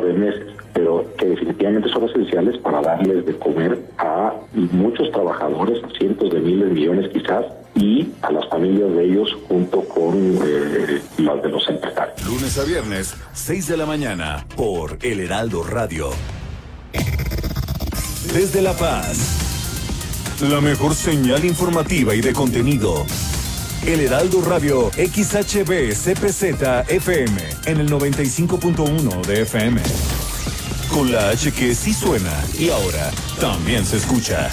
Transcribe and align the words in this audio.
par 0.00 0.08
de 0.08 0.18
meses, 0.18 0.46
pero 0.72 1.04
que 1.18 1.26
definitivamente 1.26 1.88
son 1.90 2.08
esenciales 2.08 2.58
para 2.58 2.80
darles 2.80 3.26
de 3.26 3.36
comer 3.38 3.78
a 3.98 4.34
muchos 4.52 5.10
trabajadores, 5.12 5.78
cientos 5.98 6.30
de 6.30 6.40
miles, 6.40 6.72
millones 6.72 7.10
quizás, 7.12 7.44
y 7.74 8.08
a 8.22 8.32
las 8.32 8.48
familias 8.48 8.92
de 8.92 9.04
ellos 9.04 9.36
junto 9.48 9.82
con 9.84 10.38
eh, 10.44 11.00
las 11.18 11.42
de 11.42 11.48
los 11.48 11.68
empresarios. 11.68 12.26
Lunes 12.26 12.58
a 12.58 12.64
viernes, 12.64 13.14
6 13.32 13.68
de 13.68 13.76
la 13.76 13.86
mañana, 13.86 14.46
por 14.56 14.98
El 15.02 15.20
Heraldo 15.20 15.62
Radio. 15.62 16.10
Desde 18.34 18.62
La 18.62 18.72
Paz, 18.74 20.38
la 20.48 20.60
mejor 20.60 20.94
señal 20.94 21.44
informativa 21.44 22.14
y 22.14 22.20
de 22.20 22.32
contenido. 22.32 23.04
El 23.86 24.00
Heraldo 24.00 24.42
Radio 24.42 24.90
XHB 24.90 25.94
CPZ 25.94 26.42
FM 26.88 27.40
en 27.64 27.80
el 27.80 27.90
95.1 27.90 29.24
de 29.24 29.42
FM. 29.42 29.80
Con 30.90 31.10
la 31.10 31.30
H 31.30 31.50
que 31.52 31.74
sí 31.74 31.94
suena 31.94 32.44
y 32.58 32.68
ahora 32.68 33.10
también 33.40 33.86
se 33.86 33.96
escucha. 33.96 34.50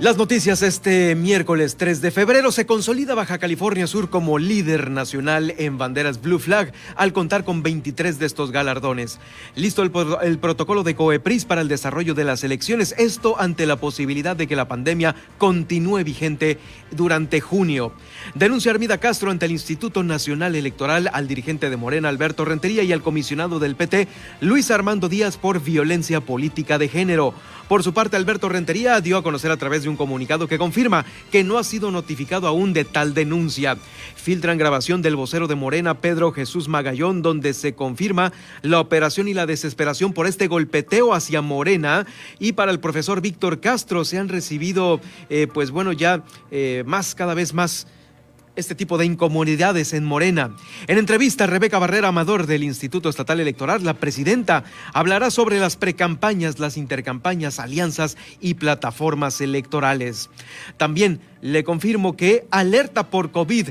Las 0.00 0.16
noticias 0.16 0.62
este 0.62 1.16
miércoles 1.16 1.76
3 1.76 2.00
de 2.00 2.12
febrero 2.12 2.52
se 2.52 2.66
consolida 2.66 3.16
Baja 3.16 3.38
California 3.38 3.88
Sur 3.88 4.10
como 4.10 4.38
líder 4.38 4.92
nacional 4.92 5.52
en 5.58 5.76
banderas 5.76 6.22
Blue 6.22 6.38
Flag 6.38 6.72
al 6.94 7.12
contar 7.12 7.42
con 7.42 7.64
23 7.64 8.20
de 8.20 8.26
estos 8.26 8.52
galardones. 8.52 9.18
Listo 9.56 9.82
el, 9.82 10.38
protocolo 10.38 10.84
de 10.84 10.94
COEPRIS 10.94 11.46
para 11.46 11.62
el 11.62 11.68
desarrollo 11.68 12.14
de 12.14 12.22
las 12.22 12.44
elecciones, 12.44 12.94
esto 12.96 13.40
ante 13.40 13.66
la 13.66 13.74
posibilidad 13.74 14.36
de 14.36 14.46
que 14.46 14.54
la 14.54 14.68
pandemia 14.68 15.16
continúe 15.36 16.04
vigente 16.04 16.60
durante 16.92 17.40
junio. 17.40 17.92
Denuncia 18.34 18.70
Armida 18.70 18.98
Castro 18.98 19.30
ante 19.30 19.46
el 19.46 19.52
Instituto 19.52 20.02
Nacional 20.02 20.54
Electoral 20.54 21.08
al 21.12 21.28
dirigente 21.28 21.70
de 21.70 21.76
Morena 21.76 22.10
Alberto 22.10 22.44
Rentería 22.44 22.82
y 22.82 22.92
al 22.92 23.02
comisionado 23.02 23.58
del 23.58 23.74
PT 23.74 24.06
Luis 24.40 24.70
Armando 24.70 25.08
Díaz 25.08 25.38
por 25.38 25.62
violencia 25.62 26.20
política 26.20 26.78
de 26.78 26.88
género. 26.88 27.32
Por 27.68 27.82
su 27.82 27.92
parte, 27.92 28.16
Alberto 28.16 28.48
Rentería 28.48 29.00
dio 29.00 29.18
a 29.18 29.22
conocer 29.22 29.50
a 29.50 29.56
través 29.56 29.82
de 29.82 29.88
un 29.88 29.96
comunicado 29.96 30.48
que 30.48 30.58
confirma 30.58 31.04
que 31.30 31.44
no 31.44 31.58
ha 31.58 31.64
sido 31.64 31.90
notificado 31.90 32.46
aún 32.46 32.72
de 32.72 32.84
tal 32.84 33.12
denuncia. 33.12 33.76
Filtran 34.16 34.58
grabación 34.58 35.02
del 35.02 35.16
vocero 35.16 35.48
de 35.48 35.54
Morena, 35.54 36.00
Pedro 36.00 36.32
Jesús 36.32 36.68
Magallón, 36.68 37.20
donde 37.22 37.52
se 37.54 37.74
confirma 37.74 38.32
la 38.62 38.80
operación 38.80 39.28
y 39.28 39.34
la 39.34 39.46
desesperación 39.46 40.12
por 40.12 40.26
este 40.26 40.48
golpeteo 40.48 41.12
hacia 41.12 41.42
Morena. 41.42 42.06
Y 42.38 42.52
para 42.52 42.72
el 42.72 42.80
profesor 42.80 43.20
Víctor 43.20 43.60
Castro 43.60 44.04
se 44.04 44.18
han 44.18 44.28
recibido, 44.28 45.00
eh, 45.28 45.46
pues 45.52 45.70
bueno, 45.70 45.92
ya 45.92 46.24
eh, 46.50 46.84
más, 46.86 47.14
cada 47.14 47.34
vez 47.34 47.52
más 47.52 47.86
este 48.58 48.74
tipo 48.74 48.98
de 48.98 49.06
incomodidades 49.06 49.92
en 49.92 50.04
Morena. 50.04 50.54
En 50.88 50.98
entrevista, 50.98 51.46
Rebeca 51.46 51.78
Barrera 51.78 52.08
Amador 52.08 52.46
del 52.46 52.64
Instituto 52.64 53.08
Estatal 53.08 53.38
Electoral, 53.38 53.84
la 53.84 53.94
presidenta, 53.94 54.64
hablará 54.92 55.30
sobre 55.30 55.60
las 55.60 55.76
precampañas, 55.76 56.58
las 56.58 56.76
intercampañas, 56.76 57.60
alianzas 57.60 58.16
y 58.40 58.54
plataformas 58.54 59.40
electorales. 59.40 60.28
También 60.76 61.20
le 61.40 61.62
confirmo 61.62 62.16
que 62.16 62.46
alerta 62.50 63.10
por 63.10 63.30
COVID 63.30 63.68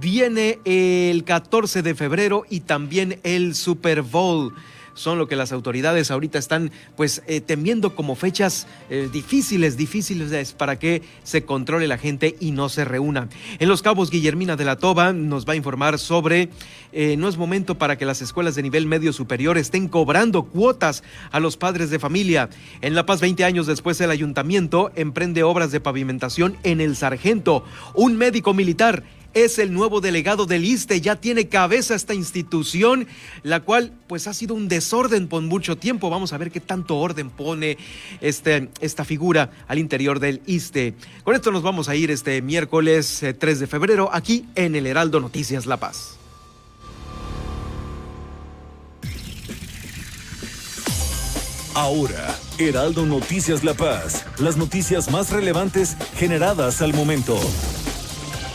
viene 0.00 0.58
el 0.64 1.24
14 1.24 1.82
de 1.82 1.94
febrero 1.94 2.44
y 2.48 2.60
también 2.60 3.20
el 3.22 3.54
Super 3.54 4.00
Bowl 4.00 4.54
son 4.94 5.18
lo 5.18 5.28
que 5.28 5.36
las 5.36 5.52
autoridades 5.52 6.10
ahorita 6.10 6.38
están 6.38 6.70
pues 6.96 7.22
eh, 7.26 7.40
temiendo 7.40 7.94
como 7.94 8.16
fechas 8.16 8.66
eh, 8.88 9.08
difíciles, 9.12 9.76
difíciles 9.76 10.52
para 10.52 10.78
que 10.78 11.02
se 11.22 11.44
controle 11.44 11.86
la 11.86 11.98
gente 11.98 12.36
y 12.40 12.50
no 12.50 12.68
se 12.68 12.84
reúna. 12.84 13.28
En 13.58 13.68
Los 13.68 13.82
Cabos, 13.82 14.10
Guillermina 14.10 14.56
de 14.56 14.64
la 14.64 14.76
Toba 14.76 15.12
nos 15.12 15.46
va 15.48 15.54
a 15.54 15.56
informar 15.56 15.98
sobre 15.98 16.50
eh, 16.92 17.16
no 17.16 17.28
es 17.28 17.36
momento 17.36 17.76
para 17.76 17.96
que 17.96 18.04
las 18.04 18.20
escuelas 18.20 18.54
de 18.54 18.62
nivel 18.62 18.86
medio 18.86 19.12
superior 19.12 19.58
estén 19.58 19.88
cobrando 19.88 20.44
cuotas 20.44 21.02
a 21.30 21.40
los 21.40 21.56
padres 21.56 21.90
de 21.90 21.98
familia. 21.98 22.48
En 22.80 22.94
La 22.94 23.06
Paz, 23.06 23.20
20 23.20 23.44
años 23.44 23.66
después, 23.66 24.00
el 24.00 24.10
ayuntamiento 24.10 24.90
emprende 24.96 25.42
obras 25.42 25.70
de 25.70 25.80
pavimentación 25.80 26.56
en 26.62 26.80
El 26.80 26.96
Sargento. 26.96 27.64
Un 27.94 28.16
médico 28.16 28.54
militar 28.54 29.04
es 29.34 29.58
el 29.58 29.72
nuevo 29.72 30.00
delegado 30.00 30.46
del 30.46 30.64
ISTE, 30.64 31.00
ya 31.00 31.16
tiene 31.16 31.48
cabeza 31.48 31.94
esta 31.94 32.14
institución, 32.14 33.06
la 33.42 33.60
cual 33.60 33.92
pues 34.06 34.26
ha 34.26 34.34
sido 34.34 34.54
un 34.54 34.68
desorden 34.68 35.28
por 35.28 35.42
mucho 35.42 35.76
tiempo. 35.76 36.10
Vamos 36.10 36.32
a 36.32 36.38
ver 36.38 36.50
qué 36.50 36.60
tanto 36.60 36.96
orden 36.96 37.30
pone 37.30 37.78
este, 38.20 38.68
esta 38.80 39.04
figura 39.04 39.50
al 39.68 39.78
interior 39.78 40.20
del 40.20 40.42
ISTE. 40.46 40.94
Con 41.24 41.34
esto 41.34 41.50
nos 41.50 41.62
vamos 41.62 41.88
a 41.88 41.96
ir 41.96 42.10
este 42.10 42.42
miércoles 42.42 43.24
3 43.38 43.56
eh, 43.56 43.60
de 43.60 43.66
febrero 43.66 44.10
aquí 44.12 44.46
en 44.54 44.74
el 44.74 44.86
Heraldo 44.86 45.20
Noticias 45.20 45.66
La 45.66 45.76
Paz. 45.78 46.16
Ahora, 51.74 52.36
Heraldo 52.58 53.06
Noticias 53.06 53.62
La 53.62 53.74
Paz, 53.74 54.26
las 54.38 54.56
noticias 54.56 55.10
más 55.10 55.30
relevantes 55.30 55.96
generadas 56.16 56.82
al 56.82 56.92
momento 56.92 57.40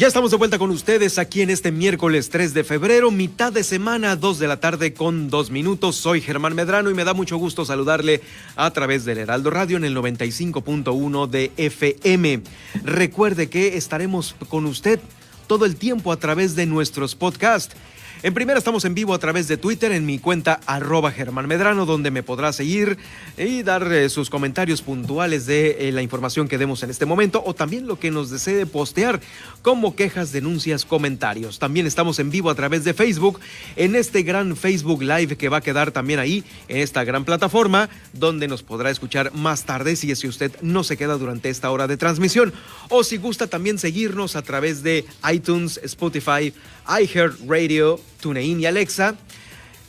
Ya 0.00 0.06
estamos 0.06 0.30
de 0.30 0.38
vuelta 0.38 0.58
con 0.58 0.70
ustedes 0.70 1.18
aquí 1.18 1.42
en 1.42 1.50
este 1.50 1.70
miércoles 1.70 2.30
3 2.30 2.54
de 2.54 2.64
febrero, 2.64 3.10
mitad 3.10 3.52
de 3.52 3.62
semana, 3.62 4.16
2 4.16 4.38
de 4.38 4.48
la 4.48 4.58
tarde 4.58 4.94
con 4.94 5.28
dos 5.28 5.50
minutos. 5.50 5.96
Soy 5.96 6.22
Germán 6.22 6.54
Medrano 6.54 6.88
y 6.88 6.94
me 6.94 7.04
da 7.04 7.12
mucho 7.12 7.36
gusto 7.36 7.66
saludarle 7.66 8.22
a 8.56 8.70
través 8.70 9.04
del 9.04 9.18
Heraldo 9.18 9.50
Radio 9.50 9.76
en 9.76 9.84
el 9.84 9.94
95.1 9.94 11.28
de 11.28 11.52
FM. 11.58 12.40
Recuerde 12.82 13.50
que 13.50 13.76
estaremos 13.76 14.34
con 14.48 14.64
usted 14.64 15.00
todo 15.46 15.66
el 15.66 15.76
tiempo 15.76 16.12
a 16.12 16.16
través 16.16 16.56
de 16.56 16.64
nuestros 16.64 17.14
podcasts 17.14 17.76
en 18.22 18.34
primera 18.34 18.58
estamos 18.58 18.84
en 18.84 18.94
vivo 18.94 19.14
a 19.14 19.18
través 19.18 19.48
de 19.48 19.56
Twitter 19.56 19.92
en 19.92 20.04
mi 20.04 20.18
cuenta 20.18 20.60
arroba 20.66 21.10
Germán 21.10 21.46
Medrano, 21.46 21.86
donde 21.86 22.10
me 22.10 22.22
podrá 22.22 22.52
seguir 22.52 22.98
y 23.38 23.62
dar 23.62 23.90
eh, 23.92 24.10
sus 24.10 24.28
comentarios 24.28 24.82
puntuales 24.82 25.46
de 25.46 25.88
eh, 25.88 25.92
la 25.92 26.02
información 26.02 26.46
que 26.46 26.58
demos 26.58 26.82
en 26.82 26.90
este 26.90 27.06
momento 27.06 27.42
o 27.44 27.54
también 27.54 27.86
lo 27.86 27.98
que 27.98 28.10
nos 28.10 28.28
desee 28.28 28.66
postear 28.66 29.20
como 29.62 29.96
quejas, 29.96 30.32
denuncias, 30.32 30.84
comentarios. 30.84 31.58
También 31.58 31.86
estamos 31.86 32.18
en 32.18 32.30
vivo 32.30 32.50
a 32.50 32.54
través 32.54 32.84
de 32.84 32.92
Facebook 32.92 33.40
en 33.76 33.96
este 33.96 34.22
gran 34.22 34.54
Facebook 34.54 35.02
Live 35.02 35.36
que 35.36 35.48
va 35.48 35.58
a 35.58 35.62
quedar 35.62 35.90
también 35.90 36.18
ahí 36.18 36.44
en 36.68 36.78
esta 36.78 37.04
gran 37.04 37.24
plataforma 37.24 37.88
donde 38.12 38.48
nos 38.48 38.62
podrá 38.62 38.90
escuchar 38.90 39.32
más 39.32 39.64
tarde 39.64 39.96
si 39.96 40.10
que 40.10 40.28
usted 40.28 40.52
no 40.60 40.84
se 40.84 40.96
queda 40.96 41.16
durante 41.16 41.48
esta 41.48 41.70
hora 41.70 41.86
de 41.86 41.96
transmisión 41.96 42.52
o 42.88 43.04
si 43.04 43.16
gusta 43.16 43.46
también 43.46 43.78
seguirnos 43.78 44.36
a 44.36 44.42
través 44.42 44.82
de 44.82 45.04
iTunes, 45.30 45.80
Spotify, 45.82 46.52
iHeartRadio, 46.86 48.00
TuneIn 48.20 48.60
y 48.60 48.66
Alexa 48.66 49.16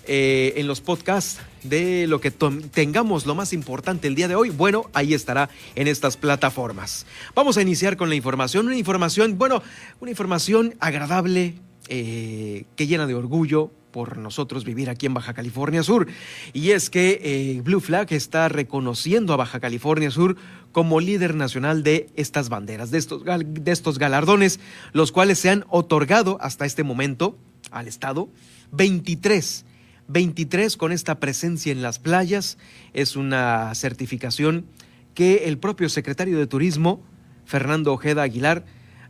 eh, 0.05 0.53
en 0.55 0.67
los 0.67 0.81
podcasts 0.81 1.39
de 1.63 2.07
lo 2.07 2.19
que 2.19 2.31
tengamos 2.31 3.27
lo 3.27 3.35
más 3.35 3.53
importante 3.53 4.07
el 4.07 4.15
día 4.15 4.27
de 4.27 4.35
hoy, 4.35 4.49
bueno, 4.49 4.89
ahí 4.93 5.13
estará 5.13 5.49
en 5.75 5.87
estas 5.87 6.17
plataformas. 6.17 7.05
Vamos 7.35 7.57
a 7.57 7.61
iniciar 7.61 7.97
con 7.97 8.09
la 8.09 8.15
información, 8.15 8.65
una 8.65 8.77
información, 8.77 9.37
bueno, 9.37 9.61
una 9.99 10.09
información 10.09 10.73
agradable, 10.79 11.55
eh, 11.87 12.65
que 12.75 12.87
llena 12.87 13.05
de 13.05 13.13
orgullo 13.13 13.71
por 13.91 14.17
nosotros 14.17 14.63
vivir 14.63 14.89
aquí 14.89 15.05
en 15.05 15.13
Baja 15.13 15.33
California 15.33 15.83
Sur. 15.83 16.07
Y 16.53 16.71
es 16.71 16.89
que 16.89 17.19
eh, 17.21 17.61
Blue 17.61 17.81
Flag 17.81 18.11
está 18.11 18.49
reconociendo 18.49 19.33
a 19.33 19.37
Baja 19.37 19.59
California 19.59 20.09
Sur 20.09 20.35
como 20.71 20.99
líder 20.99 21.35
nacional 21.35 21.83
de 21.83 22.07
estas 22.15 22.49
banderas, 22.49 22.89
de 22.89 22.97
estos, 22.97 23.23
de 23.23 23.71
estos 23.71 23.99
galardones, 23.99 24.59
los 24.93 25.11
cuales 25.11 25.37
se 25.37 25.49
han 25.49 25.65
otorgado 25.69 26.37
hasta 26.41 26.65
este 26.65 26.83
momento 26.83 27.37
al 27.71 27.87
Estado 27.87 28.29
23. 28.71 29.65
23 30.07 30.77
con 30.77 30.91
esta 30.91 31.19
presencia 31.19 31.71
en 31.71 31.81
las 31.81 31.99
playas. 31.99 32.57
Es 32.93 33.15
una 33.15 33.73
certificación 33.75 34.65
que 35.13 35.45
el 35.45 35.57
propio 35.57 35.89
secretario 35.89 36.37
de 36.37 36.47
Turismo, 36.47 37.01
Fernando 37.45 37.93
Ojeda 37.93 38.23
Aguilar, 38.23 38.65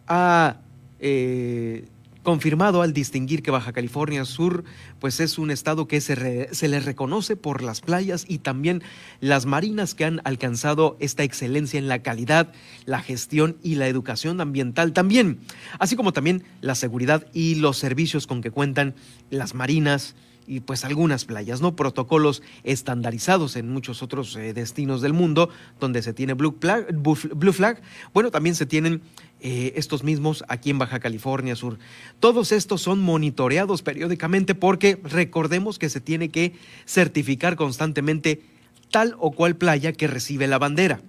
ha 0.07 0.57
eh, 0.99 1.87
confirmado 2.23 2.81
al 2.81 2.94
distinguir 2.94 3.44
que 3.44 3.51
Baja 3.51 3.73
California 3.73 4.25
Sur 4.25 4.63
pues 5.00 5.19
es 5.19 5.38
un 5.38 5.51
estado 5.51 5.88
que 5.88 6.01
se, 6.01 6.50
se, 6.53 6.68
le 6.68 6.79
reconoce 6.79 7.35
por 7.35 7.63
las 7.63 7.81
playas 7.81 8.25
y 8.27 8.39
también 8.39 8.83
las 9.19 9.45
marinas 9.45 9.95
que 9.95 10.06
han 10.06 10.21
alcanzado 10.23 10.97
esta 11.00 11.23
excelencia 11.23 11.79
en 11.79 11.88
la 11.88 12.00
calidad, 12.00 12.51
la 12.85 13.01
gestión 13.01 13.57
y 13.63 13.75
la 13.75 13.88
educación 13.88 14.41
ambiental 14.41 14.94
también, 14.94 15.39
así 15.79 15.95
como 15.95 16.13
también 16.13 16.44
la 16.62 16.75
seguridad 16.75 17.27
y 17.33 17.56
los 17.56 17.77
servicios 17.77 18.27
con 18.27 18.41
que 18.41 18.51
cuentan 18.51 18.94
las 19.29 19.56
marinas, 19.56 20.15
y 20.51 20.59
pues 20.59 20.83
algunas 20.83 21.24
playas, 21.24 21.62
¿no? 21.62 21.77
Protocolos 21.77 22.44
estandarizados 22.65 23.56
en 23.56 23.69
muchos 23.69 24.03
otros 24.03 24.36
eh, 24.36 24.51
destinos 24.53 25.00
del 25.01 25.13
mundo 25.13 25.50
donde 25.80 26.01
se 26.01 26.12
tiene 26.12 26.33
Blue 26.33 26.57
Flag, 26.59 26.94
Blue 26.94 27.53
Flag. 27.53 27.81
Bueno, 28.13 28.31
también 28.31 28.53
se 28.56 28.65
tienen 28.65 29.01
eh, 29.39 29.71
estos 29.77 30.03
mismos 30.03 30.44
aquí 30.50 30.69
en 30.69 30.77
Baja 30.77 31.00
California 31.00 31.56
Sur. 31.56 31.80
Todos 32.19 32.51
estos 32.51 32.81
son 32.81 33.00
monitoreados 33.00 33.81
periódicamente 33.81 34.53
porque 34.53 35.00
recordemos 35.06 35.80
que 35.80 35.88
se 35.88 36.01
tiene 36.01 36.27
que 36.27 36.51
certificar 36.86 37.56
constantemente 37.56 38.42
tal 38.89 39.15
o 39.19 39.31
cual 39.31 39.56
playa 39.56 39.94
que 39.94 40.07
recibe 40.07 40.48
la 40.48 40.59
bandera. 40.59 41.00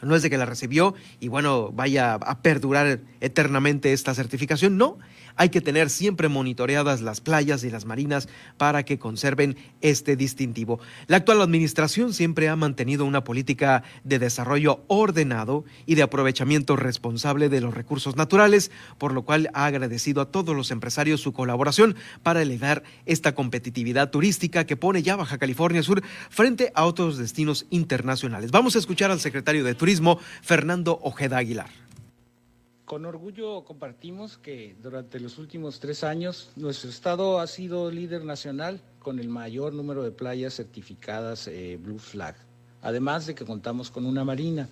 No 0.00 0.16
es 0.16 0.22
de 0.22 0.30
que 0.30 0.38
la 0.38 0.46
recibió 0.46 0.94
y 1.20 1.28
bueno, 1.28 1.70
vaya 1.70 2.14
a 2.14 2.38
perdurar 2.38 3.00
eternamente 3.20 3.92
esta 3.92 4.14
certificación, 4.14 4.78
no, 4.78 4.98
hay 5.36 5.48
que 5.48 5.60
tener 5.60 5.90
siempre 5.90 6.28
monitoreadas 6.28 7.00
las 7.00 7.20
playas 7.20 7.64
y 7.64 7.70
las 7.70 7.84
marinas 7.84 8.28
para 8.56 8.84
que 8.84 8.98
conserven 8.98 9.56
este 9.80 10.16
distintivo. 10.16 10.80
La 11.06 11.18
actual 11.18 11.42
administración 11.42 12.12
siempre 12.12 12.48
ha 12.48 12.56
mantenido 12.56 13.04
una 13.04 13.24
política 13.24 13.82
de 14.04 14.18
desarrollo 14.18 14.84
ordenado 14.88 15.64
y 15.86 15.94
de 15.94 16.02
aprovechamiento 16.02 16.76
responsable 16.76 17.48
de 17.48 17.60
los 17.60 17.74
recursos 17.74 18.16
naturales, 18.16 18.70
por 18.98 19.12
lo 19.12 19.22
cual 19.24 19.50
ha 19.54 19.66
agradecido 19.66 20.20
a 20.20 20.30
todos 20.30 20.54
los 20.54 20.70
empresarios 20.70 21.20
su 21.20 21.32
colaboración 21.32 21.96
para 22.22 22.42
elevar 22.42 22.82
esta 23.06 23.34
competitividad 23.34 24.10
turística 24.10 24.64
que 24.66 24.76
pone 24.76 25.02
ya 25.02 25.16
Baja 25.16 25.38
California 25.38 25.82
Sur 25.82 26.02
frente 26.30 26.72
a 26.74 26.84
otros 26.84 27.18
destinos 27.18 27.66
internacionales. 27.70 28.50
Vamos 28.50 28.76
a 28.76 28.78
escuchar 28.78 29.10
al 29.10 29.20
secretario 29.20 29.64
de 29.64 29.74
Turismo, 29.74 30.18
Fernando 30.42 30.98
Ojeda 31.02 31.38
Aguilar. 31.38 31.83
Con 32.84 33.06
orgullo 33.06 33.64
compartimos 33.64 34.36
que 34.36 34.76
durante 34.82 35.18
los 35.18 35.38
últimos 35.38 35.80
tres 35.80 36.04
años 36.04 36.50
nuestro 36.54 36.90
estado 36.90 37.40
ha 37.40 37.46
sido 37.46 37.90
líder 37.90 38.24
nacional 38.26 38.78
con 38.98 39.18
el 39.18 39.30
mayor 39.30 39.72
número 39.72 40.02
de 40.02 40.10
playas 40.10 40.54
certificadas 40.54 41.48
eh, 41.48 41.78
Blue 41.82 41.98
Flag, 41.98 42.36
además 42.82 43.24
de 43.24 43.34
que 43.34 43.46
contamos 43.46 43.90
con 43.90 44.04
una 44.04 44.22
marina 44.22 44.68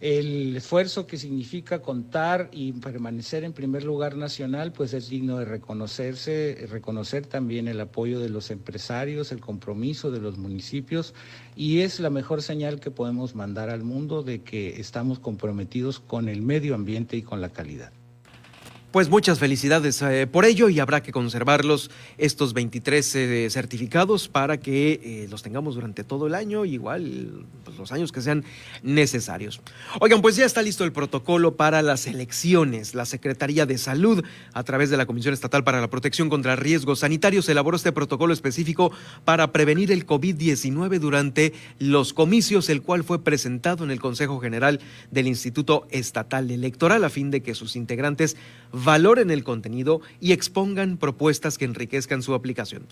el 0.00 0.56
esfuerzo 0.56 1.06
que 1.06 1.18
significa 1.18 1.82
contar 1.82 2.48
y 2.52 2.72
permanecer 2.72 3.44
en 3.44 3.52
primer 3.52 3.84
lugar 3.84 4.16
nacional, 4.16 4.72
pues 4.72 4.94
es 4.94 5.10
digno 5.10 5.38
de 5.38 5.44
reconocerse, 5.44 6.66
reconocer 6.70 7.26
también 7.26 7.68
el 7.68 7.80
apoyo 7.80 8.18
de 8.18 8.30
los 8.30 8.50
empresarios, 8.50 9.30
el 9.30 9.40
compromiso 9.40 10.10
de 10.10 10.20
los 10.20 10.38
municipios 10.38 11.14
y 11.54 11.80
es 11.80 12.00
la 12.00 12.08
mejor 12.08 12.40
señal 12.40 12.80
que 12.80 12.90
podemos 12.90 13.34
mandar 13.34 13.68
al 13.68 13.84
mundo 13.84 14.22
de 14.22 14.42
que 14.42 14.80
estamos 14.80 15.18
comprometidos 15.18 16.00
con 16.00 16.30
el 16.30 16.40
medio 16.40 16.74
ambiente 16.74 17.18
y 17.18 17.22
con 17.22 17.42
la 17.42 17.50
calidad. 17.50 17.92
Pues 18.90 19.08
muchas 19.08 19.38
felicidades 19.38 20.02
eh, 20.02 20.26
por 20.26 20.44
ello 20.44 20.68
y 20.68 20.80
habrá 20.80 21.00
que 21.00 21.12
conservarlos 21.12 21.92
estos 22.18 22.54
23 22.54 23.14
eh, 23.14 23.48
certificados 23.48 24.26
para 24.26 24.58
que 24.58 25.00
eh, 25.04 25.28
los 25.30 25.44
tengamos 25.44 25.76
durante 25.76 26.02
todo 26.02 26.26
el 26.26 26.34
año, 26.34 26.64
igual 26.64 27.46
pues, 27.62 27.78
los 27.78 27.92
años 27.92 28.10
que 28.10 28.20
sean 28.20 28.44
necesarios. 28.82 29.60
Oigan, 30.00 30.20
pues 30.20 30.34
ya 30.34 30.44
está 30.44 30.60
listo 30.60 30.82
el 30.82 30.90
protocolo 30.90 31.54
para 31.54 31.82
las 31.82 32.08
elecciones. 32.08 32.96
La 32.96 33.04
Secretaría 33.04 33.64
de 33.64 33.78
Salud, 33.78 34.24
a 34.54 34.64
través 34.64 34.90
de 34.90 34.96
la 34.96 35.06
Comisión 35.06 35.34
Estatal 35.34 35.62
para 35.62 35.80
la 35.80 35.88
Protección 35.88 36.28
contra 36.28 36.56
Riesgos 36.56 36.98
Sanitarios, 36.98 37.48
elaboró 37.48 37.76
este 37.76 37.92
protocolo 37.92 38.32
específico 38.32 38.90
para 39.24 39.52
prevenir 39.52 39.92
el 39.92 40.04
COVID-19 40.04 40.98
durante 40.98 41.52
los 41.78 42.12
comicios, 42.12 42.68
el 42.68 42.82
cual 42.82 43.04
fue 43.04 43.22
presentado 43.22 43.84
en 43.84 43.92
el 43.92 44.00
Consejo 44.00 44.40
General 44.40 44.80
del 45.12 45.28
Instituto 45.28 45.86
Estatal 45.90 46.50
Electoral 46.50 47.04
a 47.04 47.08
fin 47.08 47.30
de 47.30 47.40
que 47.40 47.54
sus 47.54 47.76
integrantes 47.76 48.36
valoren 48.72 49.30
el 49.30 49.44
contenido 49.44 50.00
y 50.20 50.32
expongan 50.32 50.96
propuestas 50.96 51.58
que 51.58 51.64
enriquezcan 51.64 52.22
su 52.22 52.34
aplicación. 52.34 52.86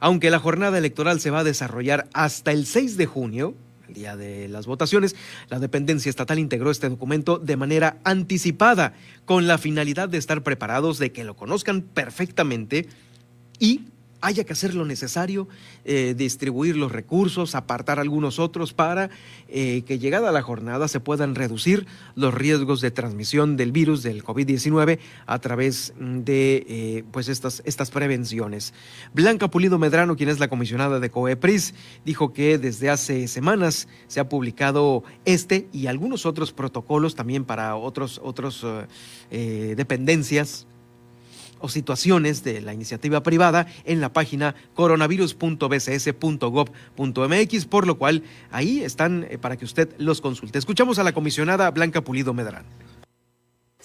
Aunque 0.00 0.30
la 0.30 0.38
jornada 0.38 0.78
electoral 0.78 1.20
se 1.20 1.30
va 1.30 1.40
a 1.40 1.44
desarrollar 1.44 2.08
hasta 2.12 2.52
el 2.52 2.66
6 2.66 2.96
de 2.96 3.06
junio, 3.06 3.54
el 3.88 3.94
día 3.94 4.16
de 4.16 4.48
las 4.48 4.66
votaciones, 4.66 5.16
la 5.48 5.58
dependencia 5.58 6.10
estatal 6.10 6.38
integró 6.38 6.70
este 6.70 6.88
documento 6.88 7.38
de 7.38 7.56
manera 7.56 7.98
anticipada, 8.04 8.94
con 9.24 9.46
la 9.46 9.58
finalidad 9.58 10.08
de 10.08 10.18
estar 10.18 10.42
preparados, 10.42 10.98
de 10.98 11.12
que 11.12 11.24
lo 11.24 11.34
conozcan 11.34 11.82
perfectamente 11.82 12.88
y 13.58 13.82
haya 14.20 14.44
que 14.44 14.52
hacer 14.52 14.74
lo 14.74 14.84
necesario, 14.84 15.48
eh, 15.84 16.14
distribuir 16.16 16.76
los 16.76 16.92
recursos, 16.92 17.54
apartar 17.54 17.98
algunos 17.98 18.38
otros 18.38 18.72
para 18.72 19.10
eh, 19.48 19.82
que 19.86 19.98
llegada 19.98 20.32
la 20.32 20.42
jornada 20.42 20.88
se 20.88 21.00
puedan 21.00 21.34
reducir 21.34 21.86
los 22.14 22.34
riesgos 22.34 22.80
de 22.80 22.90
transmisión 22.90 23.56
del 23.56 23.72
virus 23.72 24.02
del 24.02 24.22
COVID-19 24.24 24.98
a 25.26 25.38
través 25.38 25.94
de 25.98 26.66
eh, 26.68 27.04
pues 27.10 27.28
estas, 27.28 27.62
estas 27.64 27.90
prevenciones. 27.90 28.74
Blanca 29.14 29.48
Pulido 29.48 29.78
Medrano, 29.78 30.16
quien 30.16 30.28
es 30.28 30.38
la 30.38 30.48
comisionada 30.48 31.00
de 31.00 31.10
COEPRIS, 31.10 31.74
dijo 32.04 32.32
que 32.32 32.58
desde 32.58 32.90
hace 32.90 33.28
semanas 33.28 33.88
se 34.08 34.20
ha 34.20 34.28
publicado 34.28 35.02
este 35.24 35.68
y 35.72 35.86
algunos 35.86 36.26
otros 36.26 36.52
protocolos 36.52 37.14
también 37.14 37.44
para 37.44 37.76
otros, 37.76 38.20
otros 38.22 38.66
dependencias 39.30 40.66
o 41.60 41.68
situaciones 41.68 42.44
de 42.44 42.60
la 42.60 42.74
iniciativa 42.74 43.22
privada 43.22 43.66
en 43.84 44.00
la 44.00 44.12
página 44.12 44.56
coronavirus.bcs.gov.mx, 44.74 47.64
por 47.66 47.86
lo 47.86 47.98
cual 47.98 48.24
ahí 48.50 48.80
están 48.80 49.26
eh, 49.28 49.38
para 49.38 49.56
que 49.56 49.64
usted 49.64 49.94
los 49.98 50.20
consulte. 50.20 50.58
Escuchamos 50.58 50.98
a 50.98 51.04
la 51.04 51.12
comisionada 51.12 51.70
Blanca 51.70 52.02
Pulido 52.02 52.34
Medrano 52.34 52.66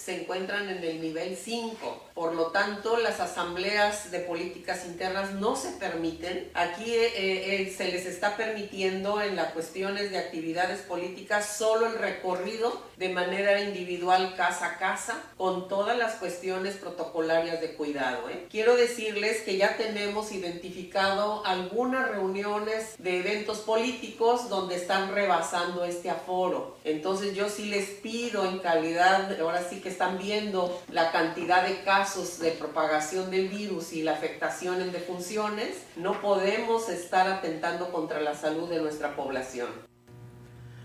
se 0.06 0.20
encuentran 0.20 0.68
en 0.68 0.84
el 0.84 1.00
nivel 1.00 1.36
5. 1.36 2.04
Por 2.14 2.34
lo 2.36 2.46
tanto, 2.46 2.96
las 2.96 3.18
asambleas 3.18 4.12
de 4.12 4.20
políticas 4.20 4.86
internas 4.86 5.32
no 5.32 5.56
se 5.56 5.72
permiten. 5.72 6.48
Aquí 6.54 6.94
eh, 6.94 7.12
eh, 7.16 7.74
se 7.76 7.90
les 7.90 8.06
está 8.06 8.36
permitiendo 8.36 9.20
en 9.20 9.34
las 9.34 9.52
cuestiones 9.52 10.12
de 10.12 10.18
actividades 10.18 10.80
políticas 10.82 11.56
solo 11.58 11.88
el 11.88 11.98
recorrido 11.98 12.80
de 12.96 13.08
manera 13.08 13.60
individual 13.60 14.34
casa 14.36 14.66
a 14.66 14.78
casa 14.78 15.20
con 15.36 15.66
todas 15.68 15.98
las 15.98 16.14
cuestiones 16.14 16.76
protocolarias 16.76 17.60
de 17.60 17.74
cuidado. 17.74 18.30
¿eh? 18.30 18.46
Quiero 18.48 18.76
decirles 18.76 19.42
que 19.42 19.56
ya 19.56 19.76
tenemos 19.76 20.30
identificado 20.30 21.44
algunas 21.44 22.08
reuniones 22.08 22.94
de 22.98 23.18
eventos 23.18 23.58
políticos 23.58 24.48
donde 24.48 24.76
están 24.76 25.12
rebasando 25.12 25.84
este 25.84 26.10
aforo. 26.10 26.76
Entonces 26.84 27.34
yo 27.34 27.48
sí 27.48 27.66
les 27.66 27.90
pido 27.90 28.48
en 28.48 28.60
calidad, 28.60 29.38
ahora 29.40 29.68
sí 29.68 29.80
que 29.80 29.95
están 29.96 30.18
viendo 30.18 30.78
la 30.92 31.10
cantidad 31.10 31.66
de 31.66 31.82
casos 31.82 32.38
de 32.38 32.50
propagación 32.50 33.30
del 33.30 33.48
virus 33.48 33.94
y 33.94 34.02
la 34.02 34.12
afectación 34.12 34.82
en 34.82 34.92
defunciones, 34.92 35.70
no 35.96 36.20
podemos 36.20 36.90
estar 36.90 37.26
atentando 37.26 37.90
contra 37.90 38.20
la 38.20 38.34
salud 38.34 38.68
de 38.68 38.78
nuestra 38.78 39.16
población. 39.16 39.68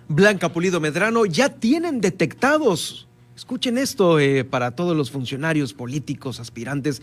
Blanca 0.07 0.47
Pulido 0.53 0.79
Medrano, 0.79 1.25
ya 1.25 1.49
tienen 1.49 1.99
detectados, 1.99 3.09
escuchen 3.35 3.77
esto 3.77 4.17
eh, 4.17 4.45
para 4.45 4.77
todos 4.77 4.95
los 4.95 5.11
funcionarios 5.11 5.73
políticos, 5.73 6.39
aspirantes, 6.39 7.01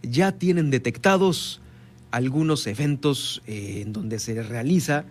ya 0.00 0.30
tienen 0.30 0.70
detectados 0.70 1.60
algunos 2.12 2.68
eventos 2.68 3.42
eh, 3.48 3.82
en 3.82 3.92
donde 3.92 4.20
se 4.20 4.40
realiza 4.44 5.06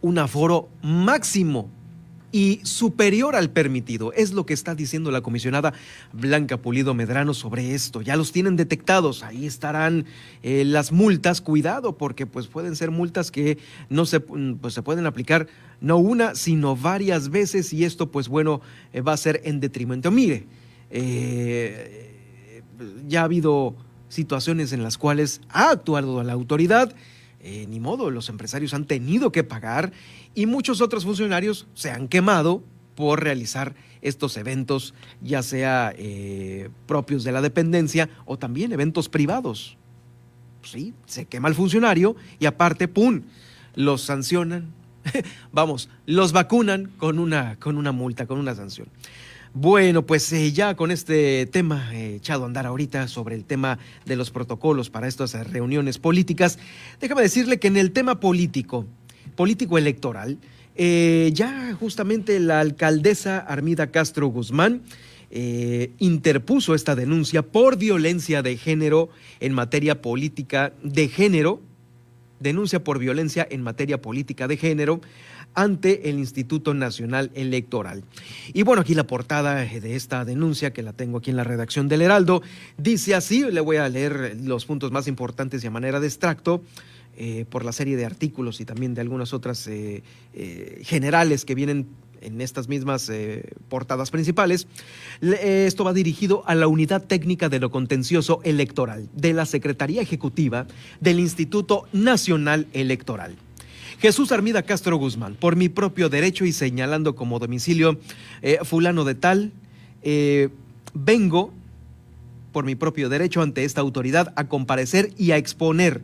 un 0.00 0.18
aforo 0.18 0.70
máximo 0.80 1.68
y 2.32 2.60
superior 2.62 3.36
al 3.36 3.50
permitido. 3.50 4.12
Es 4.12 4.32
lo 4.32 4.46
que 4.46 4.54
está 4.54 4.74
diciendo 4.74 5.10
la 5.10 5.20
comisionada 5.20 5.72
Blanca 6.12 6.56
Pulido 6.56 6.94
Medrano 6.94 7.34
sobre 7.34 7.74
esto. 7.74 8.02
Ya 8.02 8.16
los 8.16 8.32
tienen 8.32 8.56
detectados. 8.56 9.22
Ahí 9.22 9.46
estarán 9.46 10.06
eh, 10.42 10.64
las 10.64 10.92
multas. 10.92 11.40
Cuidado, 11.40 11.96
porque 11.96 12.26
pues 12.26 12.46
pueden 12.46 12.76
ser 12.76 12.90
multas 12.90 13.30
que 13.30 13.58
no 13.88 14.06
se, 14.06 14.20
pues, 14.20 14.74
se 14.74 14.82
pueden 14.82 15.06
aplicar 15.06 15.48
no 15.80 15.96
una, 15.96 16.34
sino 16.34 16.76
varias 16.76 17.30
veces. 17.30 17.72
Y 17.72 17.84
esto, 17.84 18.10
pues 18.10 18.28
bueno, 18.28 18.60
eh, 18.92 19.00
va 19.00 19.12
a 19.12 19.16
ser 19.16 19.40
en 19.44 19.60
detrimento. 19.60 20.10
Mire, 20.10 20.46
eh, 20.90 22.62
ya 23.08 23.22
ha 23.22 23.24
habido 23.24 23.74
situaciones 24.08 24.72
en 24.72 24.82
las 24.82 24.98
cuales 24.98 25.40
ha 25.48 25.70
actuado 25.70 26.22
la 26.22 26.32
autoridad 26.32 26.94
eh, 27.42 27.66
ni 27.68 27.80
modo, 27.80 28.10
los 28.10 28.28
empresarios 28.28 28.74
han 28.74 28.84
tenido 28.84 29.32
que 29.32 29.44
pagar 29.44 29.92
y 30.34 30.46
muchos 30.46 30.80
otros 30.80 31.04
funcionarios 31.04 31.66
se 31.74 31.90
han 31.90 32.08
quemado 32.08 32.62
por 32.94 33.22
realizar 33.22 33.74
estos 34.02 34.36
eventos, 34.36 34.94
ya 35.22 35.42
sea 35.42 35.94
eh, 35.96 36.68
propios 36.86 37.24
de 37.24 37.32
la 37.32 37.40
dependencia 37.40 38.10
o 38.26 38.38
también 38.38 38.72
eventos 38.72 39.08
privados. 39.08 39.78
Sí, 40.62 40.92
se 41.06 41.24
quema 41.24 41.48
el 41.48 41.54
funcionario 41.54 42.14
y 42.38 42.46
aparte, 42.46 42.88
¡pum!, 42.88 43.22
los 43.74 44.02
sancionan, 44.02 44.72
vamos, 45.52 45.88
los 46.04 46.32
vacunan 46.32 46.92
con 46.98 47.18
una, 47.18 47.56
con 47.56 47.78
una 47.78 47.92
multa, 47.92 48.26
con 48.26 48.38
una 48.38 48.54
sanción. 48.54 48.88
Bueno, 49.52 50.06
pues 50.06 50.32
eh, 50.32 50.52
ya 50.52 50.76
con 50.76 50.92
este 50.92 51.44
tema 51.46 51.92
eh, 51.92 52.14
echado 52.16 52.44
a 52.44 52.46
andar 52.46 52.66
ahorita 52.66 53.08
sobre 53.08 53.34
el 53.34 53.44
tema 53.44 53.80
de 54.06 54.14
los 54.14 54.30
protocolos 54.30 54.90
para 54.90 55.08
estas 55.08 55.32
reuniones 55.50 55.98
políticas, 55.98 56.60
déjame 57.00 57.22
decirle 57.22 57.58
que 57.58 57.66
en 57.66 57.76
el 57.76 57.90
tema 57.90 58.20
político, 58.20 58.86
político 59.34 59.76
electoral, 59.76 60.38
eh, 60.76 61.32
ya 61.34 61.74
justamente 61.74 62.38
la 62.38 62.60
alcaldesa 62.60 63.38
Armida 63.38 63.88
Castro 63.88 64.28
Guzmán 64.28 64.82
interpuso 65.32 66.74
esta 66.74 66.96
denuncia 66.96 67.42
por 67.42 67.76
violencia 67.76 68.42
de 68.42 68.56
género 68.56 69.10
en 69.38 69.52
materia 69.52 70.02
política 70.02 70.72
de 70.82 71.06
género, 71.06 71.60
denuncia 72.40 72.82
por 72.82 72.98
violencia 72.98 73.46
en 73.48 73.62
materia 73.62 74.02
política 74.02 74.48
de 74.48 74.56
género 74.56 75.00
ante 75.54 76.08
el 76.10 76.18
Instituto 76.18 76.74
Nacional 76.74 77.30
Electoral. 77.34 78.04
Y 78.52 78.62
bueno, 78.62 78.82
aquí 78.82 78.94
la 78.94 79.06
portada 79.06 79.56
de 79.56 79.96
esta 79.96 80.24
denuncia, 80.24 80.72
que 80.72 80.82
la 80.82 80.92
tengo 80.92 81.18
aquí 81.18 81.30
en 81.30 81.36
la 81.36 81.44
redacción 81.44 81.88
del 81.88 82.02
Heraldo, 82.02 82.42
dice 82.78 83.14
así, 83.14 83.44
le 83.50 83.60
voy 83.60 83.76
a 83.76 83.88
leer 83.88 84.36
los 84.42 84.66
puntos 84.66 84.90
más 84.92 85.08
importantes 85.08 85.62
y 85.64 85.66
a 85.66 85.70
manera 85.70 86.00
de 86.00 86.06
extracto. 86.06 86.62
Eh, 87.16 87.44
por 87.50 87.66
la 87.66 87.72
serie 87.72 87.96
de 87.96 88.06
artículos 88.06 88.60
y 88.60 88.64
también 88.64 88.94
de 88.94 89.02
algunas 89.02 89.34
otras 89.34 89.66
eh, 89.66 90.02
eh, 90.32 90.80
generales 90.84 91.44
que 91.44 91.54
vienen 91.54 91.88
en 92.22 92.40
estas 92.40 92.66
mismas 92.68 93.10
portadas 93.68 94.10
principales. 94.10 94.66
esto 95.20 95.84
va 95.84 95.92
dirigido 95.92 96.42
a 96.46 96.54
la 96.54 96.66
Unidad 96.66 97.04
Técnica 97.04 97.48
de 97.48 97.58
lo 97.58 97.70
Contencioso 97.70 98.40
Electoral 98.44 99.08
de 99.14 99.32
la 99.32 99.44
Secretaría 99.44 100.02
Ejecutiva 100.02 100.66
del 101.00 101.18
Instituto 101.18 101.84
Nacional 101.92 102.68
Electoral. 102.72 103.36
Jesús 104.00 104.32
Armida 104.32 104.62
Castro 104.62 104.96
Guzmán, 104.96 105.34
por 105.34 105.56
mi 105.56 105.68
propio 105.68 106.08
derecho 106.08 106.46
y 106.46 106.52
señalando 106.52 107.14
como 107.14 107.38
domicilio 107.38 107.98
eh, 108.40 108.58
fulano 108.64 109.04
de 109.04 109.14
tal, 109.14 109.52
eh, 110.02 110.48
vengo 110.94 111.52
por 112.50 112.64
mi 112.64 112.76
propio 112.76 113.10
derecho 113.10 113.42
ante 113.42 113.64
esta 113.64 113.82
autoridad 113.82 114.32
a 114.36 114.48
comparecer 114.48 115.12
y 115.18 115.32
a 115.32 115.36
exponer 115.36 116.00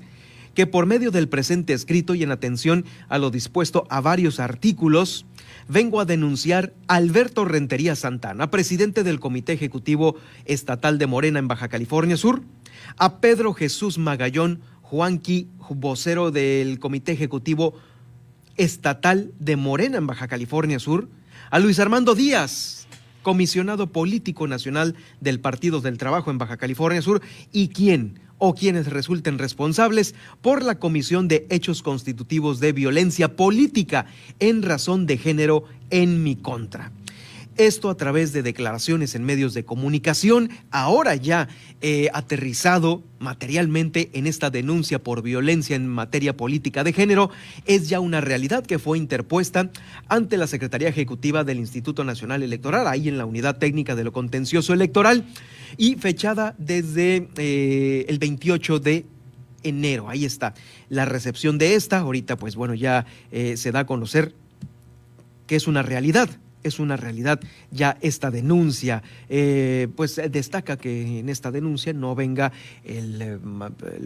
que 0.55 0.67
por 0.67 0.85
medio 0.85 1.11
del 1.11 1.29
presente 1.29 1.73
escrito 1.73 2.15
y 2.15 2.23
en 2.23 2.33
atención 2.33 2.85
a 3.09 3.17
lo 3.17 3.31
dispuesto 3.31 3.87
a 3.89 4.03
varios 4.03 4.41
artículos, 4.41 5.25
vengo 5.69 5.99
a 5.99 6.05
denunciar 6.05 6.75
a 6.89 6.97
Alberto 6.97 7.45
Rentería 7.47 7.97
Santana, 7.97 8.51
presidente 8.51 9.05
del 9.05 9.21
Comité 9.21 9.55
Ejecutivo 9.55 10.17
Estatal 10.45 10.99
de 10.99 11.07
Morena 11.07 11.39
en 11.39 11.49
Baja 11.49 11.69
California 11.69 12.17
Sur, 12.17 12.43
a 12.97 13.21
Pedro 13.21 13.53
Jesús 13.53 13.99
Magallón, 13.99 14.61
Juanqui, 14.91 15.49
vocero 15.69 16.31
del 16.31 16.79
Comité 16.79 17.11
Ejecutivo 17.11 17.75
Estatal 18.57 19.33
de 19.41 19.57
Morena 19.57 19.99
en 19.99 20.07
Baja 20.07 20.29
California 20.29 20.79
Sur, 20.79 21.09
a 21.51 21.59
Luis 21.59 21.81
Armando 21.81 22.15
Díaz, 22.15 22.87
comisionado 23.23 23.89
político 23.89 24.47
nacional 24.47 24.95
del 25.21 25.41
Partido 25.41 25.81
del 25.81 25.99
Trabajo 25.99 26.31
en 26.31 26.39
Baja 26.39 26.57
California 26.57 27.03
Sur, 27.03 27.21
y 27.53 27.69
quien 27.69 28.21
o 28.39 28.55
quienes 28.55 28.87
resulten 28.87 29.39
responsables 29.39 30.15
por 30.41 30.63
la 30.63 30.79
comisión 30.79 31.27
de 31.27 31.49
hechos 31.51 31.83
constitutivos 31.83 32.61
de 32.61 32.71
violencia 32.71 33.35
política 33.35 34.07
en 34.39 34.63
razón 34.63 35.07
de 35.07 35.19
género 35.19 35.65
en 35.91 36.23
mi 36.23 36.37
contra. 36.37 36.93
Esto 37.57 37.89
a 37.89 37.97
través 37.97 38.35
de 38.35 38.43
declaraciones 38.43 39.15
en 39.15 39.25
medios 39.25 39.55
de 39.55 39.65
comunicación, 39.65 40.51
ahora 40.71 41.15
ya 41.15 41.49
eh, 41.81 42.11
aterrizado 42.13 43.03
materialmente 43.19 44.11
en 44.13 44.27
esta 44.27 44.51
denuncia 44.51 45.03
por 45.03 45.23
violencia 45.23 45.75
en 45.75 45.89
materia 45.89 46.37
política 46.37 46.85
de 46.85 46.93
género, 46.93 47.31
es 47.65 47.89
ya 47.89 47.99
una 48.01 48.21
realidad 48.21 48.67
que 48.67 48.79
fue 48.79 48.99
interpuesta 48.99 49.71
ante 50.07 50.37
la 50.37 50.47
Secretaría 50.47 50.91
Ejecutiva 50.91 51.45
del 51.45 51.59
Instituto 51.59 52.05
Nacional 52.05 52.43
Electoral, 52.43 52.87
ahí 52.87 53.09
en 53.09 53.17
la 53.17 53.25
Unidad 53.25 53.57
Técnica 53.57 53.95
de 53.95 54.05
lo 54.05 54.13
Contencioso 54.13 54.75
Electoral, 54.75 55.25
y 55.79 55.95
fechada 55.95 56.55
desde 56.59 57.29
eh, 57.39 58.05
el 58.09 58.19
28 58.19 58.81
de 58.81 59.07
enero. 59.63 60.11
Ahí 60.11 60.27
está 60.27 60.53
la 60.91 61.07
recepción 61.07 61.57
de 61.57 61.75
esta. 61.75 62.01
Ahorita, 62.01 62.37
pues 62.37 62.55
bueno, 62.55 62.75
ya 62.75 63.07
eh, 63.33 63.57
se 63.57 63.73
da 63.73 63.81
a 63.81 63.87
conocer 63.87 64.35
que 65.47 65.57
es 65.57 65.67
una 65.67 65.83
realidad 65.83 66.29
es 66.63 66.79
una 66.79 66.97
realidad 66.97 67.41
ya 67.71 67.97
esta 68.01 68.31
denuncia. 68.31 69.03
Eh, 69.29 69.89
pues 69.97 70.21
destaca 70.31 70.77
que 70.77 71.21
en 71.21 71.29
esta 71.29 71.51
denuncia 71.51 71.93
no 71.93 72.15
venga 72.15 72.53
el, 72.85 73.23
eh, 73.23 73.39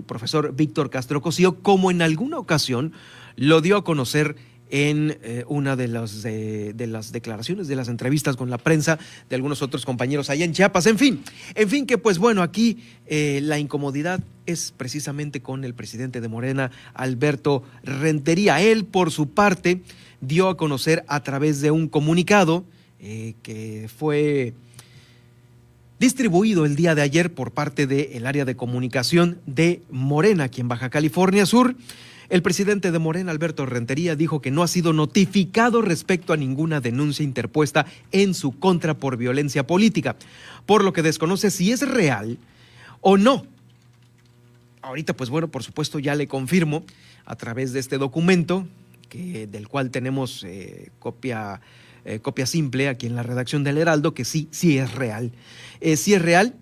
profesor 0.06 0.54
Víctor 0.54 0.90
Castro 0.90 1.20
Cosío, 1.20 1.62
como 1.62 1.90
en 1.90 2.02
alguna 2.02 2.38
ocasión 2.38 2.92
lo 3.36 3.60
dio 3.60 3.76
a 3.76 3.84
conocer 3.84 4.36
en 4.72 5.18
eh, 5.22 5.44
una 5.48 5.74
de 5.74 5.88
las, 5.88 6.22
de 6.22 6.86
las 6.86 7.10
declaraciones, 7.10 7.66
de 7.66 7.74
las 7.74 7.88
entrevistas 7.88 8.36
con 8.36 8.50
la 8.50 8.58
prensa 8.58 9.00
de 9.28 9.34
algunos 9.34 9.62
otros 9.62 9.84
compañeros 9.84 10.30
allá 10.30 10.44
en 10.44 10.52
Chiapas. 10.52 10.86
En 10.86 10.96
fin, 10.96 11.24
en 11.56 11.68
fin, 11.68 11.86
que 11.86 11.98
pues 11.98 12.18
bueno, 12.18 12.42
aquí 12.42 12.78
la 13.08 13.58
incomodidad 13.58 14.20
es 14.46 14.72
precisamente 14.76 15.42
con 15.42 15.64
el 15.64 15.74
presidente 15.74 16.20
de 16.20 16.28
Morena, 16.28 16.70
Alberto 16.94 17.64
Rentería. 17.82 18.60
Él, 18.60 18.84
por 18.84 19.10
su 19.10 19.30
parte, 19.30 19.82
dio 20.20 20.48
a 20.48 20.56
conocer 20.56 21.04
a 21.08 21.22
través 21.22 21.60
de 21.60 21.70
un 21.70 21.88
comunicado 21.88 22.64
eh, 22.98 23.34
que 23.42 23.88
fue 23.94 24.54
distribuido 25.98 26.64
el 26.64 26.76
día 26.76 26.94
de 26.94 27.02
ayer 27.02 27.32
por 27.32 27.52
parte 27.52 27.86
del 27.86 28.26
área 28.26 28.44
de 28.44 28.56
comunicación 28.56 29.38
de 29.46 29.82
Morena, 29.90 30.44
aquí 30.44 30.60
en 30.60 30.68
Baja 30.68 30.90
California 30.90 31.44
Sur. 31.46 31.76
El 32.30 32.42
presidente 32.42 32.92
de 32.92 32.98
Morena, 32.98 33.32
Alberto 33.32 33.66
Rentería, 33.66 34.14
dijo 34.14 34.40
que 34.40 34.50
no 34.50 34.62
ha 34.62 34.68
sido 34.68 34.92
notificado 34.92 35.82
respecto 35.82 36.32
a 36.32 36.36
ninguna 36.36 36.80
denuncia 36.80 37.24
interpuesta 37.24 37.86
en 38.12 38.34
su 38.34 38.58
contra 38.58 38.94
por 38.94 39.16
violencia 39.16 39.66
política, 39.66 40.16
por 40.64 40.84
lo 40.84 40.92
que 40.92 41.02
desconoce 41.02 41.50
si 41.50 41.72
es 41.72 41.86
real 41.86 42.38
o 43.00 43.18
no. 43.18 43.44
Ahorita, 44.80 45.14
pues 45.14 45.28
bueno, 45.28 45.48
por 45.48 45.64
supuesto 45.64 45.98
ya 45.98 46.14
le 46.14 46.28
confirmo 46.28 46.84
a 47.26 47.36
través 47.36 47.72
de 47.72 47.80
este 47.80 47.98
documento 47.98 48.66
del 49.18 49.68
cual 49.68 49.90
tenemos 49.90 50.44
eh, 50.44 50.90
copia, 50.98 51.60
eh, 52.04 52.20
copia 52.20 52.46
simple 52.46 52.88
aquí 52.88 53.06
en 53.06 53.16
la 53.16 53.22
redacción 53.22 53.64
del 53.64 53.78
Heraldo, 53.78 54.14
que 54.14 54.24
sí, 54.24 54.48
sí 54.50 54.78
es 54.78 54.94
real. 54.94 55.32
Eh, 55.80 55.96
sí 55.96 56.14
es 56.14 56.22
real 56.22 56.56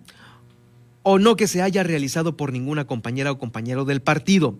o 1.03 1.19
no 1.19 1.35
que 1.35 1.47
se 1.47 1.61
haya 1.61 1.83
realizado 1.83 2.37
por 2.37 2.51
ninguna 2.51 2.85
compañera 2.85 3.31
o 3.31 3.39
compañero 3.39 3.85
del 3.85 4.01
partido. 4.01 4.57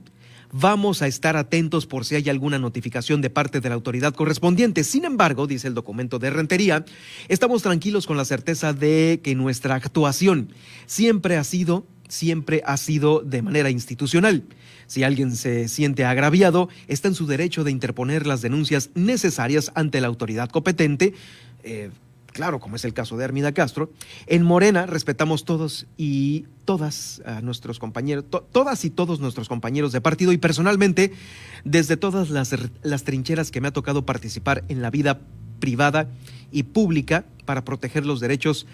Vamos 0.52 1.04
a 1.04 1.08
estar 1.08 1.38
atentos 1.38 1.86
por 1.86 2.06
si 2.06 2.16
hay 2.16 2.28
alguna 2.28 2.58
notificación 2.58 3.22
de 3.22 3.30
parte 3.30 3.60
de 3.60 3.70
la 3.70 3.76
autoridad 3.76 4.16
correspondiente. 4.16 4.84
Sin 4.84 5.06
embargo, 5.06 5.46
dice 5.46 5.68
el 5.68 5.76
documento 5.76 6.18
de 6.18 6.32
Rentería, 6.32 6.86
estamos 7.28 7.62
tranquilos 7.62 8.08
con 8.08 8.18
la 8.18 8.26
certeza 8.26 8.74
de 8.74 9.20
que 9.24 9.36
nuestra 9.36 9.76
actuación 9.76 10.52
siempre 10.88 11.38
ha 11.38 11.44
sido, 11.44 11.86
siempre 12.10 12.62
ha 12.66 12.76
sido 12.76 13.22
de 13.22 13.42
manera 13.42 13.70
institucional. 13.70 14.44
Si 14.88 15.04
alguien 15.04 15.36
se 15.36 15.70
siente 15.70 16.04
agraviado, 16.04 16.68
está 16.88 17.08
en 17.08 17.16
su 17.16 17.28
derecho 17.28 17.64
de 17.64 17.72
interponer 17.72 18.28
las 18.28 18.42
denuncias 18.42 18.90
necesarias 18.96 19.72
ante 19.76 20.02
la 20.02 20.08
autoridad 20.08 20.50
competente. 20.50 21.14
Eh, 21.64 21.92
claro, 22.34 22.60
como 22.60 22.76
es 22.76 22.84
el 22.86 22.94
caso 22.94 23.16
de 23.16 23.24
Armida 23.24 23.54
Castro, 23.54 23.92
en 24.26 24.44
Morena 24.44 24.88
respetamos 24.88 25.46
todos 25.46 25.86
y 25.96 26.46
todas 26.66 27.22
a 27.26 27.42
nuestros 27.42 27.80
compañeros, 27.80 28.26
todas 28.52 28.84
y 28.84 28.90
todos 28.90 29.20
nuestros 29.20 29.48
compañeros 29.48 29.92
de 29.92 30.02
partido 30.02 30.34
y 30.34 30.38
personalmente, 30.38 31.14
desde 31.64 31.96
todas 31.96 32.32
las, 32.32 32.56
las 32.82 33.04
trincheras 33.04 33.52
que 33.52 33.62
me 33.62 33.68
ha 33.68 33.74
tocado 33.74 34.06
participar 34.06 34.64
en 34.68 34.82
la 34.82 34.90
vida 34.90 35.22
privada 35.60 36.10
y 36.52 36.64
pública 36.64 37.26
para 37.46 37.64
proteger 37.64 38.06
los 38.06 38.20
derechos 38.20 38.66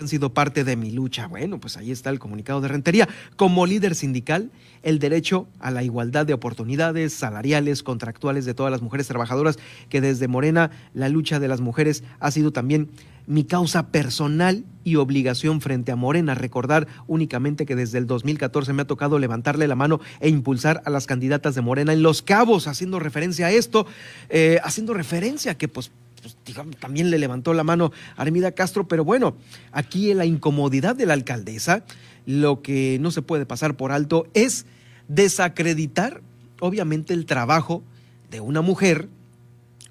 han 0.00 0.08
sido 0.08 0.32
parte 0.32 0.64
de 0.64 0.76
mi 0.76 0.90
lucha. 0.90 1.26
Bueno, 1.26 1.60
pues 1.60 1.76
ahí 1.76 1.90
está 1.90 2.10
el 2.10 2.18
comunicado 2.18 2.60
de 2.60 2.68
Rentería. 2.68 3.08
Como 3.36 3.66
líder 3.66 3.94
sindical, 3.94 4.50
el 4.82 4.98
derecho 4.98 5.46
a 5.60 5.70
la 5.70 5.82
igualdad 5.82 6.24
de 6.24 6.32
oportunidades 6.32 7.12
salariales, 7.12 7.82
contractuales 7.82 8.46
de 8.46 8.54
todas 8.54 8.72
las 8.72 8.80
mujeres 8.80 9.06
trabajadoras, 9.06 9.58
que 9.90 10.00
desde 10.00 10.26
Morena 10.26 10.70
la 10.94 11.10
lucha 11.10 11.38
de 11.38 11.48
las 11.48 11.60
mujeres 11.60 12.02
ha 12.18 12.30
sido 12.30 12.50
también 12.50 12.88
mi 13.26 13.44
causa 13.44 13.88
personal 13.88 14.64
y 14.82 14.96
obligación 14.96 15.60
frente 15.60 15.92
a 15.92 15.96
Morena. 15.96 16.34
Recordar 16.34 16.88
únicamente 17.06 17.66
que 17.66 17.76
desde 17.76 17.98
el 17.98 18.06
2014 18.06 18.72
me 18.72 18.82
ha 18.82 18.86
tocado 18.86 19.18
levantarle 19.18 19.68
la 19.68 19.76
mano 19.76 20.00
e 20.20 20.30
impulsar 20.30 20.82
a 20.86 20.90
las 20.90 21.06
candidatas 21.06 21.54
de 21.54 21.60
Morena 21.60 21.92
en 21.92 22.02
Los 22.02 22.22
Cabos, 22.22 22.66
haciendo 22.66 22.98
referencia 22.98 23.46
a 23.46 23.50
esto, 23.52 23.86
eh, 24.30 24.58
haciendo 24.64 24.94
referencia 24.94 25.52
a 25.52 25.54
que 25.56 25.68
pues 25.68 25.92
pues, 26.22 26.36
también 26.78 27.10
le 27.10 27.18
levantó 27.18 27.54
la 27.54 27.64
mano 27.64 27.92
Armida 28.16 28.52
Castro, 28.52 28.86
pero 28.86 29.04
bueno, 29.04 29.36
aquí 29.72 30.10
en 30.10 30.18
la 30.18 30.26
incomodidad 30.26 30.96
de 30.96 31.06
la 31.06 31.14
alcaldesa, 31.14 31.84
lo 32.26 32.62
que 32.62 32.98
no 33.00 33.10
se 33.10 33.22
puede 33.22 33.46
pasar 33.46 33.76
por 33.76 33.92
alto 33.92 34.26
es 34.34 34.66
desacreditar, 35.08 36.22
obviamente, 36.60 37.14
el 37.14 37.26
trabajo 37.26 37.82
de 38.30 38.40
una 38.40 38.60
mujer, 38.60 39.08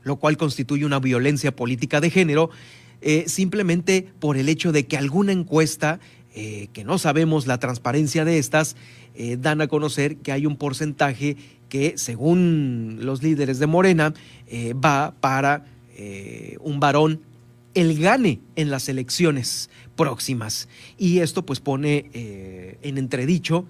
lo 0.04 0.18
cual 0.18 0.38
constituye 0.38 0.86
una 0.86 1.00
violencia 1.00 1.56
política 1.56 2.00
de 2.00 2.10
género, 2.10 2.50
eh, 3.02 3.26
simplemente 3.28 4.08
por 4.20 4.38
el 4.38 4.50
hecho 4.50 4.72
de 4.72 4.86
que 4.86 4.98
alguna 4.98 5.32
encuesta, 5.32 6.00
eh, 6.34 6.68
que 6.74 6.84
no 6.84 6.98
sabemos 6.98 7.48
la 7.48 7.60
transparencia 7.60 8.26
de 8.26 8.38
estas, 8.38 8.76
eh, 9.16 9.38
dan 9.40 9.62
a 9.62 9.68
conocer 9.68 10.18
que 10.18 10.32
hay 10.32 10.46
un 10.46 10.56
porcentaje 10.56 11.36
que, 11.68 11.98
según 11.98 13.00
los 13.02 13.22
líderes 13.22 13.60
de 13.60 13.68
Morena, 13.68 14.14
va 14.84 15.14
para 15.20 15.66
eh, 16.01 16.56
un 16.62 16.79
varón 16.79 17.20
el 17.74 18.00
gane 18.00 18.39
en 18.56 18.72
las 18.72 18.88
elecciones 18.88 19.70
próximas. 19.98 20.70
Y 20.98 21.20
esto 21.20 21.46
pues 21.46 21.60
pone 21.60 22.10
eh, 22.13 22.77
en 22.84 22.98
entredicho 22.98 23.65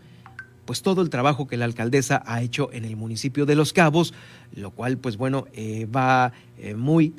pues 0.65 0.83
todo 0.83 1.01
el 1.01 1.09
trabajo 1.09 1.47
que 1.47 1.57
la 1.57 1.65
alcaldesa 1.65 2.21
ha 2.27 2.43
hecho 2.43 2.71
en 2.71 2.85
el 2.85 2.95
municipio 2.95 3.47
de 3.47 3.55
Los 3.55 3.73
Cabos, 3.73 4.13
lo 4.53 4.69
cual 4.69 4.99
pues 4.99 5.17
bueno 5.17 5.47
eh, 5.53 5.87
va 5.87 6.31
muy 6.75 7.15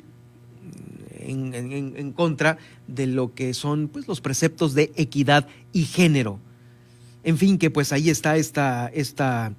en, 1.19 1.53
en, 1.53 2.13
contra 2.13 2.57
de 2.87 3.07
lo 3.07 3.33
que 3.33 3.53
son 3.53 3.89
pues 3.89 4.07
los 4.07 4.21
preceptos 4.21 4.73
de 4.75 4.93
equidad 4.95 5.45
y 5.73 5.83
género. 5.83 6.39
En 7.25 7.37
fin, 7.37 7.57
que 7.57 7.69
pues 7.69 7.91
ahí 7.91 8.09
está 8.09 8.37
esta, 8.37 8.87
esta 8.87 9.53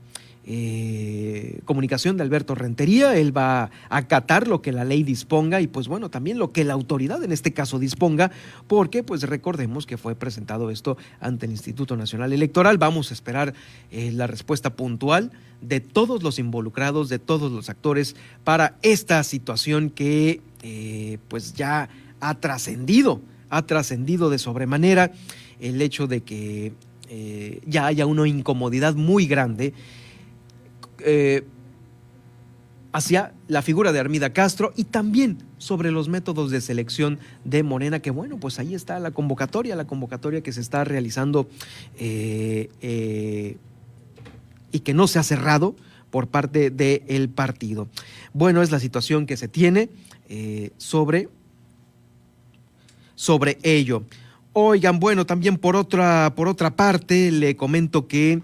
eh, 0.44 1.60
comunicación 1.66 2.16
de 2.16 2.24
Alberto 2.24 2.56
Rentería, 2.56 3.16
él 3.16 3.36
va 3.36 3.62
a 3.62 3.70
acatar 3.88 4.48
lo 4.48 4.60
que 4.60 4.72
la 4.72 4.84
ley 4.84 5.04
disponga 5.04 5.60
y 5.60 5.68
pues 5.68 5.86
bueno, 5.86 6.10
también 6.10 6.36
lo 6.38 6.50
que 6.50 6.64
la 6.64 6.72
autoridad 6.72 7.22
en 7.22 7.30
este 7.30 7.52
caso 7.52 7.78
disponga, 7.78 8.32
porque 8.66 9.04
pues 9.04 9.22
recordemos 9.22 9.86
que 9.86 9.96
fue 9.96 10.16
presentado 10.16 10.70
esto 10.70 10.96
ante 11.20 11.46
el 11.46 11.52
Instituto 11.52 11.96
Nacional 11.96 12.32
Electoral, 12.32 12.76
vamos 12.76 13.12
a 13.12 13.14
esperar 13.14 13.54
eh, 13.92 14.10
la 14.10 14.26
respuesta 14.26 14.74
puntual 14.74 15.30
de 15.60 15.78
todos 15.78 16.24
los 16.24 16.40
involucrados, 16.40 17.08
de 17.08 17.20
todos 17.20 17.52
los 17.52 17.68
actores 17.70 18.16
para 18.42 18.76
esta 18.82 19.22
situación 19.22 19.90
que 19.90 20.40
eh, 20.64 21.18
pues 21.28 21.54
ya 21.54 21.88
ha 22.18 22.34
trascendido, 22.34 23.20
ha 23.48 23.62
trascendido 23.62 24.28
de 24.28 24.38
sobremanera 24.38 25.12
el 25.60 25.80
hecho 25.82 26.08
de 26.08 26.22
que 26.22 26.72
ya 27.66 27.84
haya 27.84 28.06
una 28.06 28.26
incomodidad 28.26 28.94
muy 28.94 29.26
grande 29.26 29.74
eh, 31.04 31.44
hacia 32.92 33.32
la 33.48 33.62
figura 33.62 33.92
de 33.92 34.00
Armida 34.00 34.32
Castro 34.32 34.72
y 34.76 34.84
también 34.84 35.38
sobre 35.56 35.90
los 35.90 36.08
métodos 36.08 36.50
de 36.50 36.60
selección 36.60 37.18
de 37.44 37.62
Morena, 37.62 38.00
que 38.00 38.10
bueno, 38.10 38.36
pues 38.36 38.58
ahí 38.58 38.74
está 38.74 38.98
la 39.00 39.12
convocatoria, 39.12 39.76
la 39.76 39.86
convocatoria 39.86 40.42
que 40.42 40.52
se 40.52 40.60
está 40.60 40.84
realizando 40.84 41.48
eh, 41.98 42.68
eh, 42.82 43.56
y 44.72 44.80
que 44.80 44.92
no 44.92 45.06
se 45.06 45.18
ha 45.18 45.22
cerrado 45.22 45.74
por 46.10 46.28
parte 46.28 46.70
del 46.70 47.30
partido. 47.30 47.88
Bueno, 48.34 48.60
es 48.60 48.70
la 48.70 48.78
situación 48.78 49.24
que 49.24 49.38
se 49.38 49.48
tiene 49.48 49.88
sobre, 50.76 51.30
sobre 53.14 53.58
ello. 53.62 54.04
Oigan, 54.52 55.00
bueno, 55.00 55.24
también 55.24 55.56
por 55.56 55.76
otra, 55.76 56.34
por 56.36 56.48
otra 56.48 56.76
parte, 56.76 57.30
le 57.30 57.56
comento 57.56 58.06
que 58.06 58.42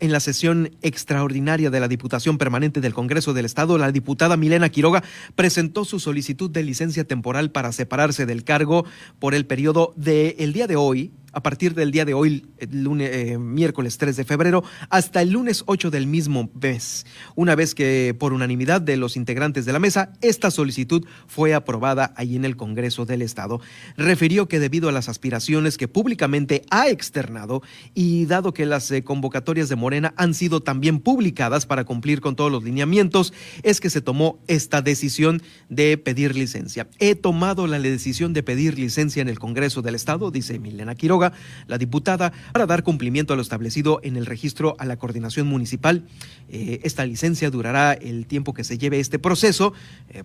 en 0.00 0.12
la 0.12 0.20
sesión 0.20 0.70
extraordinaria 0.82 1.70
de 1.70 1.80
la 1.80 1.88
Diputación 1.88 2.38
Permanente 2.38 2.80
del 2.80 2.94
Congreso 2.94 3.34
del 3.34 3.44
Estado, 3.44 3.78
la 3.78 3.92
diputada 3.92 4.36
Milena 4.36 4.68
Quiroga 4.68 5.02
presentó 5.34 5.84
su 5.84 6.00
solicitud 6.00 6.50
de 6.50 6.62
licencia 6.62 7.04
temporal 7.04 7.50
para 7.50 7.72
separarse 7.72 8.26
del 8.26 8.44
cargo 8.44 8.84
por 9.18 9.34
el 9.34 9.46
periodo 9.46 9.92
del 9.96 10.52
día 10.52 10.66
de 10.66 10.76
hoy, 10.76 11.12
a 11.36 11.42
partir 11.42 11.74
del 11.74 11.90
día 11.90 12.06
de 12.06 12.14
hoy, 12.14 12.46
lunes, 12.70 13.10
eh, 13.12 13.36
miércoles 13.36 13.98
3 13.98 14.16
de 14.16 14.24
febrero, 14.24 14.64
hasta 14.88 15.20
el 15.20 15.32
lunes 15.32 15.64
8 15.66 15.90
del 15.90 16.06
mismo 16.06 16.48
mes. 16.58 17.04
Una 17.34 17.54
vez 17.54 17.74
que 17.74 18.16
por 18.18 18.32
unanimidad 18.32 18.80
de 18.80 18.96
los 18.96 19.18
integrantes 19.18 19.66
de 19.66 19.74
la 19.74 19.78
mesa, 19.78 20.14
esta 20.22 20.50
solicitud 20.50 21.04
fue 21.26 21.52
aprobada 21.52 22.14
ahí 22.16 22.36
en 22.36 22.46
el 22.46 22.56
Congreso 22.56 23.04
del 23.04 23.20
Estado. 23.20 23.60
Refirió 23.98 24.48
que 24.48 24.58
debido 24.58 24.88
a 24.88 24.92
las 24.92 25.10
aspiraciones 25.10 25.76
que 25.76 25.88
públicamente 25.88 26.62
ha 26.70 26.88
externado 26.88 27.62
y 27.92 28.24
dado 28.24 28.54
que 28.54 28.64
las 28.64 28.90
eh, 28.90 29.04
convocatorias 29.04 29.68
de 29.68 29.76
Morena 29.76 30.14
han 30.16 30.32
sido 30.32 30.62
también 30.62 31.00
publicadas 31.00 31.66
para 31.66 31.84
cumplir 31.84 32.22
con 32.22 32.34
todos 32.34 32.50
los 32.50 32.64
lineamientos, 32.64 33.34
es 33.62 33.82
que 33.82 33.90
se 33.90 34.00
tomó 34.00 34.38
esta 34.46 34.80
decisión 34.80 35.42
de 35.68 35.98
pedir 35.98 36.34
licencia. 36.34 36.88
He 36.98 37.14
tomado 37.14 37.66
la 37.66 37.78
decisión 37.78 38.32
de 38.32 38.42
pedir 38.42 38.78
licencia 38.78 39.20
en 39.20 39.28
el 39.28 39.38
Congreso 39.38 39.82
del 39.82 39.96
Estado, 39.96 40.30
dice 40.30 40.58
Milena 40.58 40.94
Quiroga 40.94 41.25
la 41.66 41.78
diputada, 41.78 42.32
para 42.52 42.66
dar 42.66 42.82
cumplimiento 42.82 43.32
a 43.32 43.36
lo 43.36 43.42
establecido 43.42 44.00
en 44.02 44.16
el 44.16 44.26
registro 44.26 44.76
a 44.78 44.84
la 44.84 44.96
coordinación 44.96 45.46
municipal. 45.46 46.04
Eh, 46.48 46.80
esta 46.82 47.04
licencia 47.04 47.50
durará 47.50 47.92
el 47.92 48.26
tiempo 48.26 48.54
que 48.54 48.64
se 48.64 48.78
lleve 48.78 49.00
este 49.00 49.18
proceso. 49.18 49.72
Eh, 50.10 50.24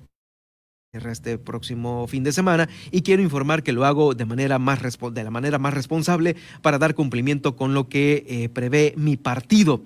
este 0.93 1.37
próximo 1.37 2.05
fin 2.07 2.21
de 2.25 2.33
semana 2.33 2.67
y 2.91 3.01
quiero 3.01 3.23
informar 3.23 3.63
que 3.63 3.71
lo 3.71 3.85
hago 3.85 4.13
de 4.13 4.25
manera 4.25 4.59
más 4.59 4.81
de 4.81 5.23
la 5.23 5.31
manera 5.31 5.57
más 5.57 5.73
responsable 5.73 6.35
para 6.61 6.79
dar 6.79 6.95
cumplimiento 6.95 7.55
con 7.55 7.73
lo 7.73 7.87
que 7.87 8.25
eh, 8.27 8.49
prevé 8.49 8.93
mi 8.97 9.15
partido. 9.15 9.83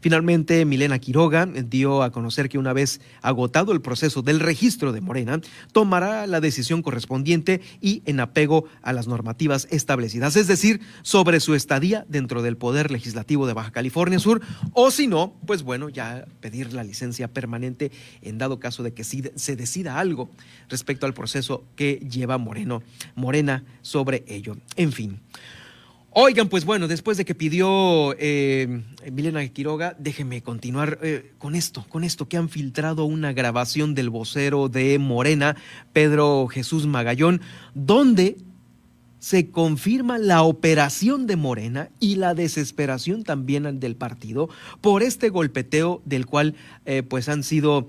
Finalmente, 0.00 0.64
Milena 0.64 0.98
Quiroga 0.98 1.46
dio 1.46 2.02
a 2.02 2.10
conocer 2.10 2.48
que 2.48 2.58
una 2.58 2.72
vez 2.72 3.00
agotado 3.22 3.72
el 3.72 3.80
proceso 3.80 4.22
del 4.22 4.40
registro 4.40 4.92
de 4.92 5.00
Morena, 5.00 5.40
tomará 5.72 6.26
la 6.26 6.40
decisión 6.40 6.82
correspondiente 6.82 7.60
y 7.80 8.02
en 8.06 8.20
apego 8.20 8.64
a 8.82 8.92
las 8.92 9.06
normativas 9.06 9.68
establecidas, 9.70 10.36
es 10.36 10.46
decir, 10.46 10.80
sobre 11.02 11.40
su 11.40 11.54
estadía 11.54 12.04
dentro 12.08 12.42
del 12.42 12.56
Poder 12.56 12.90
Legislativo 12.90 13.46
de 13.46 13.54
Baja 13.54 13.70
California 13.70 14.18
Sur, 14.18 14.40
o 14.72 14.90
si 14.90 15.06
no, 15.06 15.34
pues 15.46 15.62
bueno, 15.62 15.88
ya 15.88 16.26
pedir 16.40 16.72
la 16.72 16.84
licencia 16.84 17.28
permanente 17.28 17.90
en 18.22 18.38
dado 18.38 18.60
caso 18.60 18.82
de 18.82 18.94
que 18.94 19.04
se 19.04 19.56
decida 19.56 19.98
algo 19.98 20.30
respecto 20.68 21.06
al 21.06 21.14
proceso 21.14 21.64
que 21.76 21.96
lleva 22.10 22.38
Moreno, 22.38 22.82
Morena 23.14 23.64
sobre 23.82 24.24
ello. 24.26 24.56
En 24.76 24.92
fin. 24.92 25.20
Oigan, 26.18 26.48
pues 26.48 26.64
bueno, 26.64 26.88
después 26.88 27.18
de 27.18 27.26
que 27.26 27.34
pidió 27.34 28.14
eh, 28.18 28.80
Milena 29.12 29.46
Quiroga, 29.48 29.94
déjenme 29.98 30.40
continuar 30.40 30.98
eh, 31.02 31.34
con 31.36 31.54
esto, 31.54 31.84
con 31.90 32.04
esto, 32.04 32.26
que 32.26 32.38
han 32.38 32.48
filtrado 32.48 33.04
una 33.04 33.34
grabación 33.34 33.94
del 33.94 34.08
vocero 34.08 34.70
de 34.70 34.98
Morena, 34.98 35.56
Pedro 35.92 36.48
Jesús 36.48 36.86
Magallón, 36.86 37.42
donde 37.74 38.38
se 39.18 39.50
confirma 39.50 40.16
la 40.16 40.40
operación 40.42 41.26
de 41.26 41.36
Morena 41.36 41.90
y 42.00 42.14
la 42.14 42.32
desesperación 42.32 43.22
también 43.22 43.78
del 43.78 43.94
partido 43.94 44.48
por 44.80 45.02
este 45.02 45.28
golpeteo 45.28 46.00
del 46.06 46.24
cual 46.24 46.54
eh, 46.86 47.02
pues 47.02 47.28
han 47.28 47.42
sido 47.42 47.88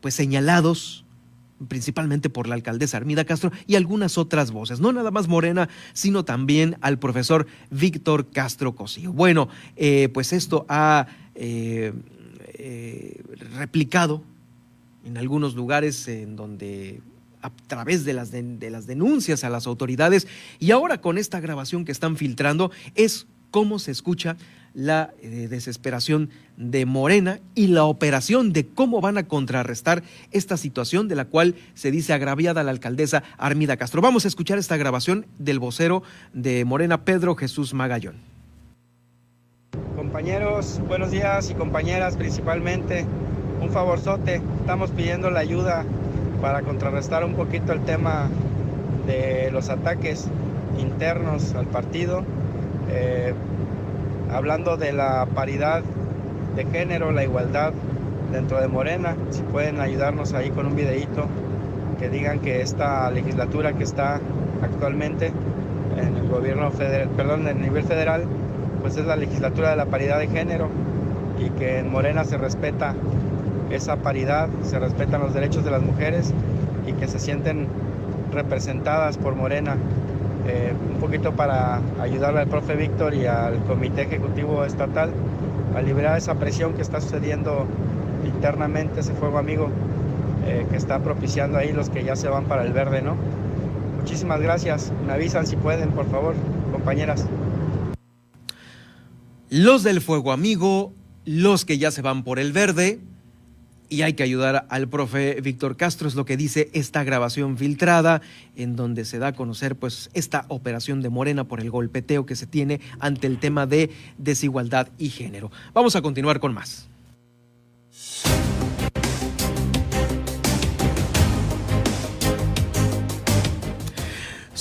pues 0.00 0.14
señalados 0.14 1.04
principalmente 1.68 2.30
por 2.30 2.46
la 2.46 2.54
alcaldesa 2.54 2.96
Armida 2.96 3.24
Castro 3.24 3.52
y 3.66 3.76
algunas 3.76 4.18
otras 4.18 4.50
voces, 4.50 4.80
no 4.80 4.92
nada 4.92 5.10
más 5.10 5.28
Morena, 5.28 5.68
sino 5.92 6.24
también 6.24 6.76
al 6.80 6.98
profesor 6.98 7.46
Víctor 7.70 8.30
Castro 8.30 8.74
Cosío. 8.74 9.12
Bueno, 9.12 9.48
eh, 9.76 10.08
pues 10.12 10.32
esto 10.32 10.66
ha 10.68 11.06
eh, 11.34 11.92
eh, 12.54 13.22
replicado 13.56 14.22
en 15.04 15.18
algunos 15.18 15.54
lugares 15.54 16.06
en 16.08 16.36
donde 16.36 17.00
a 17.40 17.50
través 17.66 18.04
de 18.04 18.12
las, 18.12 18.30
de 18.30 18.70
las 18.70 18.86
denuncias 18.86 19.42
a 19.42 19.50
las 19.50 19.66
autoridades 19.66 20.28
y 20.60 20.70
ahora 20.70 21.00
con 21.00 21.18
esta 21.18 21.40
grabación 21.40 21.84
que 21.84 21.90
están 21.90 22.16
filtrando 22.16 22.70
es 22.94 23.26
cómo 23.50 23.80
se 23.80 23.90
escucha 23.90 24.36
la 24.74 25.12
eh, 25.20 25.48
desesperación 25.48 26.30
de 26.56 26.86
Morena 26.86 27.40
y 27.54 27.68
la 27.68 27.84
operación 27.84 28.52
de 28.52 28.66
cómo 28.66 29.00
van 29.00 29.18
a 29.18 29.24
contrarrestar 29.24 30.02
esta 30.30 30.56
situación 30.56 31.08
de 31.08 31.16
la 31.16 31.24
cual 31.24 31.54
se 31.74 31.90
dice 31.90 32.12
agraviada 32.12 32.62
la 32.62 32.70
alcaldesa 32.70 33.22
Armida 33.38 33.76
Castro. 33.76 34.02
Vamos 34.02 34.24
a 34.24 34.28
escuchar 34.28 34.58
esta 34.58 34.76
grabación 34.76 35.26
del 35.38 35.58
vocero 35.58 36.02
de 36.32 36.64
Morena, 36.64 37.04
Pedro 37.04 37.34
Jesús 37.34 37.74
Magallón. 37.74 38.16
Compañeros, 39.96 40.80
buenos 40.86 41.10
días 41.10 41.50
y 41.50 41.54
compañeras 41.54 42.16
principalmente. 42.16 43.06
Un 43.60 43.70
favorzote, 43.70 44.42
estamos 44.60 44.90
pidiendo 44.90 45.30
la 45.30 45.40
ayuda 45.40 45.84
para 46.40 46.62
contrarrestar 46.62 47.24
un 47.24 47.34
poquito 47.34 47.72
el 47.72 47.80
tema 47.84 48.28
de 49.06 49.50
los 49.52 49.68
ataques 49.68 50.26
internos 50.78 51.54
al 51.54 51.66
partido. 51.66 52.24
Eh, 52.90 53.32
hablando 54.32 54.76
de 54.76 54.92
la 54.92 55.26
paridad 55.34 55.82
de 56.56 56.64
género, 56.64 57.12
la 57.12 57.22
igualdad 57.22 57.72
dentro 58.32 58.60
de 58.60 58.68
Morena, 58.68 59.14
si 59.30 59.42
pueden 59.42 59.80
ayudarnos 59.80 60.32
ahí 60.32 60.50
con 60.50 60.66
un 60.66 60.76
videíto 60.76 61.26
que 61.98 62.08
digan 62.08 62.40
que 62.40 62.62
esta 62.62 63.10
legislatura 63.10 63.74
que 63.74 63.84
está 63.84 64.20
actualmente 64.62 65.32
en 65.96 66.16
el 66.16 66.28
gobierno 66.28 66.70
federal, 66.70 67.08
perdón, 67.16 67.42
en 67.42 67.56
el 67.56 67.62
nivel 67.62 67.84
federal, 67.84 68.24
pues 68.80 68.96
es 68.96 69.06
la 69.06 69.16
legislatura 69.16 69.70
de 69.70 69.76
la 69.76 69.86
paridad 69.86 70.18
de 70.18 70.28
género 70.28 70.68
y 71.38 71.50
que 71.50 71.78
en 71.78 71.90
Morena 71.90 72.24
se 72.24 72.38
respeta 72.38 72.94
esa 73.70 73.96
paridad, 73.96 74.48
se 74.62 74.78
respetan 74.78 75.20
los 75.20 75.34
derechos 75.34 75.64
de 75.64 75.70
las 75.70 75.82
mujeres 75.82 76.32
y 76.86 76.92
que 76.92 77.06
se 77.06 77.18
sienten 77.18 77.68
representadas 78.32 79.18
por 79.18 79.34
Morena 79.34 79.76
eh, 80.46 80.72
un 80.92 80.98
poquito 80.98 81.32
para 81.32 81.80
ayudarle 82.00 82.40
al 82.40 82.48
profe 82.48 82.74
Víctor 82.74 83.14
y 83.14 83.26
al 83.26 83.62
comité 83.64 84.02
ejecutivo 84.02 84.64
estatal 84.64 85.10
a 85.76 85.82
liberar 85.82 86.18
esa 86.18 86.34
presión 86.34 86.74
que 86.74 86.82
está 86.82 87.00
sucediendo 87.00 87.66
internamente, 88.24 89.00
ese 89.00 89.12
fuego 89.14 89.38
amigo 89.38 89.70
eh, 90.46 90.66
que 90.70 90.76
está 90.76 90.98
propiciando 90.98 91.58
ahí 91.58 91.72
los 91.72 91.90
que 91.90 92.04
ya 92.04 92.16
se 92.16 92.28
van 92.28 92.44
para 92.44 92.64
el 92.64 92.72
verde, 92.72 93.02
¿no? 93.02 93.16
Muchísimas 93.98 94.40
gracias. 94.40 94.92
Me 95.06 95.12
avisan 95.12 95.46
si 95.46 95.56
pueden, 95.56 95.90
por 95.90 96.10
favor, 96.10 96.34
compañeras. 96.72 97.26
Los 99.48 99.84
del 99.84 100.00
fuego 100.00 100.32
amigo, 100.32 100.92
los 101.24 101.64
que 101.64 101.78
ya 101.78 101.90
se 101.92 102.02
van 102.02 102.24
por 102.24 102.40
el 102.40 102.52
verde 102.52 103.00
y 103.92 104.00
hay 104.00 104.14
que 104.14 104.22
ayudar 104.22 104.66
al 104.70 104.88
profe 104.88 105.38
Víctor 105.42 105.76
Castro, 105.76 106.08
es 106.08 106.14
lo 106.14 106.24
que 106.24 106.38
dice 106.38 106.70
esta 106.72 107.04
grabación 107.04 107.58
filtrada, 107.58 108.22
en 108.56 108.74
donde 108.74 109.04
se 109.04 109.18
da 109.18 109.28
a 109.28 109.32
conocer 109.34 109.76
pues 109.76 110.08
esta 110.14 110.46
operación 110.48 111.02
de 111.02 111.10
Morena 111.10 111.44
por 111.44 111.60
el 111.60 111.70
golpeteo 111.70 112.24
que 112.24 112.34
se 112.34 112.46
tiene 112.46 112.80
ante 113.00 113.26
el 113.26 113.38
tema 113.38 113.66
de 113.66 113.90
desigualdad 114.16 114.88
y 114.96 115.10
género. 115.10 115.50
Vamos 115.74 115.94
a 115.94 116.00
continuar 116.00 116.40
con 116.40 116.54
más. 116.54 116.88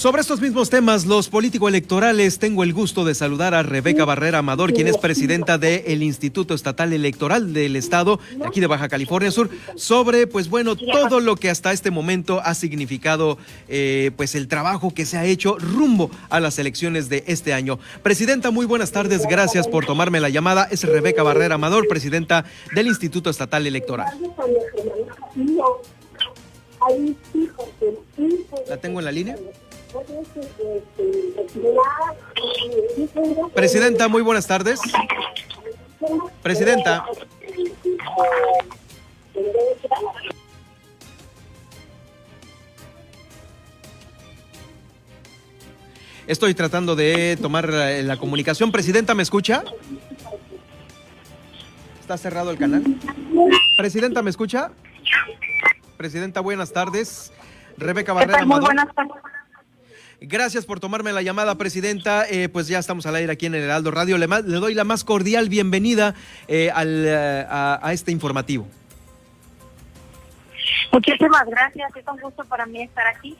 Sobre 0.01 0.21
estos 0.21 0.41
mismos 0.41 0.71
temas, 0.71 1.05
los 1.05 1.29
político-electorales, 1.29 2.39
tengo 2.39 2.63
el 2.63 2.73
gusto 2.73 3.05
de 3.05 3.13
saludar 3.13 3.53
a 3.53 3.61
Rebeca 3.61 4.03
Barrera 4.03 4.39
Amador, 4.39 4.73
quien 4.73 4.87
es 4.87 4.97
presidenta 4.97 5.59
del 5.59 6.01
Instituto 6.01 6.55
Estatal 6.55 6.91
Electoral 6.91 7.53
del 7.53 7.75
Estado, 7.75 8.19
de 8.35 8.47
aquí 8.47 8.59
de 8.59 8.65
Baja 8.65 8.89
California 8.89 9.29
Sur, 9.29 9.51
sobre, 9.75 10.25
pues 10.25 10.49
bueno, 10.49 10.75
todo 10.75 11.19
lo 11.19 11.35
que 11.35 11.51
hasta 11.51 11.71
este 11.71 11.91
momento 11.91 12.41
ha 12.43 12.55
significado, 12.55 13.37
eh, 13.67 14.09
pues 14.17 14.33
el 14.33 14.47
trabajo 14.47 14.91
que 14.91 15.05
se 15.05 15.19
ha 15.19 15.25
hecho 15.25 15.59
rumbo 15.59 16.09
a 16.31 16.39
las 16.39 16.57
elecciones 16.57 17.07
de 17.07 17.23
este 17.27 17.53
año. 17.53 17.77
Presidenta, 18.01 18.49
muy 18.49 18.65
buenas 18.65 18.91
tardes, 18.91 19.27
gracias 19.27 19.67
por 19.67 19.85
tomarme 19.85 20.19
la 20.19 20.29
llamada. 20.29 20.67
Es 20.71 20.83
Rebeca 20.83 21.21
Barrera 21.21 21.53
Amador, 21.53 21.87
presidenta 21.87 22.43
del 22.73 22.87
Instituto 22.87 23.29
Estatal 23.29 23.67
Electoral. 23.67 24.07
¿La 28.67 28.77
tengo 28.77 28.97
en 28.97 29.05
la 29.05 29.11
línea? 29.11 29.37
Presidenta, 33.53 34.07
muy 34.07 34.21
buenas 34.21 34.47
tardes. 34.47 34.79
Presidenta. 36.41 37.05
Estoy 46.27 46.53
tratando 46.53 46.95
de 46.95 47.37
tomar 47.41 47.67
la, 47.67 48.17
comunicación. 48.17 48.71
Presidenta, 48.71 49.13
¿me 49.13 49.23
escucha? 49.23 49.63
¿Está 51.99 52.17
cerrado 52.17 52.51
el 52.51 52.57
canal? 52.57 52.83
Presidenta, 53.77 54.21
¿me 54.21 54.29
escucha? 54.29 54.71
Presidenta, 55.97 56.39
buenas 56.39 56.71
tardes. 56.71 57.33
Rebeca 57.77 58.13
Barrera. 58.13 58.45
Muy 58.45 58.59
buenas 58.61 58.93
tardes. 58.95 59.30
Gracias 60.23 60.67
por 60.67 60.79
tomarme 60.79 61.11
la 61.13 61.23
llamada, 61.23 61.57
Presidenta. 61.57 62.27
Eh, 62.29 62.47
pues 62.47 62.67
ya 62.67 62.77
estamos 62.77 63.07
al 63.07 63.15
aire 63.15 63.33
aquí 63.33 63.47
en 63.47 63.55
el 63.55 63.63
Heraldo 63.63 63.89
Radio. 63.89 64.19
Le, 64.19 64.27
doy 64.27 64.75
la 64.75 64.83
más 64.83 65.03
cordial 65.03 65.49
bienvenida 65.49 66.13
eh, 66.47 66.71
eh, 66.71 67.45
a, 67.49 67.91
este 67.91 68.11
informativo. 68.11 68.67
Muchísimas 70.91 71.47
gracias. 71.47 71.95
Es 71.95 72.07
un 72.07 72.19
gusto 72.21 72.45
para 72.45 72.67
mí 72.67 72.83
estar 72.83 73.07
aquí. 73.07 73.35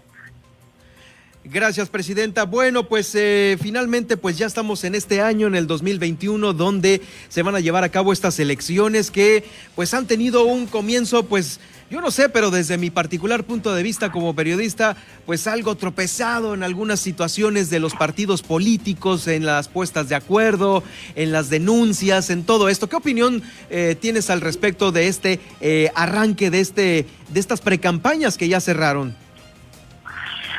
Gracias, 1.44 1.90
Presidenta. 1.90 2.44
Bueno, 2.46 2.88
pues 2.88 3.18
finalmente 3.60 4.16
pues 4.16 4.38
ya 4.38 4.46
estamos 4.46 4.84
en 4.84 4.94
este 4.94 5.22
año, 5.22 5.48
en 5.48 5.56
el 5.56 5.66
2021, 5.66 6.54
donde 6.54 7.02
se 7.30 7.42
van 7.42 7.56
a 7.56 7.60
llevar 7.60 7.84
a 7.84 7.90
cabo 7.90 8.14
estas 8.14 8.40
elecciones 8.40 9.10
que 9.10 9.44
pues 9.76 9.94
han 9.96 10.06
tenido 10.06 10.46
un 10.46 10.68
comienzo 10.68 11.24
pues 11.26 11.60
yo 11.92 12.00
no 12.00 12.10
sé, 12.10 12.30
pero 12.30 12.52
desde 12.52 12.78
mi 12.78 12.90
particular 12.90 13.44
punto 13.44 13.76
de 13.76 13.84
vista 13.84 14.14
como 14.14 14.34
periodista, 14.34 14.96
pues 15.26 15.46
algo 15.46 15.76
tropezado 15.76 16.54
en 16.54 16.64
algunas 16.64 17.02
situaciones 17.02 17.70
de 17.70 17.82
los 17.82 17.96
partidos 17.96 18.44
políticos, 18.44 19.28
en 19.28 19.46
las 19.46 19.68
puestas 19.68 20.08
de 20.08 20.16
acuerdo, 20.16 20.84
en 21.16 21.34
las 21.34 21.50
denuncias, 21.50 22.30
en 22.30 22.46
todo 22.46 22.70
esto. 22.70 22.88
¿Qué 22.88 22.96
opinión 22.96 23.44
eh, 23.70 23.98
tienes 24.00 24.30
al 24.30 24.40
respecto 24.40 24.94
de 24.94 25.10
este 25.10 25.42
eh, 25.60 25.92
arranque, 25.94 26.50
de, 26.50 26.62
este, 26.62 27.08
de 27.28 27.40
estas 27.42 27.60
precampañas 27.60 28.38
que 28.38 28.48
ya 28.48 28.62
cerraron? 28.62 29.21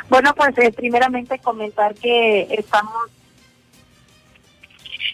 Bueno, 0.09 0.35
pues 0.35 0.57
eh, 0.59 0.73
primeramente 0.73 1.39
comentar 1.39 1.95
que 1.95 2.49
estamos 2.51 3.11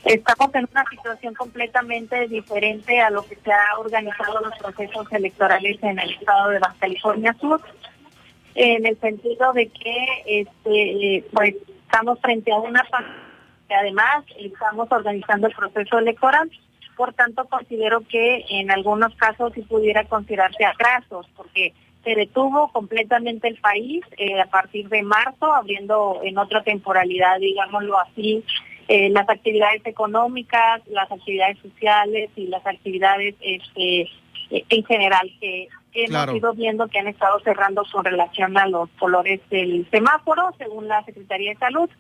Estamos 0.05 0.55
en 0.55 0.69
una 0.71 0.85
situación 0.89 1.35
completamente 1.35 2.29
diferente 2.29 3.01
a 3.01 3.11
lo 3.11 3.25
que 3.27 3.37
se 3.37 3.53
ha 3.53 3.79
organizado 3.79 4.41
los 4.41 4.57
procesos 4.57 5.13
electorales 5.13 5.77
en 5.83 5.99
el 5.99 6.11
estado 6.13 6.51
de 6.51 6.61
Baja 6.61 6.77
California 6.79 7.37
Sur, 7.41 7.61
en 8.55 8.87
el 8.87 8.99
sentido 9.01 9.53
de 9.53 9.69
que 9.69 10.07
este, 10.25 11.25
pues 11.33 11.57
estamos 11.85 12.19
frente 12.21 12.53
a 12.53 12.57
una 12.57 12.87
que 13.69 13.75
además 13.75 14.25
estamos 14.39 14.91
organizando 14.91 15.49
el 15.49 15.55
proceso 15.55 15.99
electoral. 15.99 16.51
Por 16.97 17.13
tanto, 17.13 17.45
considero 17.45 18.01
que 18.01 18.45
en 18.49 18.71
algunos 18.71 19.15
casos 19.17 19.53
sí 19.55 19.63
pudiera 19.63 20.05
considerarse 20.05 20.65
atrasos, 20.65 21.27
porque 21.37 21.75
se 22.05 22.15
detuvo 22.15 22.69
completamente 22.73 23.49
el 23.49 23.57
país 23.57 24.05
eh, 24.17 24.41
a 24.41 24.47
partir 24.47 24.89
de 24.89 25.03
marzo, 25.03 25.53
abriendo 25.53 26.21
en 26.23 26.39
otra 26.39 26.63
temporalidad, 26.63 27.39
digámoslo 27.39 27.99
así, 27.99 28.45
eh, 28.89 29.11
las 29.11 29.29
actividades 29.29 29.83
económicas, 29.85 30.81
las 30.89 31.11
actividades 31.13 31.59
sociales 31.59 32.31
y 32.37 32.47
las 32.47 32.67
actividades 32.67 33.35
este, 33.41 34.09
eh, 34.51 34.65
en 34.69 34.85
general 34.85 35.31
que 35.41 35.69
hemos 35.93 36.35
ido 36.35 36.55
viendo 36.55 36.89
que 36.89 36.99
han 36.99 37.09
estado 37.09 37.39
cerrando 37.41 37.85
con 37.93 38.05
relación 38.05 38.57
a 38.57 38.67
los 38.67 38.89
colores 38.99 39.41
del 39.51 39.87
semáforo, 39.91 40.55
según 40.57 40.89
la 40.89 41.05
Secretaría 41.05 41.51
de 41.51 41.59
Salud. 41.59 41.91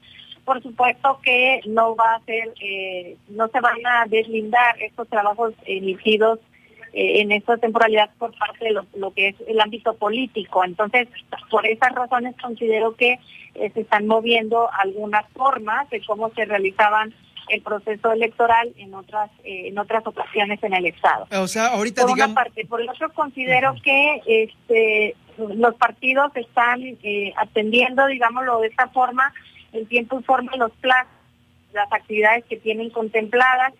Por 0.46 0.62
supuesto 0.62 1.20
que 1.22 1.60
no 1.66 1.94
va 1.94 2.14
a 2.14 2.20
ser, 2.20 2.54
eh, 2.62 3.18
no 3.28 3.48
se 3.48 3.60
van 3.60 3.86
a 3.86 4.06
deslindar 4.06 4.80
estos 4.80 5.08
trabajos 5.08 5.52
emitidos 5.66 6.38
en 6.92 7.32
esta 7.32 7.56
temporalidad 7.58 8.10
por 8.18 8.36
parte 8.38 8.64
de 8.64 8.72
lo, 8.72 9.10
que 9.12 9.28
es 9.28 9.36
el 9.46 9.60
ámbito 9.60 9.94
político. 9.94 10.64
Entonces, 10.64 11.08
por 11.50 11.66
esas 11.66 11.92
razones 11.92 12.34
considero 12.40 12.94
que 12.96 13.18
eh, 13.54 13.70
se 13.74 13.80
están 13.80 14.06
moviendo 14.06 14.70
algunas 14.72 15.26
formas 15.32 15.88
de 15.90 16.04
cómo 16.04 16.30
se 16.30 16.44
realizaban 16.44 17.14
el 17.48 17.62
proceso 17.62 18.12
electoral 18.12 18.72
en 18.76 18.94
otras 18.94 19.30
eh, 19.42 19.68
en 19.68 19.78
otras 19.78 20.06
ocasiones 20.06 20.62
en 20.62 20.74
el 20.74 20.86
estado. 20.86 21.26
O 21.40 21.48
sea, 21.48 21.68
ahorita 21.68 22.02
por 22.02 22.12
una 22.12 22.34
parte, 22.34 22.66
por 22.66 22.80
el 22.80 22.88
otro 22.88 23.12
considero 23.12 23.74
que 23.82 24.22
este 24.26 25.16
los 25.38 25.74
partidos 25.76 26.32
están 26.34 26.82
eh, 26.82 27.32
atendiendo, 27.36 28.06
digámoslo 28.06 28.60
de 28.60 28.68
esta 28.68 28.88
forma, 28.88 29.32
el 29.72 29.86
tiempo 29.86 30.18
y 30.20 30.24
forma 30.24 30.52
los 30.56 30.72
plazos, 30.80 31.12
las 31.72 31.90
actividades 31.92 32.44
que 32.46 32.56
tienen 32.56 32.90
contempladas. 32.90 33.72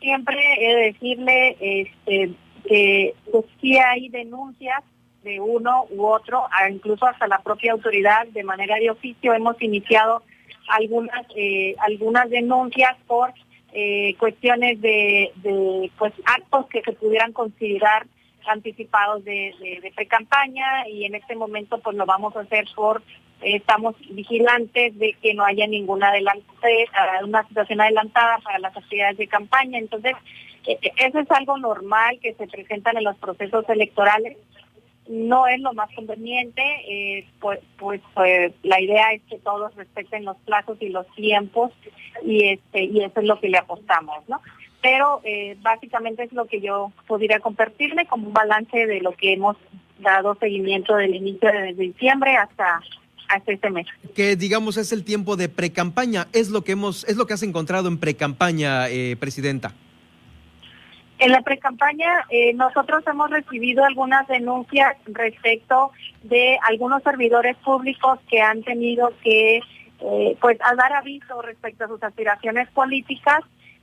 Siempre 0.00 0.38
he 0.58 0.76
de 0.76 0.82
decirle 0.92 1.56
este 1.60 2.30
que 2.70 3.16
pues, 3.32 3.44
hay 3.84 4.08
denuncias 4.10 4.84
de 5.24 5.40
uno 5.40 5.86
u 5.90 6.06
otro, 6.06 6.46
incluso 6.70 7.04
hasta 7.04 7.26
la 7.26 7.40
propia 7.40 7.72
autoridad 7.72 8.28
de 8.28 8.44
manera 8.44 8.76
de 8.76 8.90
oficio 8.90 9.34
hemos 9.34 9.60
iniciado 9.60 10.22
algunas 10.68 11.26
eh, 11.34 11.74
algunas 11.80 12.30
denuncias 12.30 12.96
por 13.08 13.34
eh, 13.72 14.14
cuestiones 14.18 14.80
de, 14.80 15.32
pues 15.98 16.12
actos 16.24 16.66
que 16.66 16.80
se 16.82 16.92
pudieran 16.92 17.32
considerar 17.32 18.06
anticipados 18.46 19.24
de, 19.24 19.52
de, 19.82 19.92
pre-campaña 19.94 20.88
y 20.88 21.04
en 21.04 21.16
este 21.16 21.34
momento 21.34 21.78
pues 21.78 21.96
lo 21.96 22.06
vamos 22.06 22.34
a 22.36 22.40
hacer 22.40 22.66
por 22.76 23.02
eh, 23.42 23.56
estamos 23.56 23.96
vigilantes 24.10 24.96
de 24.96 25.14
que 25.20 25.34
no 25.34 25.44
haya 25.44 25.66
ninguna 25.66 26.10
adelante, 26.10 26.46
una 27.24 27.46
situación 27.48 27.80
adelantada 27.80 28.38
para 28.38 28.60
las 28.60 28.76
actividades 28.76 29.18
de 29.18 29.26
campaña. 29.26 29.78
Entonces 29.78 30.14
eso 30.66 31.18
es 31.18 31.30
algo 31.30 31.58
normal 31.58 32.18
que 32.20 32.34
se 32.34 32.46
presentan 32.46 32.96
en 32.96 33.04
los 33.04 33.16
procesos 33.16 33.68
electorales 33.68 34.36
no 35.10 35.48
es 35.48 35.60
lo 35.60 35.72
más 35.72 35.90
conveniente, 35.94 36.62
eh, 36.88 37.26
pues, 37.40 37.58
pues, 37.78 38.00
pues, 38.14 38.52
la 38.62 38.80
idea 38.80 39.12
es 39.12 39.20
que 39.28 39.38
todos 39.38 39.74
respeten 39.74 40.24
los 40.24 40.36
plazos 40.38 40.78
y 40.80 40.88
los 40.88 41.04
tiempos 41.16 41.72
y 42.24 42.44
este 42.44 42.84
y 42.84 43.02
eso 43.02 43.18
es 43.18 43.26
lo 43.26 43.40
que 43.40 43.48
le 43.48 43.58
apostamos, 43.58 44.16
¿no? 44.28 44.40
Pero 44.80 45.20
eh, 45.24 45.56
básicamente 45.62 46.22
es 46.22 46.32
lo 46.32 46.46
que 46.46 46.60
yo 46.60 46.92
podría 47.08 47.40
compartirle 47.40 48.06
como 48.06 48.28
un 48.28 48.32
balance 48.32 48.86
de 48.86 49.00
lo 49.00 49.10
que 49.12 49.32
hemos 49.32 49.56
dado 49.98 50.36
seguimiento 50.36 50.94
del 50.94 51.16
inicio 51.16 51.50
de 51.50 51.74
diciembre 51.74 52.36
hasta 52.36 52.80
hasta 53.28 53.52
este 53.52 53.68
mes. 53.70 53.88
Que 54.14 54.36
digamos 54.36 54.76
es 54.76 54.92
el 54.92 55.04
tiempo 55.04 55.34
de 55.36 55.48
precampaña, 55.48 56.28
es 56.32 56.50
lo 56.50 56.62
que 56.62 56.72
hemos 56.72 57.02
es 57.08 57.16
lo 57.16 57.26
que 57.26 57.34
has 57.34 57.42
encontrado 57.42 57.88
en 57.88 57.98
precampaña, 57.98 58.88
eh, 58.88 59.16
presidenta. 59.18 59.74
En 61.20 61.32
la 61.32 61.42
precampaña 61.42 62.24
eh, 62.30 62.54
nosotros 62.54 63.04
hemos 63.06 63.28
recibido 63.28 63.84
algunas 63.84 64.26
denuncias 64.26 64.96
respecto 65.04 65.92
de 66.22 66.58
algunos 66.66 67.02
servidores 67.02 67.58
públicos 67.58 68.18
que 68.30 68.40
han 68.40 68.62
tenido 68.62 69.12
que 69.22 69.60
eh, 70.00 70.36
pues 70.40 70.56
dar 70.58 70.94
aviso 70.94 71.42
respecto 71.42 71.84
a 71.84 71.88
sus 71.88 72.02
aspiraciones 72.02 72.70
políticas 72.70 73.40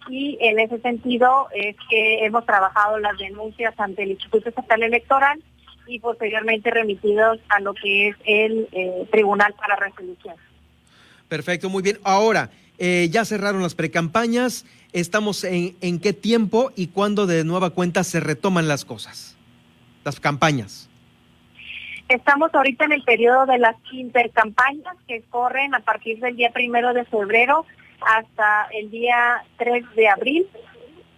y 0.10 0.36
en 0.41 0.60
ese 0.60 0.80
sentido 0.80 1.47
es 1.54 1.76
que 1.91 2.26
hemos 2.26 2.43
trabajado 2.43 2.97
las 2.97 3.15
denuncias 3.19 3.80
ante 3.80 4.02
el 4.02 4.12
Instituto 4.12 4.50
Estatal 4.50 4.82
Electoral 4.82 5.39
y 5.86 6.00
posteriormente 6.00 6.71
remitidos 6.71 7.38
a 7.50 7.60
lo 7.60 7.76
que 7.76 8.10
es 8.10 8.15
el 8.26 8.67
eh, 8.71 9.08
Tribunal 9.12 9.54
para 9.54 9.76
Resolución. 9.76 10.36
Perfecto, 11.28 11.69
muy 11.69 11.84
bien. 11.84 12.00
Ahora, 12.04 12.50
ya 12.80 13.26
cerraron 13.26 13.62
las 13.63 13.76
precampañas 13.76 14.63
estamos 15.00 15.44
en, 15.44 16.00
qué 16.00 16.14
tiempo 16.14 16.72
y 16.76 16.88
cuándo 16.88 17.28
de 17.28 17.44
nueva 17.44 17.70
cuenta 17.70 18.04
se 18.04 18.20
retoman 18.20 18.68
las 18.68 18.86
cosas. 18.86 19.36
las 20.04 20.20
campañas? 20.20 20.90
Estamos 22.10 22.54
ahorita 22.54 22.86
en 22.86 22.94
el 22.94 23.04
periodo 23.04 23.46
de 23.46 23.58
las 23.58 23.76
intercampañas 23.92 24.96
que 25.08 25.22
corren 25.30 25.76
a 25.76 25.82
partir 25.82 26.20
del 26.20 26.38
día 26.38 26.52
primero 26.52 26.94
de 26.94 27.04
febrero 27.06 27.66
hasta 28.00 28.68
el 28.72 28.90
día 28.90 29.44
3 29.58 29.84
de 29.96 30.08
abril 30.08 30.48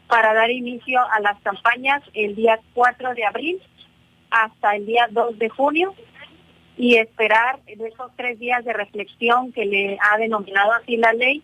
para 0.07 0.33
dar 0.33 0.49
inicio 0.49 0.99
a 0.99 1.19
las 1.19 1.39
campañas 1.41 2.01
el 2.13 2.35
día 2.35 2.59
4 2.73 3.13
de 3.13 3.25
abril 3.25 3.61
hasta 4.31 4.75
el 4.75 4.87
día 4.87 5.07
2 5.11 5.37
de 5.37 5.49
junio 5.49 5.93
y 6.77 6.95
esperar 6.95 7.59
esos 7.67 8.11
tres 8.15 8.39
días 8.39 8.65
de 8.65 8.73
reflexión 8.73 9.51
que 9.51 9.65
le 9.65 9.97
ha 10.01 10.17
denominado 10.17 10.71
así 10.73 10.97
la 10.97 11.13
ley 11.13 11.43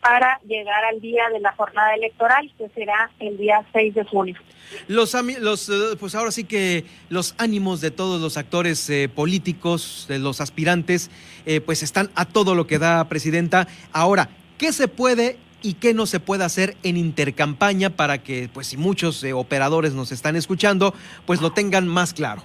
para 0.00 0.40
llegar 0.46 0.84
al 0.84 1.00
día 1.00 1.28
de 1.32 1.40
la 1.40 1.52
jornada 1.52 1.94
electoral, 1.94 2.50
que 2.56 2.68
será 2.70 3.10
el 3.18 3.36
día 3.36 3.64
6 3.72 3.94
de 3.94 4.04
junio. 4.04 4.36
Los, 4.86 5.14
los 5.40 5.68
eh, 5.68 5.96
pues 5.98 6.14
ahora 6.14 6.30
sí 6.30 6.44
que 6.44 6.84
los 7.08 7.34
ánimos 7.38 7.80
de 7.80 7.90
todos 7.90 8.20
los 8.20 8.36
actores 8.36 8.88
eh, 8.90 9.08
políticos, 9.08 10.06
de 10.08 10.18
los 10.18 10.40
aspirantes, 10.40 11.10
eh, 11.46 11.60
pues 11.60 11.82
están 11.82 12.10
a 12.14 12.26
todo 12.26 12.54
lo 12.54 12.66
que 12.66 12.78
da 12.78 13.04
presidenta. 13.08 13.66
Ahora, 13.92 14.28
¿qué 14.56 14.72
se 14.72 14.88
puede 14.88 15.36
y 15.62 15.74
qué 15.74 15.94
no 15.94 16.06
se 16.06 16.20
puede 16.20 16.44
hacer 16.44 16.76
en 16.84 16.96
intercampaña 16.96 17.90
para 17.90 18.18
que, 18.18 18.48
pues 18.52 18.68
si 18.68 18.76
muchos 18.76 19.24
operadores 19.34 19.94
nos 19.94 20.12
están 20.12 20.36
escuchando, 20.36 20.94
pues 21.26 21.40
lo 21.40 21.52
tengan 21.52 21.88
más 21.88 22.14
claro? 22.14 22.44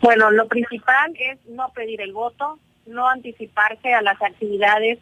Bueno, 0.00 0.30
lo 0.30 0.48
principal 0.48 1.12
es 1.18 1.38
no 1.46 1.70
pedir 1.72 2.00
el 2.00 2.12
voto, 2.12 2.58
no 2.86 3.06
anticiparse 3.08 3.92
a 3.92 4.00
las 4.00 4.20
actividades 4.22 4.98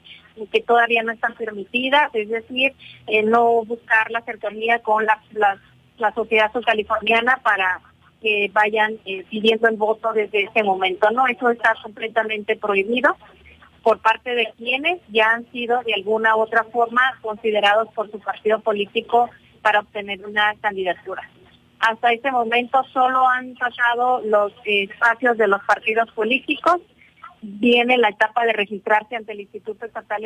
que 0.47 0.63
todavía 0.63 1.03
no 1.03 1.13
están 1.13 1.35
permitidas, 1.35 2.11
es 2.15 2.29
decir, 2.29 2.75
eh, 3.07 3.23
no 3.23 3.65
buscar 3.65 4.11
la 4.11 4.23
cercanía 4.23 4.81
con 4.81 5.05
la, 5.05 5.21
la, 5.33 6.13
sociedad 6.15 6.53
californiana 6.65 7.41
para 7.43 7.81
que 8.23 8.51
vayan 8.53 8.99
eh, 9.05 9.25
pidiendo 9.29 9.69
el 9.69 9.77
voto 9.77 10.13
desde 10.13 10.45
ese 10.45 10.63
momento, 10.63 11.11
¿no? 11.11 11.27
Eso 11.27 11.51
está 11.51 11.75
completamente 11.83 12.57
prohibido 12.57 13.17
por 13.83 14.01
parte 14.01 14.35
de 14.35 14.53
quienes 14.57 15.01
ya 15.09 15.31
han 15.33 15.51
sido 15.51 15.83
de 15.83 15.95
alguna 15.95 16.37
u 16.37 16.41
otra 16.41 16.65
forma 16.65 17.03
considerados 17.23 17.89
por 17.95 18.11
su 18.11 18.19
partido 18.21 18.61
político 18.61 19.31
para 19.63 19.81
obtener 19.81 20.25
una 20.27 20.55
candidatura. 20.61 21.23
Hasta 21.81 22.13
este 22.13 22.31
momento 22.33 22.83
solo 22.93 23.27
han 23.29 23.55
pasado 23.55 24.21
los 24.25 24.53
espacios 24.65 25.39
de 25.39 25.47
los 25.47 25.63
partidos 25.65 26.11
políticos, 26.13 26.81
viene 27.43 27.99
la 27.99 28.09
etapa 28.09 28.45
de 28.45 28.53
registrarse 28.53 29.17
ante 29.17 29.33
el 29.33 29.41
Instituto 29.41 29.87
Estatal 29.87 30.23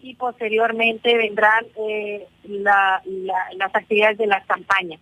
y 0.00 0.14
posteriormente 0.16 1.16
vendrán 1.16 1.64
eh, 1.76 2.26
las 2.44 3.74
actividades 3.74 4.18
de 4.18 4.26
las 4.26 4.44
campañas. 4.46 5.00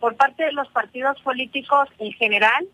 Por 0.00 0.16
parte 0.16 0.44
de 0.44 0.52
los 0.52 0.68
partidos 0.68 1.20
políticos 1.20 1.88
en 1.98 2.12
general, 2.12 2.66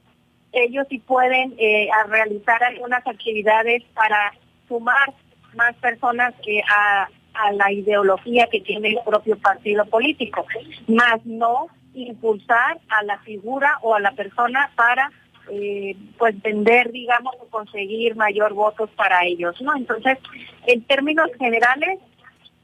ellos 0.52 0.86
sí 0.88 0.98
pueden 0.98 1.54
eh, 1.58 1.88
realizar 2.08 2.62
algunas 2.62 3.06
actividades 3.06 3.82
para 3.94 4.32
sumar 4.66 5.12
más 5.54 5.74
personas 5.76 6.34
que 6.42 6.62
a, 6.70 7.08
a 7.34 7.52
la 7.52 7.72
ideología 7.72 8.46
que 8.50 8.60
tiene 8.60 8.90
el 8.90 8.98
propio 9.04 9.38
partido 9.38 9.84
político, 9.86 10.46
más 10.86 11.24
no 11.24 11.68
impulsar 11.94 12.78
a 12.88 13.02
la 13.02 13.18
figura 13.20 13.78
o 13.82 13.94
a 13.94 14.00
la 14.00 14.12
persona 14.12 14.70
para 14.76 15.10
eh, 15.50 15.96
pues 16.18 16.40
vender, 16.42 16.90
digamos, 16.92 17.34
o 17.40 17.46
conseguir 17.46 18.16
mayor 18.16 18.52
votos 18.54 18.90
para 18.90 19.24
ellos, 19.24 19.60
¿no? 19.60 19.76
Entonces, 19.76 20.18
en 20.66 20.82
términos 20.82 21.30
generales, 21.38 21.98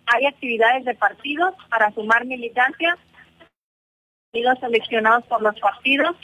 hay 0.07 0.27
actividades 0.27 0.85
de 0.85 0.95
partidos 0.95 1.55
para 1.71 1.91
sumar 1.93 2.25
militancia, 2.25 2.97
partidos 4.31 4.59
seleccionados 4.61 5.25
por 5.27 5.43
los 5.43 5.59
partidos, 5.61 6.17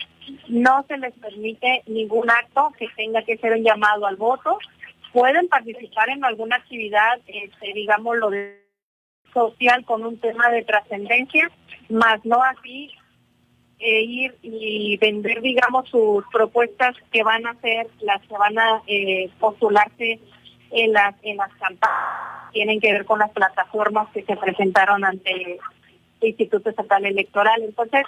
no 0.49 0.85
se 0.88 0.99
les 0.99 1.14
permite 1.14 1.83
ningún 1.87 2.31
acto 2.31 2.73
que 2.79 2.88
tenga 2.96 3.23
que 3.23 3.38
ser 3.38 3.53
un 3.53 3.64
llamado 3.64 4.07
al 4.07 4.16
voto, 4.16 4.59
pueden 5.12 5.49
participar 5.49 6.11
en 6.11 6.25
alguna 6.25 6.57
actividad, 6.57 7.20
este, 7.27 7.73
digamos, 7.75 8.16
lo 8.18 8.31
de 8.31 8.61
social 9.33 9.85
con 9.85 10.05
un 10.05 10.18
tema 10.18 10.51
de 10.51 10.64
trascendencia, 10.64 11.51
más 11.88 12.25
no 12.25 12.42
así 12.42 12.92
eh, 13.81 14.03
ir 14.03 14.37
y 14.43 14.97
vender, 14.99 15.40
digamos, 15.40 15.88
sus 15.88 16.25
propuestas 16.33 16.97
que 17.11 17.23
van 17.23 17.47
a 17.47 17.55
ser 17.61 17.88
las 18.01 18.21
que 18.23 18.37
van 18.37 18.59
a 18.59 18.83
eh, 18.87 19.31
postularse 19.38 20.21
en 20.71 20.93
las 20.93 21.14
en 21.23 21.38
las 21.38 21.53
campañas. 21.55 22.53
Tienen 22.53 22.81
que 22.81 22.93
ver 22.93 23.05
con 23.05 23.19
las 23.19 23.31
plataformas 23.31 24.09
que 24.12 24.23
se 24.25 24.37
presentaron 24.37 25.05
ante 25.05 25.31
el 25.33 25.59
Instituto 26.21 26.71
Estatal 26.71 27.07
Electoral. 27.07 27.62
Entonces, 27.62 28.05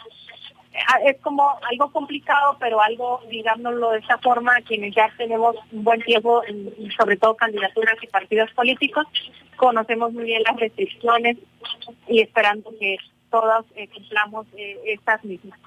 es 1.05 1.19
como 1.21 1.59
algo 1.71 1.91
complicado, 1.91 2.57
pero 2.59 2.81
algo, 2.81 3.21
digámoslo 3.29 3.91
de 3.91 3.99
esa 3.99 4.19
forma, 4.19 4.55
quienes 4.67 4.95
ya 4.95 5.13
tenemos 5.17 5.57
un 5.71 5.85
buen 5.85 6.01
tiempo, 6.03 6.43
sobre 6.99 7.17
todo 7.17 7.37
candidaturas 7.37 7.97
y 8.03 8.07
partidos 8.07 8.51
políticos, 8.53 9.07
conocemos 9.57 10.13
muy 10.13 10.25
bien 10.25 10.43
las 10.43 10.57
restricciones 10.57 11.37
y 12.09 12.21
esperando 12.21 12.73
que 12.81 12.97
todas 13.33 13.65
eh, 13.75 13.89
cumplamos 13.89 14.47
eh, 14.57 14.77
estas 14.87 15.25
mismas. 15.25 15.59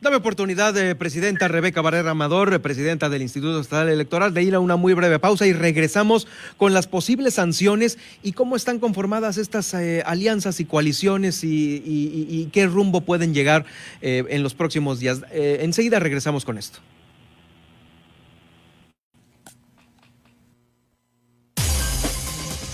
Dame 0.00 0.16
oportunidad, 0.16 0.76
eh, 0.76 0.94
Presidenta 0.96 1.46
Rebeca 1.46 1.82
Barrera 1.82 2.10
Amador, 2.10 2.60
presidenta 2.62 3.08
del 3.08 3.22
Instituto 3.22 3.60
Estatal 3.60 3.90
Electoral, 3.90 4.34
de 4.34 4.42
ir 4.42 4.54
a 4.54 4.60
una 4.60 4.76
muy 4.76 4.94
breve 4.94 5.18
pausa 5.18 5.46
y 5.46 5.52
regresamos 5.52 6.26
con 6.56 6.72
las 6.72 6.88
posibles 6.88 7.34
sanciones 7.34 7.98
y 8.22 8.32
cómo 8.32 8.56
están 8.56 8.80
conformadas 8.80 9.36
estas 9.36 9.74
alianzas 9.74 10.58
y 10.58 10.64
coaliciones 10.64 11.44
y, 11.44 12.48
qué 12.52 12.66
rumbo 12.66 13.02
pueden 13.02 13.34
llegar 13.34 13.66
en 14.00 14.42
los 14.42 14.54
próximos 14.54 14.98
días. 14.98 15.22
enseguida 15.30 15.98
regresamos 15.98 16.44
con 16.44 16.56
esto. 16.56 16.80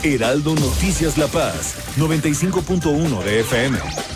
Heraldo 0.02 0.54
Noticias 0.54 1.18
La 1.18 1.26
Paz, 1.26 1.74
95.1 1.96 3.24
de 3.24 3.40
FM. 3.40 4.15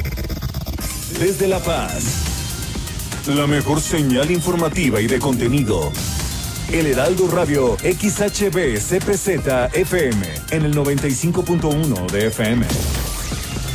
Desde 1.19 1.47
La 1.47 1.59
Paz, 1.59 2.03
la 3.27 3.45
mejor 3.45 3.79
señal 3.79 4.31
informativa 4.31 4.99
y 4.99 5.07
de 5.07 5.19
contenido. 5.19 5.91
El 6.71 6.87
Heraldo 6.87 7.27
Radio 7.27 7.77
XHB 7.77 8.77
CPZ 8.77 9.73
FM 9.73 10.27
en 10.51 10.65
el 10.65 10.75
95.1 10.75 12.11
de 12.11 12.27
FM. 12.27 12.65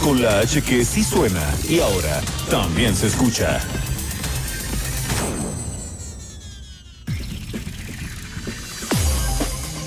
Con 0.03 0.21
la 0.23 0.41
H 0.41 0.63
que 0.63 0.85
sí 0.85 1.05
suena 1.05 1.43
y 1.69 1.81
ahora 1.81 2.21
también 2.51 2.95
se 2.97 3.07
escucha. 3.07 3.61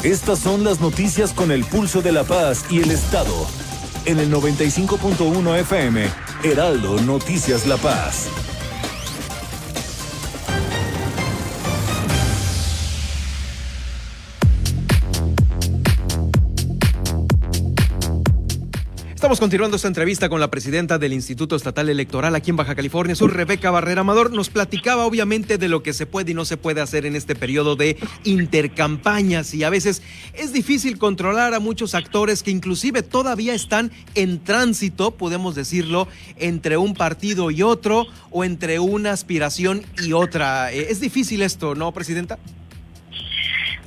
Estas 0.04 0.40
son 0.40 0.64
las 0.64 0.80
noticias 0.80 1.34
con 1.34 1.52
el 1.52 1.66
pulso 1.66 2.02
de 2.02 2.12
la 2.12 2.24
paz 2.24 2.66
y 2.70 2.80
el 2.80 2.92
Estado. 2.92 3.48
En 4.06 4.20
el 4.20 4.32
95.1 4.32 5.60
FM 5.60 6.29
Heraldo 6.42 7.02
Noticias 7.02 7.68
La 7.68 7.76
Paz. 7.76 8.59
Estamos 19.30 19.42
continuando 19.42 19.76
esta 19.76 19.88
entrevista 19.88 20.28
con 20.28 20.40
la 20.40 20.50
presidenta 20.50 20.98
del 20.98 21.14
Instituto 21.14 21.56
Estatal 21.56 21.88
Electoral 21.88 22.34
aquí 22.34 22.50
en 22.50 22.56
Baja 22.56 22.74
California 22.74 23.14
Sur, 23.14 23.32
Rebeca 23.32 23.70
Barrera 23.70 24.02
Amador. 24.02 24.34
Nos 24.34 24.50
platicaba 24.50 25.06
obviamente 25.06 25.60
de 25.60 25.70
lo 25.70 25.84
que 25.84 25.94
se 25.94 26.08
puede 26.08 26.32
y 26.32 26.34
no 26.34 26.46
se 26.46 26.58
puede 26.58 26.82
hacer 26.82 27.06
en 27.06 27.16
este 27.16 27.36
periodo 27.36 27.76
de 27.76 27.96
intercampañas 28.24 29.54
y 29.54 29.64
a 29.64 29.70
veces 29.70 30.02
es 30.34 30.52
difícil 30.52 30.98
controlar 30.98 31.54
a 31.54 31.60
muchos 31.60 31.94
actores 31.94 32.42
que 32.42 32.50
inclusive 32.50 33.04
todavía 33.04 33.54
están 33.54 33.92
en 34.16 34.44
tránsito, 34.44 35.12
podemos 35.12 35.54
decirlo, 35.54 36.08
entre 36.38 36.78
un 36.78 36.96
partido 36.96 37.52
y 37.52 37.62
otro 37.62 38.08
o 38.32 38.44
entre 38.44 38.80
una 38.80 39.12
aspiración 39.12 39.84
y 40.04 40.14
otra. 40.14 40.74
Eh, 40.74 40.88
es 40.90 41.02
difícil 41.02 41.44
esto, 41.44 41.76
¿no, 41.76 41.92
presidenta? 41.92 42.40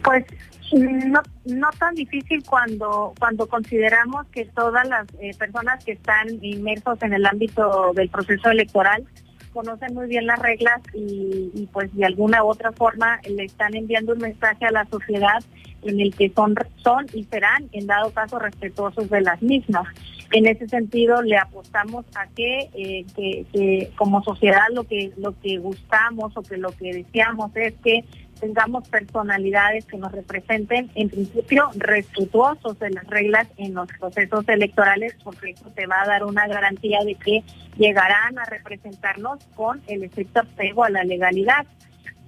Pues 0.05 0.25
no, 0.73 1.21
no 1.45 1.71
tan 1.79 1.95
difícil 1.95 2.43
cuando, 2.45 3.13
cuando 3.19 3.47
consideramos 3.47 4.27
que 4.29 4.47
todas 4.47 4.89
las 4.89 5.07
eh, 5.21 5.33
personas 5.39 5.85
que 5.85 5.93
están 5.93 6.29
inmersos 6.43 7.03
en 7.03 7.13
el 7.13 7.27
ámbito 7.27 7.93
del 7.95 8.09
proceso 8.09 8.51
electoral 8.51 9.05
conocen 9.53 9.95
muy 9.95 10.07
bien 10.07 10.27
las 10.27 10.39
reglas 10.39 10.81
y, 10.95 11.69
pues 11.73 11.95
de 11.95 12.07
alguna 12.07 12.43
u 12.43 12.49
otra 12.49 12.73
forma 12.73 13.21
le 13.29 13.45
están 13.45 13.75
enviando 13.75 14.15
un 14.15 14.19
mensaje 14.19 14.65
a 14.65 14.71
la 14.71 14.87
sociedad 14.87 15.45
en 15.83 16.01
el 16.01 16.15
que 16.15 16.33
son, 16.35 16.55
son 16.77 17.07
y 17.13 17.25
serán 17.25 17.69
en 17.73 17.87
dado 17.87 18.11
caso 18.13 18.39
respetuosos 18.39 19.11
de 19.11 19.21
las 19.21 19.43
mismas. 19.43 19.87
En 20.33 20.47
ese 20.47 20.67
sentido 20.69 21.21
le 21.21 21.37
apostamos 21.37 22.07
a 22.15 22.27
que, 22.29 22.71
eh, 22.73 23.05
que, 23.15 23.45
que 23.53 23.91
como 23.97 24.23
sociedad 24.23 24.63
lo 24.73 24.85
que 24.85 25.13
lo 25.19 25.39
que 25.41 25.59
gustamos 25.59 26.35
o 26.35 26.43
que 26.43 26.57
lo 26.57 26.71
que 26.73 26.95
deseamos 26.95 27.55
es 27.55 27.75
que 27.85 28.05
tengamos 28.43 28.89
personalidades 28.89 29.87
que 29.87 29.97
nos 29.97 30.11
representen, 30.11 30.91
en 30.97 31.09
principio, 31.09 31.71
respetuosos 31.77 32.77
de 32.81 32.91
las 32.91 33.07
reglas 33.07 33.47
en 33.57 33.73
los 33.73 33.87
procesos 34.01 34.49
electorales, 34.49 35.17
porque 35.23 35.51
eso 35.51 35.71
te 35.77 35.87
va 35.87 36.03
a 36.03 36.09
dar 36.09 36.25
una 36.25 36.49
garantía 36.49 36.99
de 37.05 37.15
que 37.15 37.45
llegarán 37.79 38.37
a 38.41 38.45
representarnos 38.47 39.39
con 39.55 39.81
el 39.87 40.03
estricto 40.03 40.41
apego 40.41 40.83
a 40.83 40.91
la 40.91 41.05
legalidad 41.05 41.67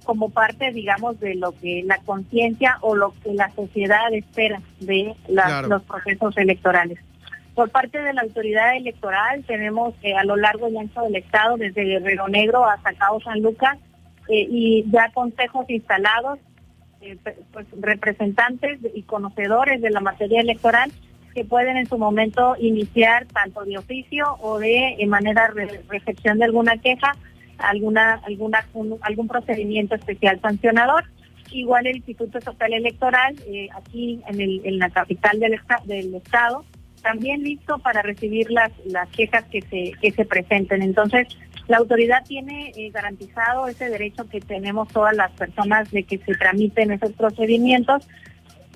como 0.05 0.29
parte, 0.29 0.71
digamos, 0.71 1.19
de 1.19 1.35
lo 1.35 1.51
que 1.51 1.83
la 1.85 1.97
conciencia 1.97 2.77
o 2.79 2.95
lo 2.95 3.13
que 3.21 3.33
la 3.33 3.51
sociedad 3.51 4.13
espera 4.13 4.61
de 4.79 5.13
los 5.27 5.83
procesos 5.83 6.37
electorales. 6.37 6.97
Por 7.55 7.71
parte 7.71 8.01
de 8.01 8.13
la 8.13 8.21
autoridad 8.21 8.77
electoral 8.77 9.43
tenemos 9.43 9.93
eh, 10.01 10.13
a 10.13 10.23
lo 10.23 10.37
largo 10.37 10.69
y 10.69 10.77
ancho 10.77 11.01
del 11.01 11.17
estado, 11.17 11.57
desde 11.57 11.83
Guerrero 11.83 12.29
Negro 12.29 12.63
hasta 12.65 12.93
Cabo 12.93 13.19
San 13.19 13.41
Lucas, 13.41 13.77
eh, 14.27 14.47
y 14.49 14.85
ya 14.91 15.11
consejos 15.13 15.65
instalados, 15.69 16.39
eh, 17.01 17.17
pues, 17.51 17.67
representantes 17.79 18.79
y 18.93 19.03
conocedores 19.03 19.81
de 19.81 19.89
la 19.91 19.99
materia 19.99 20.41
electoral 20.41 20.91
que 21.35 21.43
pueden 21.43 21.75
en 21.77 21.85
su 21.85 21.97
momento 21.97 22.55
iniciar 22.59 23.25
tanto 23.25 23.65
de 23.65 23.77
oficio 23.77 24.37
o 24.41 24.57
de 24.57 24.97
manera 25.07 25.51
de 25.53 25.81
recepción 25.89 26.39
de 26.39 26.45
alguna 26.45 26.77
queja, 26.77 27.15
alguna, 27.57 28.21
alguna 28.25 28.65
algún 29.01 29.27
procedimiento 29.27 29.95
especial 29.95 30.39
sancionador. 30.41 31.03
Igual 31.51 31.87
el 31.87 31.97
Instituto 31.97 32.37
Estatal 32.37 32.73
Electoral, 32.73 33.35
eh, 33.47 33.67
aquí 33.75 34.21
en, 34.27 34.41
el, 34.41 34.79
la 34.79 34.89
capital 34.89 35.39
del, 35.39 35.59
del 35.85 36.15
estado, 36.15 36.65
también 37.01 37.43
listo 37.43 37.77
para 37.79 38.01
recibir 38.01 38.49
las, 38.49 38.71
las 38.85 39.07
quejas 39.09 39.43
que 39.45 39.61
se, 39.61 39.91
que 40.01 40.11
se 40.11 40.25
presenten. 40.25 40.81
Entonces, 40.81 41.27
la 41.67 41.77
autoridad 41.77 42.23
tiene 42.25 42.71
eh, 42.75 42.91
garantizado 42.91 43.67
ese 43.67 43.89
derecho 43.89 44.27
que 44.29 44.39
tenemos 44.39 44.87
todas 44.89 45.15
las 45.15 45.31
personas 45.31 45.89
de 45.91 46.03
que 46.03 46.19
se 46.19 46.35
tramiten 46.35 46.91
esos 46.91 47.11
procedimientos. 47.13 48.07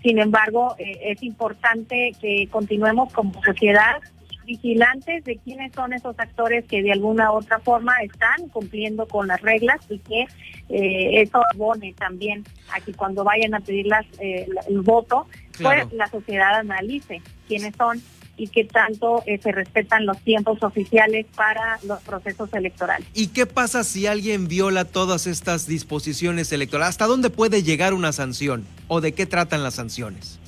Sin 0.01 0.17
embargo, 0.19 0.75
eh, 0.79 0.97
es 1.03 1.21
importante 1.23 2.13
que 2.19 2.47
continuemos 2.49 3.13
como 3.13 3.33
sociedad 3.43 3.97
vigilantes 4.45 5.23
de 5.25 5.37
quiénes 5.37 5.71
son 5.73 5.93
esos 5.93 6.17
actores 6.17 6.65
que 6.65 6.81
de 6.81 6.91
alguna 6.91 7.31
u 7.31 7.35
otra 7.35 7.59
forma 7.59 7.93
están 8.01 8.49
cumpliendo 8.49 9.07
con 9.07 9.27
las 9.27 9.39
reglas 9.41 9.79
y 9.89 9.99
que 9.99 10.21
eh, 10.69 11.21
eso 11.21 11.43
abone 11.53 11.93
también 11.93 12.43
a 12.73 12.79
que 12.79 12.93
cuando 12.93 13.23
vayan 13.23 13.53
a 13.53 13.59
pedir 13.59 13.85
las, 13.85 14.07
el 14.19 14.81
voto, 14.81 15.27
pues 15.61 15.93
la 15.93 16.07
sociedad 16.07 16.55
analice 16.55 17.21
quiénes 17.47 17.75
son 17.75 18.01
y 18.39 18.47
qué 18.47 18.63
tanto 18.63 19.21
eh, 19.25 19.37
se 19.37 19.51
respetan 19.51 20.05
los 20.05 20.17
tiempos 20.19 20.63
oficiales 20.63 21.25
para 21.35 21.77
los 21.83 21.99
procesos 22.01 22.51
electorales. 22.53 23.07
¿Y 23.13 23.27
qué 23.27 23.45
pasa 23.45 23.83
si 23.83 24.07
alguien 24.07 24.47
viola 24.47 24.85
todas 24.85 25.27
estas 25.27 25.67
disposiciones 25.67 26.51
electorales? 26.51 26.89
¿Hasta 26.89 27.05
dónde 27.05 27.29
puede 27.29 27.61
llegar 27.61 27.93
una 27.93 28.11
sanción 28.11 28.65
o 28.87 29.01
de 29.01 29.13
qué 29.13 29.25
tratan 29.25 29.61
las 29.61 29.75
sanciones? 29.75 30.39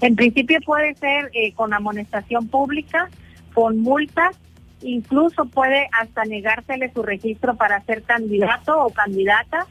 En 0.00 0.16
principio 0.16 0.58
puede 0.64 0.94
ser 0.96 1.30
eh, 1.32 1.52
con 1.54 1.72
amonestación 1.72 2.48
pública, 2.48 3.08
con 3.54 3.80
multas, 3.80 4.36
incluso 4.82 5.46
puede 5.46 5.88
hasta 5.92 6.24
negársele 6.24 6.92
su 6.92 7.02
registro 7.02 7.56
para 7.56 7.82
ser 7.84 8.02
candidato 8.02 8.78
o 8.78 8.90
candidata 8.90 9.66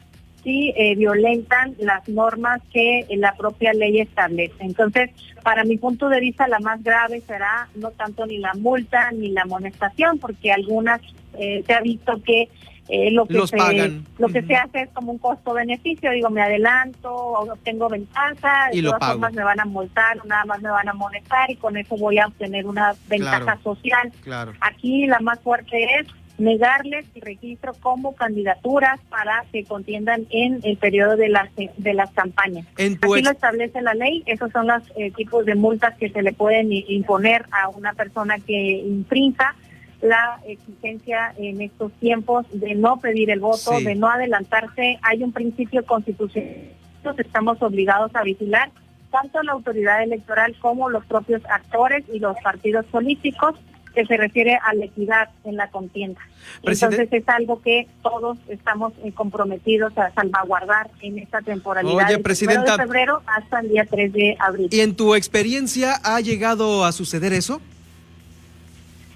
si 0.47 0.71
eh, 0.77 0.95
violentan 0.95 1.75
las 1.77 2.07
normas 2.07 2.62
que 2.71 3.05
la 3.17 3.36
propia 3.36 3.73
ley 3.73 3.99
establece. 3.99 4.55
Entonces, 4.60 5.10
para 5.43 5.65
mi 5.65 5.75
punto 5.77 6.07
de 6.07 6.21
vista, 6.21 6.47
la 6.47 6.60
más 6.60 6.81
grave 6.81 7.21
será 7.27 7.67
no 7.75 7.91
tanto 7.91 8.25
ni 8.25 8.38
la 8.38 8.53
multa 8.53 9.12
ni 9.12 9.31
la 9.31 9.41
amonestación, 9.41 10.19
porque 10.19 10.53
algunas 10.53 11.01
eh, 11.38 11.65
se 11.67 11.73
ha 11.73 11.81
visto 11.81 12.21
que 12.23 12.47
eh, 12.88 13.12
lo 13.12 13.25
que 13.25 13.45
se 13.45 13.57
lo 14.17 14.29
que 14.29 14.41
se 14.43 14.55
hace 14.55 14.83
es 14.83 14.89
como 14.93 15.12
un 15.12 15.17
costo-beneficio, 15.17 16.12
digo, 16.12 16.29
me 16.29 16.41
adelanto, 16.41 17.13
obtengo 17.13 17.89
ventaja, 17.89 18.69
de 18.71 18.81
todas 18.83 19.05
formas 19.05 19.33
me 19.33 19.43
van 19.43 19.60
a 19.60 19.65
multar, 19.65 20.25
nada 20.25 20.45
más 20.45 20.62
me 20.62 20.69
van 20.69 20.88
a 20.88 20.91
amonestar 20.91 21.51
y 21.51 21.57
con 21.57 21.75
eso 21.75 21.97
voy 21.97 22.19
a 22.19 22.27
obtener 22.27 22.65
una 22.65 22.95
ventaja 23.10 23.60
social. 23.62 24.13
Aquí 24.62 25.07
la 25.07 25.19
más 25.19 25.41
fuerte 25.41 25.83
es 25.99 26.07
negarles 26.38 27.06
el 27.15 27.21
registro 27.21 27.73
como 27.80 28.15
candidaturas 28.15 29.00
para 29.10 29.43
que 29.52 29.63
contiendan 29.63 30.28
en 30.30 30.60
el 30.63 30.78
periodo 30.78 31.15
de 31.15 31.30
las 31.30 31.50
de 31.56 31.93
las 31.93 32.12
campañas. 32.12 32.65
Así 32.76 33.21
lo 33.21 33.32
establece 33.32 33.82
la 33.82 33.93
ley, 33.93 34.23
esos 34.26 34.52
son 34.52 34.67
los 34.67 34.84
eh, 34.95 35.12
tipos 35.12 35.45
de 35.45 35.56
multas 35.56 35.97
que 35.97 36.10
se 36.10 36.21
le 36.21 36.34
pueden 36.34 36.69
imponer 36.71 37.45
a 37.52 37.69
una 37.69 37.93
persona 37.93 38.38
que 38.39 38.78
infrinja 38.80 39.56
la 40.02 40.39
exigencia 40.45 41.34
en 41.38 41.62
estos 41.62 41.91
tiempos 41.93 42.45
de 42.52 42.76
no 42.76 42.97
pedir 42.97 43.32
el 43.32 43.39
voto, 43.39 43.80
de 43.80 43.95
no 43.95 44.08
adelantarse. 44.10 45.00
Hay 45.02 45.23
un 45.23 45.32
principio 45.32 45.84
constitucional, 45.86 46.54
estamos 47.17 47.62
obligados 47.62 48.15
a 48.15 48.21
vigilar 48.21 48.69
tanto 49.12 49.41
la 49.41 49.54
autoridad 49.54 50.04
electoral 50.04 50.56
como 50.60 50.89
los 50.89 51.06
propios 51.06 51.41
actores 51.45 52.04
y 52.12 52.19
los 52.19 52.36
partidos 52.43 52.86
políticos 52.88 53.56
que 53.97 54.05
se 54.05 54.15
refiere 54.15 54.60
a 54.63 54.75
la 54.75 54.86
equidad 54.86 55.29
en 55.43 55.55
la 55.55 55.71
contienda. 55.71 56.21
Entonces 56.62 57.10
es 57.12 57.27
algo 57.29 57.63
que 57.63 57.88
todos 58.03 58.38
estamos 58.47 58.93
eh, 59.03 59.12
comprometidos 59.12 59.97
a 59.97 60.13
salvaguardar 60.13 60.91
en 61.01 61.17
esta 61.17 61.41
temporalidad. 61.41 62.05
Oye, 62.05 62.19
Presidenta. 62.19 62.77
de 62.77 62.83
febrero 62.83 63.23
hasta 63.25 63.62
el 63.62 63.69
día 63.69 63.88
3 63.89 64.13
de 64.13 64.38
abril. 64.39 64.67
¿Y 64.69 64.81
en 64.81 64.95
tu 64.95 65.15
experiencia 65.15 65.99
ha 66.03 66.21
llegado 66.21 66.86
a 66.86 66.91
suceder 66.91 67.33
eso? 67.33 67.60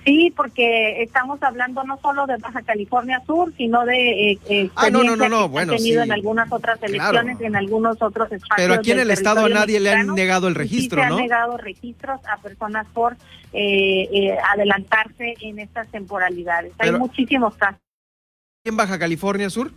Sí, 0.03 0.33
porque 0.35 1.03
estamos 1.03 1.41
hablando 1.43 1.83
no 1.83 1.99
solo 2.01 2.25
de 2.25 2.37
Baja 2.37 2.63
California 2.63 3.21
Sur, 3.25 3.53
sino 3.55 3.85
de 3.85 4.31
eh, 4.49 4.69
ah, 4.75 4.89
no, 4.89 5.03
no, 5.03 5.15
no, 5.15 5.47
bueno, 5.47 5.75
tenido 5.75 6.01
en 6.01 6.11
algunas 6.11 6.51
otras 6.51 6.81
elecciones 6.81 7.39
en 7.39 7.55
algunos 7.55 8.01
otros 8.01 8.31
espacios. 8.31 8.55
Pero 8.57 8.73
aquí 8.73 8.91
en 8.91 8.99
el 8.99 9.11
estado 9.11 9.45
a 9.45 9.49
nadie 9.49 9.79
le 9.79 9.91
han 9.91 10.15
negado 10.15 10.47
el 10.47 10.55
registro, 10.55 11.01
sí 11.01 11.07
se 11.07 11.13
han 11.13 11.21
negado 11.21 11.57
registros 11.57 12.19
a 12.25 12.37
personas 12.37 12.87
por 12.93 13.13
eh, 13.53 14.09
eh, 14.11 14.37
adelantarse 14.53 15.35
en 15.41 15.59
estas 15.59 15.87
temporalidades. 15.89 16.73
Hay 16.79 16.91
muchísimos 16.93 17.55
casos. 17.55 17.79
¿En 18.63 18.77
Baja 18.77 18.97
California 18.97 19.49
Sur? 19.49 19.71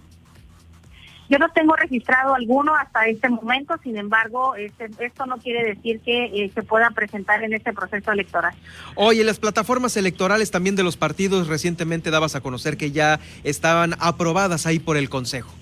Yo 1.28 1.38
no 1.38 1.48
tengo 1.50 1.74
registrado 1.74 2.34
alguno 2.34 2.74
hasta 2.74 3.06
este 3.06 3.28
momento, 3.28 3.74
sin 3.82 3.96
embargo, 3.96 4.54
este, 4.56 4.90
esto 4.98 5.24
no 5.24 5.38
quiere 5.38 5.64
decir 5.64 6.00
que 6.00 6.24
eh, 6.26 6.50
se 6.54 6.62
pueda 6.62 6.90
presentar 6.90 7.42
en 7.42 7.54
este 7.54 7.72
proceso 7.72 8.12
electoral. 8.12 8.54
Oye, 8.94 9.24
las 9.24 9.38
plataformas 9.38 9.96
electorales 9.96 10.50
también 10.50 10.76
de 10.76 10.82
los 10.82 10.96
partidos 10.96 11.48
recientemente 11.48 12.10
dabas 12.10 12.34
a 12.34 12.40
conocer 12.40 12.76
que 12.76 12.90
ya 12.90 13.20
estaban 13.42 13.94
aprobadas 14.00 14.66
ahí 14.66 14.78
por 14.78 14.96
el 14.98 15.08
Consejo. 15.08 15.52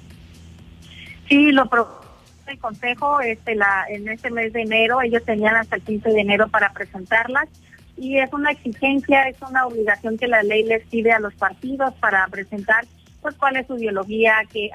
Sí, 1.28 1.52
lo 1.52 1.62
aprobó 1.62 2.02
el 2.46 2.58
Consejo 2.58 3.20
este, 3.20 3.54
la, 3.54 3.86
en 3.88 4.08
este 4.08 4.30
mes 4.30 4.52
de 4.52 4.62
enero, 4.62 5.00
ellos 5.00 5.22
tenían 5.24 5.56
hasta 5.56 5.76
el 5.76 5.82
15 5.82 6.10
de 6.10 6.20
enero 6.20 6.48
para 6.48 6.72
presentarlas 6.72 7.48
y 7.96 8.18
es 8.18 8.32
una 8.32 8.50
exigencia, 8.50 9.28
es 9.28 9.36
una 9.48 9.66
obligación 9.66 10.18
que 10.18 10.26
la 10.26 10.42
ley 10.42 10.64
les 10.64 10.84
pide 10.86 11.12
a 11.12 11.20
los 11.20 11.34
partidos 11.34 11.94
para 11.94 12.26
presentar 12.28 12.84
pues 13.22 13.36
cuál 13.36 13.56
es 13.56 13.66
su 13.66 13.76
ideología, 13.76 14.38
a 14.38 14.44
qué, 14.46 14.70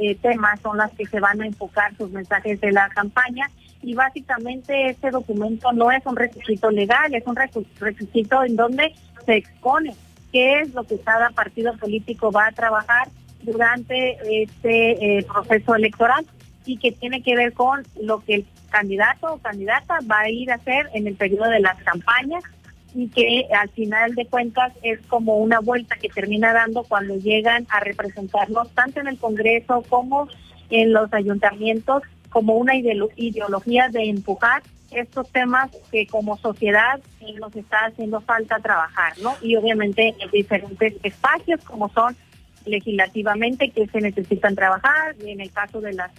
eh, 0.00 0.18
temas 0.20 0.58
son 0.60 0.78
las 0.78 0.90
que 0.92 1.06
se 1.06 1.20
van 1.20 1.40
a 1.42 1.46
enfocar 1.46 1.94
sus 1.96 2.10
mensajes 2.10 2.60
de 2.60 2.72
la 2.72 2.88
campaña. 2.88 3.50
Y 3.82 3.94
básicamente 3.94 4.88
este 4.88 5.10
documento 5.10 5.70
no 5.72 5.92
es 5.92 6.04
un 6.06 6.16
requisito 6.16 6.70
legal, 6.70 7.14
es 7.14 7.26
un 7.26 7.36
requisito 7.36 8.42
en 8.42 8.56
donde 8.56 8.94
se 9.26 9.36
expone 9.36 9.94
qué 10.32 10.60
es 10.60 10.72
lo 10.72 10.84
que 10.84 10.98
cada 10.98 11.28
partido 11.30 11.76
político 11.76 12.32
va 12.32 12.46
a 12.46 12.52
trabajar 12.52 13.08
durante 13.42 14.16
este 14.42 15.18
eh, 15.18 15.22
proceso 15.24 15.74
electoral 15.74 16.24
y 16.64 16.78
que 16.78 16.92
tiene 16.92 17.22
que 17.22 17.36
ver 17.36 17.52
con 17.52 17.82
lo 18.00 18.20
que 18.20 18.36
el 18.36 18.46
candidato 18.70 19.34
o 19.34 19.38
candidata 19.38 19.98
va 20.10 20.20
a 20.20 20.30
ir 20.30 20.50
a 20.50 20.54
hacer 20.54 20.88
en 20.94 21.06
el 21.06 21.14
periodo 21.14 21.50
de 21.50 21.60
las 21.60 21.80
campañas 21.82 22.42
y 22.94 23.08
que 23.08 23.48
al 23.58 23.68
final 23.70 24.14
de 24.14 24.26
cuentas 24.26 24.72
es 24.82 25.00
como 25.08 25.38
una 25.38 25.60
vuelta 25.60 25.96
que 25.96 26.08
termina 26.08 26.52
dando 26.52 26.84
cuando 26.84 27.16
llegan 27.16 27.66
a 27.70 27.80
representarnos 27.80 28.70
tanto 28.70 29.00
en 29.00 29.08
el 29.08 29.18
Congreso 29.18 29.82
como 29.88 30.28
en 30.70 30.92
los 30.92 31.12
ayuntamientos 31.12 32.02
como 32.30 32.54
una 32.54 32.74
ideología 32.76 33.88
de 33.90 34.08
empujar 34.08 34.62
estos 34.90 35.28
temas 35.30 35.70
que 35.90 36.06
como 36.06 36.36
sociedad 36.36 37.00
nos 37.38 37.54
está 37.56 37.86
haciendo 37.86 38.20
falta 38.20 38.58
trabajar, 38.58 39.14
¿no? 39.22 39.34
Y 39.42 39.56
obviamente 39.56 40.14
en 40.18 40.30
diferentes 40.30 40.94
espacios 41.02 41.62
como 41.64 41.88
son 41.90 42.16
legislativamente 42.64 43.70
que 43.70 43.86
se 43.88 44.00
necesitan 44.00 44.54
trabajar, 44.54 45.16
en 45.20 45.40
el 45.40 45.50
caso 45.50 45.80
de 45.80 45.92
las 45.94 46.12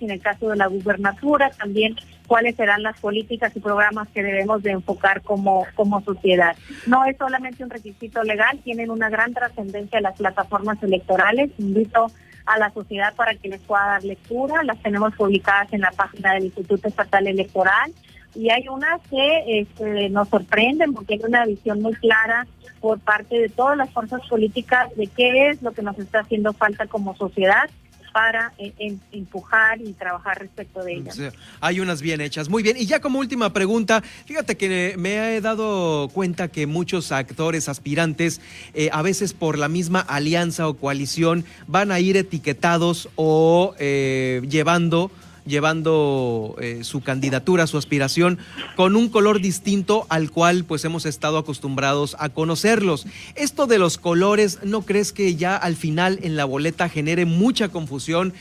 en 0.00 0.10
el 0.10 0.20
caso 0.20 0.48
de 0.48 0.56
la 0.56 0.68
gubernatura 0.68 1.50
también 1.50 1.96
cuáles 2.26 2.56
serán 2.56 2.82
las 2.82 2.98
políticas 3.00 3.54
y 3.56 3.60
programas 3.60 4.08
que 4.08 4.22
debemos 4.22 4.62
de 4.62 4.72
enfocar 4.72 5.22
como, 5.22 5.66
como 5.74 6.00
sociedad. 6.02 6.56
No 6.86 7.04
es 7.04 7.16
solamente 7.16 7.64
un 7.64 7.70
requisito 7.70 8.22
legal, 8.22 8.58
tienen 8.64 8.90
una 8.90 9.08
gran 9.08 9.32
trascendencia 9.32 10.00
las 10.00 10.16
plataformas 10.16 10.82
electorales. 10.82 11.50
Invito 11.58 12.06
a 12.46 12.58
la 12.58 12.70
sociedad 12.72 13.14
para 13.14 13.34
que 13.34 13.48
les 13.48 13.60
pueda 13.60 13.86
dar 13.86 14.04
lectura. 14.04 14.62
Las 14.62 14.80
tenemos 14.82 15.14
publicadas 15.14 15.72
en 15.72 15.80
la 15.80 15.90
página 15.90 16.34
del 16.34 16.44
Instituto 16.44 16.88
Estatal 16.88 17.26
Electoral 17.26 17.92
y 18.34 18.50
hay 18.50 18.68
unas 18.68 19.00
que 19.08 19.60
este, 19.60 20.10
nos 20.10 20.28
sorprenden 20.28 20.92
porque 20.92 21.14
hay 21.14 21.20
una 21.26 21.46
visión 21.46 21.80
muy 21.80 21.94
clara 21.94 22.46
por 22.80 23.00
parte 23.00 23.38
de 23.38 23.48
todas 23.48 23.76
las 23.76 23.90
fuerzas 23.90 24.20
políticas 24.28 24.94
de 24.96 25.06
qué 25.06 25.48
es 25.50 25.62
lo 25.62 25.72
que 25.72 25.82
nos 25.82 25.98
está 25.98 26.20
haciendo 26.20 26.52
falta 26.52 26.86
como 26.86 27.16
sociedad 27.16 27.68
para 28.12 28.52
eh, 28.58 28.96
empujar 29.12 29.80
y 29.80 29.92
trabajar 29.92 30.40
respecto 30.40 30.82
de 30.82 30.94
ellas. 30.94 31.18
hay 31.60 31.80
unas 31.80 32.02
bien 32.02 32.20
hechas. 32.20 32.48
Muy 32.48 32.62
bien. 32.62 32.76
Y 32.78 32.86
ya 32.86 33.00
como 33.00 33.18
última 33.18 33.52
pregunta, 33.52 34.02
fíjate 34.24 34.56
que 34.56 34.94
me 34.98 35.36
he 35.36 35.40
dado 35.40 36.08
cuenta 36.12 36.48
que 36.48 36.66
muchos 36.66 37.12
actores 37.12 37.68
aspirantes, 37.68 38.40
eh, 38.74 38.88
a 38.92 39.02
veces 39.02 39.32
por 39.32 39.58
la 39.58 39.68
misma 39.68 40.00
alianza 40.00 40.68
o 40.68 40.74
coalición, 40.74 41.44
van 41.66 41.92
a 41.92 42.00
ir 42.00 42.16
etiquetados 42.16 43.08
o 43.16 43.74
eh, 43.78 44.42
llevando 44.48 45.10
llevando 45.46 46.56
eh, 46.60 46.80
su 46.82 47.00
candidatura, 47.00 47.66
su 47.66 47.78
aspiración, 47.78 48.38
con 48.76 48.96
un 48.96 49.08
color 49.08 49.40
distinto 49.40 50.06
al 50.08 50.30
cual 50.30 50.64
pues 50.64 50.84
hemos 50.84 51.06
estado 51.06 51.38
acostumbrados 51.38 52.16
a 52.18 52.28
conocerlos. 52.28 53.06
Esto 53.34 53.66
de 53.66 53.78
los 53.78 53.98
colores, 53.98 54.58
¿no 54.62 54.82
crees 54.82 55.12
que 55.12 55.36
ya 55.36 55.56
al 55.56 55.76
final 55.76 56.18
en 56.22 56.36
la 56.36 56.44
boleta 56.44 56.88
genere 56.88 57.24
mucha 57.24 57.68
confusión 57.68 58.34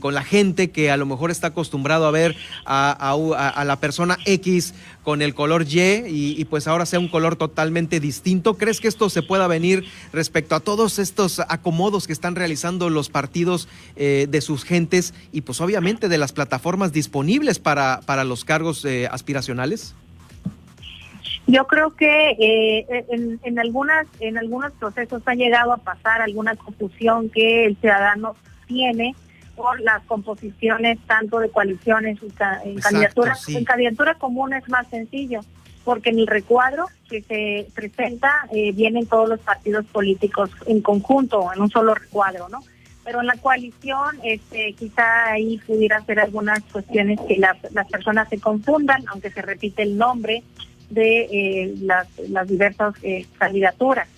con 0.00 0.14
la 0.14 0.22
gente 0.22 0.70
que 0.70 0.90
a 0.90 0.96
lo 0.96 1.06
mejor 1.06 1.30
está 1.30 1.48
acostumbrado 1.48 2.06
a 2.06 2.10
ver 2.10 2.36
a 2.64 3.64
la 3.66 3.76
persona 3.76 4.18
X 4.24 4.74
con 5.02 5.22
el 5.22 5.34
color 5.34 5.66
Y 5.68 5.82
y, 6.38 6.44
pues 6.44 6.68
ahora 6.68 6.86
sea 6.86 6.98
un 6.98 7.08
color 7.08 7.36
totalmente 7.36 8.00
distinto. 8.00 8.54
¿Crees 8.54 8.80
que 8.80 8.88
esto 8.88 9.10
se 9.10 9.22
pueda 9.22 9.46
venir 9.46 9.84
respecto 10.12 10.54
a 10.54 10.60
todos 10.60 10.98
estos 10.98 11.40
acomodos 11.40 12.06
que 12.06 12.12
están 12.12 12.34
realizando 12.34 12.90
los 12.90 13.08
partidos 13.08 13.68
eh, 13.96 14.26
de 14.28 14.40
sus 14.40 14.64
gentes 14.64 15.14
y 15.32 15.42
pues 15.42 15.60
obviamente 15.60 16.08
de 16.08 16.18
las 16.18 16.32
plataformas 16.32 16.92
disponibles 16.92 17.58
para, 17.58 18.00
para 18.06 18.24
los 18.24 18.44
cargos 18.44 18.84
eh, 18.84 19.08
aspiracionales? 19.10 19.94
Yo 21.46 21.66
creo 21.66 21.90
que 21.96 22.30
eh, 22.30 23.04
en, 23.10 23.40
en, 23.42 23.58
algunas 23.58 24.06
en 24.20 24.38
algunos 24.38 24.72
procesos 24.72 25.22
ha 25.26 25.34
llegado 25.34 25.72
a 25.72 25.78
pasar 25.78 26.22
alguna 26.22 26.54
confusión 26.54 27.28
que 27.30 27.66
el 27.66 27.76
ciudadano 27.76 28.36
tiene 28.68 29.14
por 29.62 29.80
las 29.80 30.02
composiciones 30.06 30.98
tanto 31.06 31.38
de 31.38 31.48
coaliciones 31.48 32.18
y 32.20 32.26
en 32.68 32.80
candidaturas. 32.80 33.48
En 33.48 33.64
candidatura 33.64 34.14
común 34.14 34.54
es 34.54 34.68
más 34.68 34.88
sencillo, 34.88 35.40
porque 35.84 36.10
en 36.10 36.18
el 36.18 36.26
recuadro 36.26 36.86
que 37.08 37.22
se 37.22 37.68
presenta 37.72 38.48
eh, 38.52 38.72
vienen 38.72 39.06
todos 39.06 39.28
los 39.28 39.38
partidos 39.38 39.86
políticos 39.86 40.50
en 40.66 40.80
conjunto, 40.80 41.52
en 41.54 41.62
un 41.62 41.70
solo 41.70 41.94
recuadro, 41.94 42.48
¿no? 42.48 42.58
Pero 43.04 43.20
en 43.20 43.28
la 43.28 43.36
coalición, 43.36 44.18
este, 44.24 44.72
quizá 44.72 45.30
ahí 45.30 45.58
pudiera 45.58 46.04
ser 46.04 46.18
algunas 46.18 46.60
cuestiones 46.64 47.20
que 47.28 47.36
las 47.36 47.86
personas 47.88 48.28
se 48.30 48.40
confundan, 48.40 49.04
aunque 49.08 49.30
se 49.30 49.42
repite 49.42 49.82
el 49.82 49.96
nombre 49.96 50.42
de 50.90 51.28
eh, 51.30 51.74
las, 51.82 52.08
las, 52.28 52.48
diversas 52.48 52.94
eh, 53.02 53.26
candidaturas. 53.38 54.08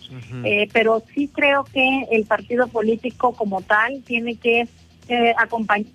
pero 0.73 1.03
sí 1.15 1.29
creo 1.29 1.65
que 1.65 2.07
el 2.11 2.25
partido 2.25 2.67
político 2.69 3.35
como 3.35 3.61
tal 3.61 4.03
tiene 4.05 4.37
que 4.37 4.69
eh, 5.09 5.35
acompañamiento 5.37 5.95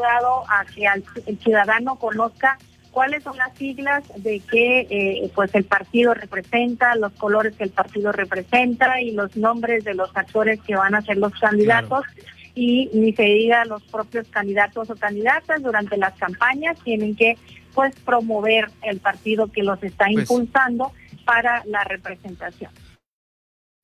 dado 0.00 0.44
a 0.48 0.64
que 0.64 0.86
el 1.26 1.38
ciudadano 1.38 1.96
conozca 1.96 2.58
cuáles 2.90 3.22
son 3.22 3.36
las 3.36 3.56
siglas 3.56 4.04
de 4.16 4.40
que 4.40 4.86
eh, 4.90 5.30
pues 5.34 5.54
el 5.54 5.64
partido 5.64 6.14
representa, 6.14 6.94
los 6.96 7.12
colores 7.12 7.54
que 7.56 7.64
el 7.64 7.70
partido 7.70 8.12
representa 8.12 9.00
y 9.00 9.12
los 9.12 9.36
nombres 9.36 9.84
de 9.84 9.94
los 9.94 10.10
actores 10.16 10.60
que 10.62 10.74
van 10.74 10.94
a 10.94 11.02
ser 11.02 11.16
los 11.18 11.32
candidatos. 11.34 12.04
Y 12.54 12.90
ni 12.92 13.12
se 13.12 13.22
diga 13.22 13.64
los 13.64 13.82
propios 13.84 14.26
candidatos 14.28 14.90
o 14.90 14.96
candidatas 14.96 15.62
durante 15.62 15.96
las 15.96 16.14
campañas 16.14 16.76
tienen 16.82 17.14
que 17.14 17.38
pues 17.74 17.94
promover 18.00 18.68
el 18.82 18.98
partido 18.98 19.46
que 19.46 19.62
los 19.62 19.80
está 19.84 20.06
pues 20.06 20.28
impulsando 20.28 20.90
para 21.24 21.62
la 21.66 21.84
representación 21.84 22.72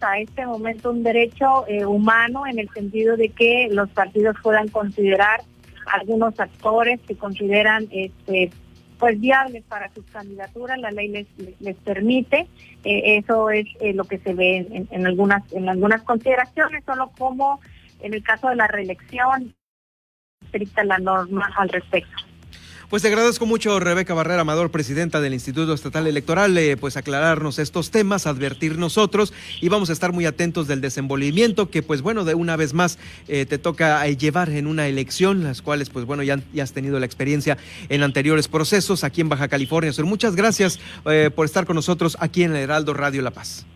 a 0.00 0.18
este 0.18 0.44
momento 0.44 0.90
un 0.90 1.02
derecho 1.02 1.66
eh, 1.68 1.86
humano 1.86 2.46
en 2.46 2.58
el 2.58 2.68
sentido 2.70 3.16
de 3.16 3.30
que 3.30 3.68
los 3.70 3.88
partidos 3.90 4.36
puedan 4.42 4.68
considerar 4.68 5.40
algunos 5.86 6.38
actores 6.38 7.00
que 7.02 7.16
consideran 7.16 7.88
este 7.90 8.50
pues 8.98 9.20
viables 9.20 9.62
para 9.64 9.92
sus 9.92 10.06
candidaturas, 10.06 10.78
la 10.78 10.90
ley 10.90 11.08
les, 11.08 11.26
les, 11.60 11.76
permite, 11.76 12.46
eh, 12.82 13.18
eso 13.18 13.50
es 13.50 13.66
eh, 13.80 13.92
lo 13.92 14.04
que 14.04 14.16
se 14.18 14.32
ve 14.32 14.86
en, 14.90 15.06
algunas 15.06 15.42
en 15.52 15.68
algunas 15.68 16.02
consideraciones, 16.02 16.82
solo 16.86 17.10
como 17.18 17.60
en 18.00 18.14
el 18.14 18.22
caso 18.22 18.48
de 18.48 18.56
la 18.56 18.66
reelección, 18.66 19.54
estricta 20.42 20.82
la 20.82 20.96
norma 20.96 21.50
al 21.58 21.68
respecto. 21.68 22.16
Pues 22.88 23.02
te 23.02 23.08
agradezco 23.08 23.46
mucho, 23.46 23.80
Rebeca 23.80 24.14
Barrera 24.14 24.42
Amador, 24.42 24.70
presidenta 24.70 25.20
del 25.20 25.34
Instituto 25.34 25.74
Estatal 25.74 26.06
Electoral, 26.06 26.56
eh, 26.56 26.76
pues 26.76 26.96
aclararnos 26.96 27.58
estos 27.58 27.90
temas, 27.90 28.28
advertir 28.28 28.78
nosotros 28.78 29.34
y 29.60 29.68
vamos 29.68 29.90
a 29.90 29.92
estar 29.92 30.12
muy 30.12 30.24
atentos 30.24 30.68
del 30.68 30.80
desenvolvimiento 30.80 31.68
que, 31.68 31.82
pues 31.82 32.00
bueno, 32.00 32.24
de 32.24 32.36
una 32.36 32.54
vez 32.54 32.74
más 32.74 33.00
eh, 33.26 33.44
te 33.44 33.58
toca 33.58 34.06
eh, 34.06 34.16
llevar 34.16 34.50
en 34.50 34.68
una 34.68 34.86
elección, 34.86 35.42
las 35.42 35.62
cuales, 35.62 35.90
pues 35.90 36.04
bueno, 36.04 36.22
ya, 36.22 36.38
ya, 36.52 36.62
has 36.62 36.72
tenido 36.72 37.00
la 37.00 37.06
experiencia 37.06 37.58
en 37.88 38.04
anteriores 38.04 38.46
procesos 38.46 39.02
aquí 39.02 39.20
en 39.20 39.30
Baja 39.30 39.48
California 39.48 39.92
Sur. 39.92 40.06
Muchas 40.06 40.36
gracias 40.36 40.78
por 41.34 41.44
estar 41.44 41.66
con 41.66 41.74
nosotros 41.74 42.16
aquí 42.20 42.44
en 42.44 42.52
el 42.52 42.58
Heraldo 42.58 42.94
Radio 42.94 43.20
La 43.20 43.32
Paz. 43.32 43.66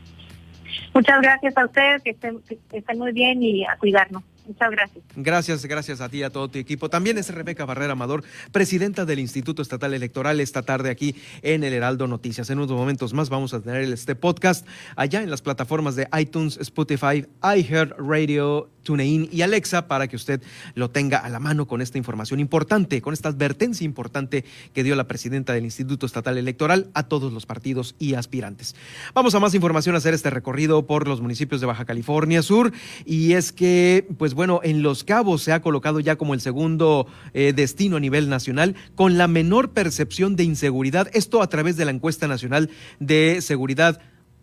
Muchas 0.95 1.21
gracias 1.21 1.57
a 1.57 1.65
ustedes, 1.65 2.03
que 2.03 2.11
estén, 2.11 2.41
que 2.43 2.79
estén 2.79 2.99
muy 2.99 3.11
bien 3.11 3.43
y 3.43 3.65
a 3.65 3.77
cuidarnos. 3.77 4.23
Muchas 4.47 4.71
gracias. 4.71 5.05
Gracias, 5.17 5.67
gracias 5.67 6.01
a 6.01 6.09
ti 6.09 6.19
y 6.19 6.23
a 6.23 6.31
todo 6.31 6.49
tu 6.49 6.59
equipo. 6.59 6.89
También 6.91 7.19
es 7.19 7.33
Rebeca 7.33 7.65
Barrera 7.65 7.93
Amador, 7.93 8.25
presidenta 8.53 9.05
del 9.05 9.19
Instituto 9.19 9.63
Estatal 9.63 9.95
Electoral, 9.95 10.41
esta 10.41 10.63
tarde 10.63 10.91
aquí 10.91 11.15
en 11.43 11.65
el 11.65 11.73
Heraldo 11.73 12.07
Noticias. 12.07 12.51
En 12.51 12.59
unos 12.59 12.71
momentos 12.71 13.13
más 13.13 13.29
vamos 13.29 13.55
a 13.55 13.61
tener 13.61 13.83
este 13.83 14.15
podcast 14.15 14.67
allá 14.97 15.23
en 15.23 15.31
las 15.31 15.43
plataformas 15.43 15.97
de 15.97 16.09
iTunes, 16.19 16.57
Spotify, 16.59 17.27
iHeartRadio, 17.43 18.69
TuneIn 18.83 19.29
y 19.31 19.43
Alexa 19.43 19.87
para 19.89 20.09
que 20.09 20.17
usted 20.17 20.43
lo 20.75 20.91
tenga 20.91 21.19
a 21.19 21.29
la 21.29 21.39
mano 21.39 21.67
con 21.67 21.81
esta 21.83 21.99
información 21.99 22.41
importante, 22.41 23.01
con 23.03 23.13
esta 23.13 23.29
advertencia 23.29 23.85
importante 23.85 24.45
que 24.73 24.83
dio 24.83 24.97
la 24.97 25.05
presidenta 25.05 25.53
del 25.53 25.65
Instituto 25.65 26.07
Estatal 26.07 26.39
Electoral 26.39 26.91
a 26.95 27.05
todos 27.05 27.33
los 27.33 27.47
partidos 27.47 27.95
y 27.99 28.15
aspirantes. 28.15 28.75
Vamos 29.15 29.35
a 29.35 29.41
más 29.41 29.55
información 29.55 29.95
a 29.95 29.99
hacer 29.99 30.15
este 30.15 30.31
recorrido 30.31 30.87
por 30.87 31.09
los 31.09 31.21
municipios 31.21 31.61
de 31.61 31.67
Baja 31.67 31.85
California 31.85 32.43
Sur 32.43 32.73
y 33.05 33.33
es 33.35 33.53
que, 33.53 34.07
pues 34.19 34.30
bueno, 34.35 34.61
en 34.63 34.83
Los 34.83 35.05
Cabos 35.05 35.43
se 35.43 35.53
ha 35.53 35.63
colocado 35.63 36.01
ya 36.01 36.17
como 36.17 36.35
el 36.35 36.41
segundo 36.41 37.07
eh, 37.35 37.53
destino 37.55 37.97
a 37.97 38.01
nivel 38.01 38.29
nacional 38.29 38.75
con 38.95 39.19
la 39.19 39.29
menor 39.29 39.71
percepción 39.71 40.37
de 40.37 40.45
inseguridad. 40.45 41.09
Esto 41.13 41.43
a 41.43 41.49
través 41.49 41.77
de 41.77 41.85
la 41.85 41.91
encuesta 41.91 42.29
nacional 42.29 42.71
de 42.99 43.41
seguridad 43.41 44.01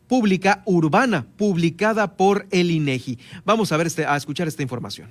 pública 0.07 0.63
urbana 0.65 1.27
publicada 1.37 2.15
por 2.15 2.47
el 2.51 2.71
INEGI. 2.71 3.19
Vamos 3.45 3.71
a 3.71 3.77
ver 3.77 3.87
este, 3.87 4.05
a 4.05 4.15
escuchar 4.15 4.47
esta 4.47 4.63
información. 4.63 5.09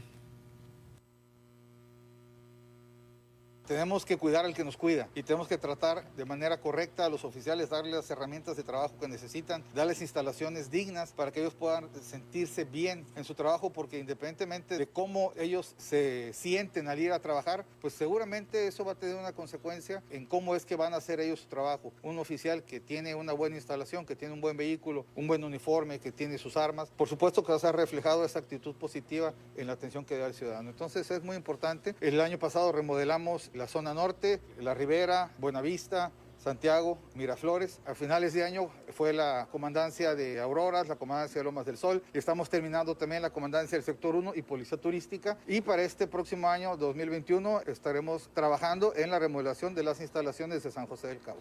Tenemos 3.66 4.04
que 4.04 4.16
cuidar 4.16 4.44
al 4.44 4.54
que 4.54 4.62
nos 4.62 4.76
cuida 4.76 5.08
y 5.12 5.24
tenemos 5.24 5.48
que 5.48 5.58
tratar 5.58 6.08
de 6.14 6.24
manera 6.24 6.60
correcta 6.60 7.04
a 7.04 7.08
los 7.08 7.24
oficiales, 7.24 7.70
darles 7.70 7.94
las 7.94 8.08
herramientas 8.10 8.56
de 8.56 8.62
trabajo 8.62 8.94
que 9.00 9.08
necesitan, 9.08 9.64
darles 9.74 10.00
instalaciones 10.00 10.70
dignas 10.70 11.10
para 11.10 11.32
que 11.32 11.40
ellos 11.40 11.54
puedan 11.54 11.88
sentirse 12.00 12.62
bien 12.62 13.04
en 13.16 13.24
su 13.24 13.34
trabajo, 13.34 13.70
porque 13.70 13.98
independientemente 13.98 14.78
de 14.78 14.86
cómo 14.86 15.32
ellos 15.36 15.74
se 15.78 16.32
sienten 16.32 16.86
al 16.86 17.00
ir 17.00 17.10
a 17.10 17.18
trabajar, 17.18 17.64
pues 17.80 17.92
seguramente 17.94 18.68
eso 18.68 18.84
va 18.84 18.92
a 18.92 18.94
tener 18.94 19.16
una 19.16 19.32
consecuencia 19.32 20.00
en 20.10 20.26
cómo 20.26 20.54
es 20.54 20.64
que 20.64 20.76
van 20.76 20.94
a 20.94 20.98
hacer 20.98 21.18
ellos 21.18 21.40
su 21.40 21.48
trabajo. 21.48 21.92
Un 22.04 22.20
oficial 22.20 22.62
que 22.62 22.78
tiene 22.78 23.16
una 23.16 23.32
buena 23.32 23.56
instalación, 23.56 24.06
que 24.06 24.14
tiene 24.14 24.32
un 24.32 24.40
buen 24.40 24.56
vehículo, 24.56 25.06
un 25.16 25.26
buen 25.26 25.42
uniforme, 25.42 25.98
que 25.98 26.12
tiene 26.12 26.38
sus 26.38 26.56
armas, 26.56 26.90
por 26.96 27.08
supuesto 27.08 27.42
que 27.42 27.50
va 27.50 27.56
a 27.56 27.60
ser 27.60 27.74
reflejado 27.74 28.24
esa 28.24 28.38
actitud 28.38 28.76
positiva 28.76 29.34
en 29.56 29.66
la 29.66 29.72
atención 29.72 30.04
que 30.04 30.16
da 30.16 30.28
el 30.28 30.34
ciudadano. 30.34 30.70
Entonces 30.70 31.10
es 31.10 31.24
muy 31.24 31.34
importante. 31.34 31.96
El 32.00 32.20
año 32.20 32.38
pasado 32.38 32.70
remodelamos 32.70 33.50
la 33.56 33.66
zona 33.66 33.94
norte, 33.94 34.40
la 34.60 34.74
Ribera, 34.74 35.30
Buenavista, 35.38 36.12
Santiago, 36.38 36.98
Miraflores. 37.14 37.80
A 37.86 37.94
finales 37.94 38.32
de 38.32 38.44
año 38.44 38.70
fue 38.92 39.12
la 39.12 39.48
comandancia 39.50 40.14
de 40.14 40.38
Auroras, 40.38 40.86
la 40.86 40.96
comandancia 40.96 41.40
de 41.40 41.44
Lomas 41.44 41.66
del 41.66 41.76
Sol. 41.76 42.02
Estamos 42.12 42.48
terminando 42.48 42.94
también 42.94 43.22
la 43.22 43.30
comandancia 43.30 43.76
del 43.76 43.84
sector 43.84 44.14
1 44.14 44.32
y 44.36 44.42
policía 44.42 44.78
turística. 44.78 45.38
Y 45.48 45.60
para 45.60 45.82
este 45.82 46.06
próximo 46.06 46.48
año, 46.48 46.76
2021, 46.76 47.62
estaremos 47.62 48.30
trabajando 48.32 48.94
en 48.94 49.10
la 49.10 49.18
remodelación 49.18 49.74
de 49.74 49.82
las 49.82 50.00
instalaciones 50.00 50.62
de 50.62 50.70
San 50.70 50.86
José 50.86 51.08
del 51.08 51.18
Cabo. 51.18 51.40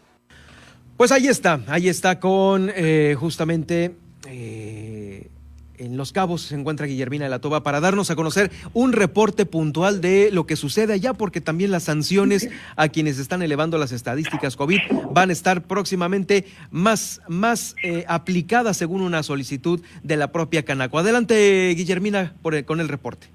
Pues 0.97 1.11
ahí 1.11 1.27
está, 1.27 1.59
ahí 1.67 1.89
está 1.89 2.19
con 2.19 2.71
eh, 2.73 3.15
justamente 3.19 3.95
eh, 4.27 5.29
en 5.79 5.97
Los 5.97 6.11
Cabos 6.11 6.41
se 6.41 6.55
encuentra 6.55 6.87
Guillermina 6.87 7.25
de 7.25 7.29
la 7.29 7.39
Toba 7.39 7.63
para 7.63 7.79
darnos 7.79 8.11
a 8.11 8.15
conocer 8.15 8.51
un 8.73 8.93
reporte 8.93 9.45
puntual 9.45 10.01
de 10.01 10.29
lo 10.31 10.45
que 10.45 10.55
sucede 10.55 10.93
allá, 10.93 11.13
porque 11.13 11.41
también 11.41 11.71
las 11.71 11.83
sanciones 11.83 12.49
a 12.75 12.89
quienes 12.89 13.19
están 13.19 13.41
elevando 13.41 13.77
las 13.77 13.91
estadísticas 13.91 14.55
COVID 14.55 14.79
van 15.11 15.29
a 15.29 15.33
estar 15.33 15.61
próximamente 15.63 16.45
más, 16.71 17.21
más 17.27 17.75
eh, 17.83 18.05
aplicadas 18.07 18.77
según 18.77 19.01
una 19.01 19.23
solicitud 19.23 19.81
de 20.03 20.17
la 20.17 20.31
propia 20.31 20.63
Canaco. 20.63 20.99
Adelante, 20.99 21.73
Guillermina, 21.75 22.33
por 22.41 22.55
con 22.65 22.79
el 22.79 22.87
reporte. 22.87 23.27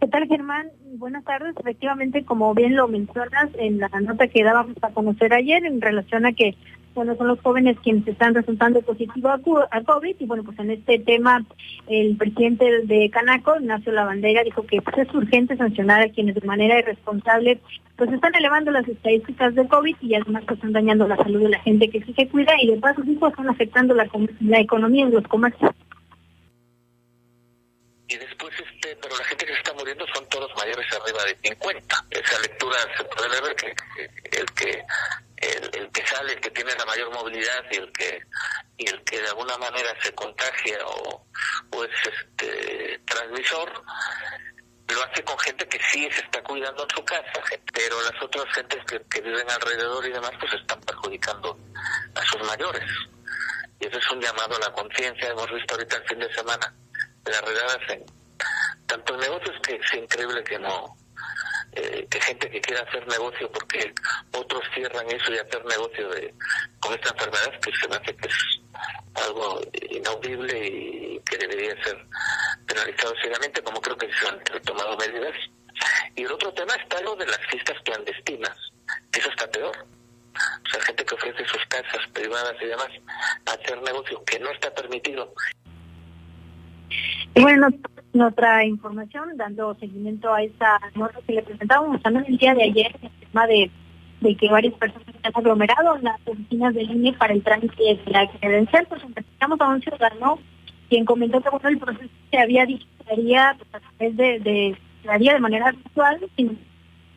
¿Qué 0.00 0.06
tal, 0.06 0.26
Germán? 0.28 0.68
Buenas 0.96 1.24
tardes. 1.24 1.54
Efectivamente, 1.58 2.24
como 2.24 2.54
bien 2.54 2.76
lo 2.76 2.86
mencionas 2.88 3.50
en 3.58 3.78
la 3.78 3.88
nota 4.00 4.28
que 4.28 4.44
dábamos 4.44 4.76
a 4.82 4.90
conocer 4.90 5.32
ayer 5.32 5.64
en 5.64 5.80
relación 5.80 6.24
a 6.24 6.32
que 6.32 6.54
bueno, 6.98 7.16
son 7.16 7.28
los 7.28 7.40
jóvenes 7.40 7.76
quienes 7.80 8.08
están 8.08 8.34
resultando 8.34 8.82
positivos 8.82 9.40
a 9.70 9.82
COVID 9.82 10.16
y 10.18 10.26
bueno, 10.26 10.42
pues 10.42 10.58
en 10.58 10.72
este 10.72 10.98
tema 10.98 11.44
el 11.86 12.16
presidente 12.16 12.86
de 12.86 13.08
Canaco, 13.08 13.54
Ignacio 13.56 13.92
Lavandera, 13.92 14.42
dijo 14.42 14.66
que 14.66 14.82
pues, 14.82 14.98
es 14.98 15.14
urgente 15.14 15.56
sancionar 15.56 16.02
a 16.02 16.08
quienes 16.08 16.34
de 16.34 16.40
manera 16.44 16.76
irresponsable 16.80 17.60
pues 17.96 18.12
están 18.12 18.34
elevando 18.34 18.72
las 18.72 18.86
estadísticas 18.88 19.54
de 19.54 19.68
COVID 19.68 19.94
y 20.00 20.14
además 20.16 20.42
pues, 20.44 20.58
están 20.58 20.72
dañando 20.72 21.06
la 21.06 21.16
salud 21.18 21.40
de 21.40 21.50
la 21.50 21.60
gente 21.60 21.88
que 21.88 22.02
sí 22.02 22.12
se 22.14 22.28
cuida 22.28 22.52
y 22.60 22.66
de 22.66 22.78
paso 22.78 23.00
pues, 23.04 23.30
están 23.30 23.48
afectando 23.48 23.94
la, 23.94 24.08
economía 24.58 25.04
en 25.04 25.12
los 25.12 25.26
comercios. 25.28 25.70
Y 28.08 28.16
después, 28.16 28.52
este, 28.58 28.96
pero 29.00 29.16
la 29.16 29.24
gente 29.24 29.46
que 29.46 29.52
se 29.52 29.58
está 29.58 29.72
muriendo 29.74 30.04
son 30.12 30.28
todos 30.30 30.50
mayores 30.56 30.86
arriba 31.00 31.24
de 31.26 31.48
50. 31.48 32.06
Esa 32.10 32.40
lectura 32.40 32.76
se 32.96 33.04
puede 33.04 33.40
ver 33.40 33.54
que 33.54 34.40
el 34.40 34.46
que 34.52 34.82
el, 35.40 35.90
que 35.90 36.06
sale, 36.06 36.32
el 36.32 36.40
que 36.40 36.50
tiene 36.50 36.74
la 36.74 36.84
mayor 36.84 37.12
movilidad 37.12 37.64
y 37.70 37.76
el 37.76 37.92
que 37.92 38.20
y 38.76 38.88
el 38.88 39.02
que 39.04 39.20
de 39.20 39.28
alguna 39.28 39.56
manera 39.58 39.90
se 40.02 40.14
contagia 40.14 40.78
o, 40.86 41.24
es 41.84 41.90
este 42.12 43.00
transmisor, 43.06 43.72
lo 44.88 45.02
hace 45.02 45.22
con 45.24 45.38
gente 45.40 45.68
que 45.68 45.80
sí 45.90 46.08
se 46.12 46.20
está 46.20 46.42
cuidando 46.42 46.84
en 46.84 46.90
su 46.94 47.04
casa, 47.04 47.40
pero 47.72 48.00
las 48.02 48.22
otras 48.22 48.44
gentes 48.54 48.80
que, 48.86 49.20
viven 49.20 49.50
alrededor 49.50 50.06
y 50.06 50.12
demás 50.12 50.30
pues 50.40 50.52
están 50.54 50.80
perjudicando 50.80 51.58
a 52.14 52.22
sus 52.24 52.40
mayores. 52.46 52.88
Y 53.80 53.86
eso 53.86 53.98
es 53.98 54.10
un 54.10 54.20
llamado 54.20 54.56
a 54.56 54.60
la 54.60 54.72
conciencia, 54.72 55.28
hemos 55.28 55.50
visto 55.52 55.74
ahorita 55.74 55.96
el 55.96 56.08
fin 56.08 56.18
de 56.18 56.34
semana 56.34 56.74
las 57.24 57.42
redadas 57.42 57.78
en 57.90 58.04
tantos 58.86 59.18
negocios 59.18 59.56
que 59.62 59.74
es 59.74 59.94
increíble 59.94 60.42
que 60.44 60.58
no 60.58 60.96
eh, 61.78 62.06
que 62.10 62.20
gente 62.20 62.50
que 62.50 62.60
quiera 62.60 62.82
hacer 62.82 63.06
negocio 63.06 63.50
porque 63.52 63.92
otros 64.32 64.62
cierran 64.74 65.10
eso 65.10 65.32
y 65.32 65.38
hacer 65.38 65.64
negocio 65.64 66.08
de 66.10 66.34
con 66.80 66.94
esta 66.94 67.10
enfermedad 67.10 67.60
que 67.60 67.72
se 67.80 67.88
me 67.88 67.96
hace 67.96 68.16
que 68.16 68.28
es 68.28 69.24
algo 69.26 69.60
inaudible 69.90 70.66
y 70.66 71.20
que 71.20 71.38
debería 71.38 71.82
ser 71.84 72.04
penalizado 72.66 73.14
seriamente 73.22 73.62
como 73.62 73.80
creo 73.80 73.96
que 73.96 74.08
se 74.12 74.28
han 74.28 74.42
tomado 74.62 74.96
medidas. 74.96 75.34
Y 76.16 76.24
el 76.24 76.32
otro 76.32 76.52
tema 76.54 76.74
está 76.74 77.00
lo 77.02 77.14
de 77.16 77.26
las 77.26 77.40
fiestas 77.50 77.76
clandestinas 77.84 78.56
eso 79.18 79.30
está 79.30 79.50
peor. 79.50 79.76
O 79.76 80.70
sea 80.70 80.80
gente 80.82 81.04
que 81.04 81.14
ofrece 81.14 81.44
sus 81.46 81.64
casas 81.66 82.06
privadas 82.12 82.54
y 82.60 82.66
demás 82.66 82.88
a 83.46 83.52
hacer 83.52 83.82
negocio 83.82 84.22
que 84.24 84.38
no 84.38 84.50
está 84.50 84.72
permitido. 84.74 85.34
Bueno, 87.34 87.66
en 87.66 87.82
otra 88.22 88.64
información, 88.64 89.36
dando 89.36 89.74
seguimiento 89.74 90.32
a 90.32 90.42
esa 90.42 90.78
nota 90.94 91.18
que 91.26 91.34
le 91.34 91.42
presentábamos 91.42 92.00
también 92.02 92.24
el 92.26 92.38
día 92.38 92.54
de 92.54 92.64
ayer, 92.64 92.96
el 93.02 93.10
tema 93.26 93.46
de, 93.46 93.70
de 94.20 94.34
que 94.36 94.48
varias 94.48 94.74
personas 94.74 95.06
se 95.06 95.26
han 95.26 95.32
aglomerado 95.34 95.96
en 95.96 96.04
las 96.04 96.20
oficinas 96.26 96.74
del 96.74 96.90
INE 96.90 97.12
para 97.14 97.34
el 97.34 97.42
trámite 97.42 97.76
de 97.76 98.00
la 98.10 98.28
credencial, 98.30 98.86
pues 98.88 99.02
empezamos 99.02 99.60
a 99.60 99.68
un 99.68 99.80
ciudadano 99.80 100.38
quien 100.88 101.04
comentó 101.04 101.40
que 101.40 101.50
bueno, 101.50 101.68
el 101.68 101.78
proceso 101.78 102.10
se 102.30 102.38
había 102.38 102.64
digitaría 102.64 103.56
pues, 103.58 103.74
a 103.74 103.80
través 103.80 104.16
de, 104.16 104.40
de, 104.40 104.76
de 105.04 105.38
manera 105.40 105.72
virtual, 105.72 106.20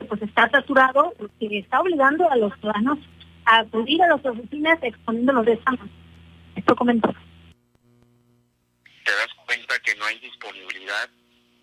pues 0.07 0.21
está 0.21 0.49
saturado, 0.49 1.13
porque 1.17 1.59
está 1.59 1.79
obligando 1.79 2.29
a 2.29 2.35
los 2.35 2.53
ciudadanos 2.59 2.99
a 3.45 3.59
acudir 3.59 4.01
a 4.03 4.07
las 4.07 4.25
oficinas 4.25 4.77
exponiéndolos 4.81 5.45
de 5.45 5.53
esta 5.53 5.71
manera. 5.71 5.89
Esto 6.55 6.75
comentó 6.75 7.13
que 9.79 9.95
no 9.95 10.05
hay 10.05 10.19
disponibilidad 10.19 11.09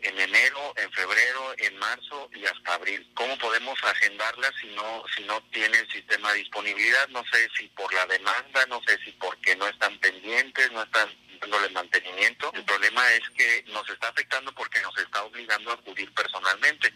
en 0.00 0.18
enero, 0.18 0.74
en 0.76 0.90
febrero, 0.92 1.54
en 1.58 1.76
marzo 1.78 2.30
y 2.34 2.44
hasta 2.46 2.74
abril. 2.74 3.06
¿Cómo 3.14 3.36
podemos 3.38 3.82
agendarlas 3.82 4.52
si 4.60 4.68
no 4.68 5.04
si 5.14 5.24
no 5.24 5.42
tiene 5.50 5.78
el 5.78 5.90
sistema 5.90 6.32
de 6.32 6.38
disponibilidad? 6.38 7.08
No 7.08 7.24
sé 7.32 7.48
si 7.58 7.66
por 7.68 7.92
la 7.92 8.06
demanda, 8.06 8.64
no 8.68 8.80
sé 8.86 8.98
si 9.04 9.10
porque 9.12 9.56
no 9.56 9.66
están 9.66 9.98
pendientes, 9.98 10.70
no 10.72 10.82
están 10.82 11.08
dándole 11.40 11.68
mantenimiento. 11.70 12.52
El 12.54 12.64
problema 12.64 13.12
es 13.12 13.22
que 13.36 13.64
nos 13.68 13.88
está 13.90 14.08
afectando 14.08 14.52
porque 14.54 14.80
nos 14.82 14.96
está 14.98 15.24
obligando 15.24 15.70
a 15.70 15.74
acudir 15.74 16.12
personalmente. 16.14 16.92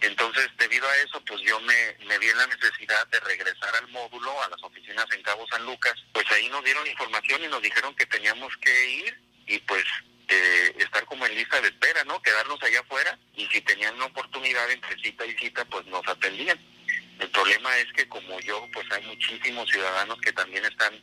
Entonces, 0.00 0.48
debido 0.56 0.88
a 0.88 0.96
eso, 0.96 1.22
pues 1.26 1.42
yo 1.42 1.60
me, 1.60 1.96
me 2.06 2.18
vi 2.18 2.28
en 2.28 2.38
la 2.38 2.46
necesidad 2.46 3.06
de 3.08 3.20
regresar 3.20 3.76
al 3.76 3.88
módulo, 3.88 4.42
a 4.42 4.48
las 4.48 4.62
oficinas 4.62 5.04
en 5.12 5.22
Cabo 5.22 5.46
San 5.48 5.64
Lucas. 5.66 5.94
Pues 6.14 6.24
ahí 6.30 6.48
nos 6.48 6.64
dieron 6.64 6.86
información 6.86 7.44
y 7.44 7.48
nos 7.48 7.60
dijeron 7.60 7.94
que 7.94 8.06
teníamos 8.06 8.56
que 8.62 8.88
ir 8.88 9.20
y 9.46 9.58
pues 9.58 9.84
eh, 10.32 10.76
estar 10.78 11.04
como 11.06 11.26
en 11.26 11.34
lista 11.34 11.60
de 11.60 11.68
espera, 11.68 12.04
¿no? 12.04 12.22
Quedarnos 12.22 12.62
allá 12.62 12.80
afuera 12.80 13.18
y 13.34 13.46
si 13.46 13.60
tenían 13.62 13.96
una 13.96 14.04
oportunidad 14.06 14.70
entre 14.70 14.96
cita 15.02 15.26
y 15.26 15.36
cita, 15.36 15.64
pues 15.64 15.84
nos 15.86 16.06
atendían. 16.06 16.56
El 17.18 17.28
problema 17.30 17.76
es 17.78 17.92
que 17.94 18.08
como 18.08 18.38
yo, 18.38 18.64
pues 18.72 18.86
hay 18.92 19.04
muchísimos 19.06 19.68
ciudadanos 19.68 20.20
que 20.20 20.32
también 20.32 20.64
están 20.64 20.94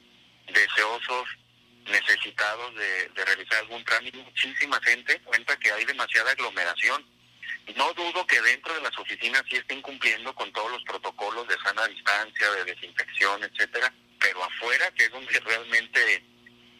deseosos, 0.48 1.28
necesitados 1.88 2.74
de, 2.76 3.26
realizar 3.26 3.60
algún 3.60 3.84
trámite, 3.84 4.18
muchísima 4.18 4.80
gente 4.82 5.20
cuenta 5.22 5.58
que 5.58 5.72
hay 5.74 5.84
demasiada 5.84 6.32
aglomeración. 6.32 7.06
No 7.76 7.94
dudo 7.96 8.26
que 8.28 8.42
dentro 8.42 8.74
de 8.76 8.82
las 8.82 8.98
oficinas 8.98 9.44
sí 9.50 9.58
estén 9.58 9.82
cumpliendo 9.82 10.34
con 10.36 10.52
todos 10.54 10.72
los 10.72 10.84
protocolos 10.84 11.46
de 11.50 11.58
sana 11.60 11.86
distancia, 11.88 12.50
de 12.52 12.64
desinfección, 12.64 13.44
etcétera, 13.44 13.94
pero 14.22 14.42
afuera, 14.42 14.90
que 14.92 15.04
es 15.04 15.12
donde 15.12 15.38
realmente 15.42 16.24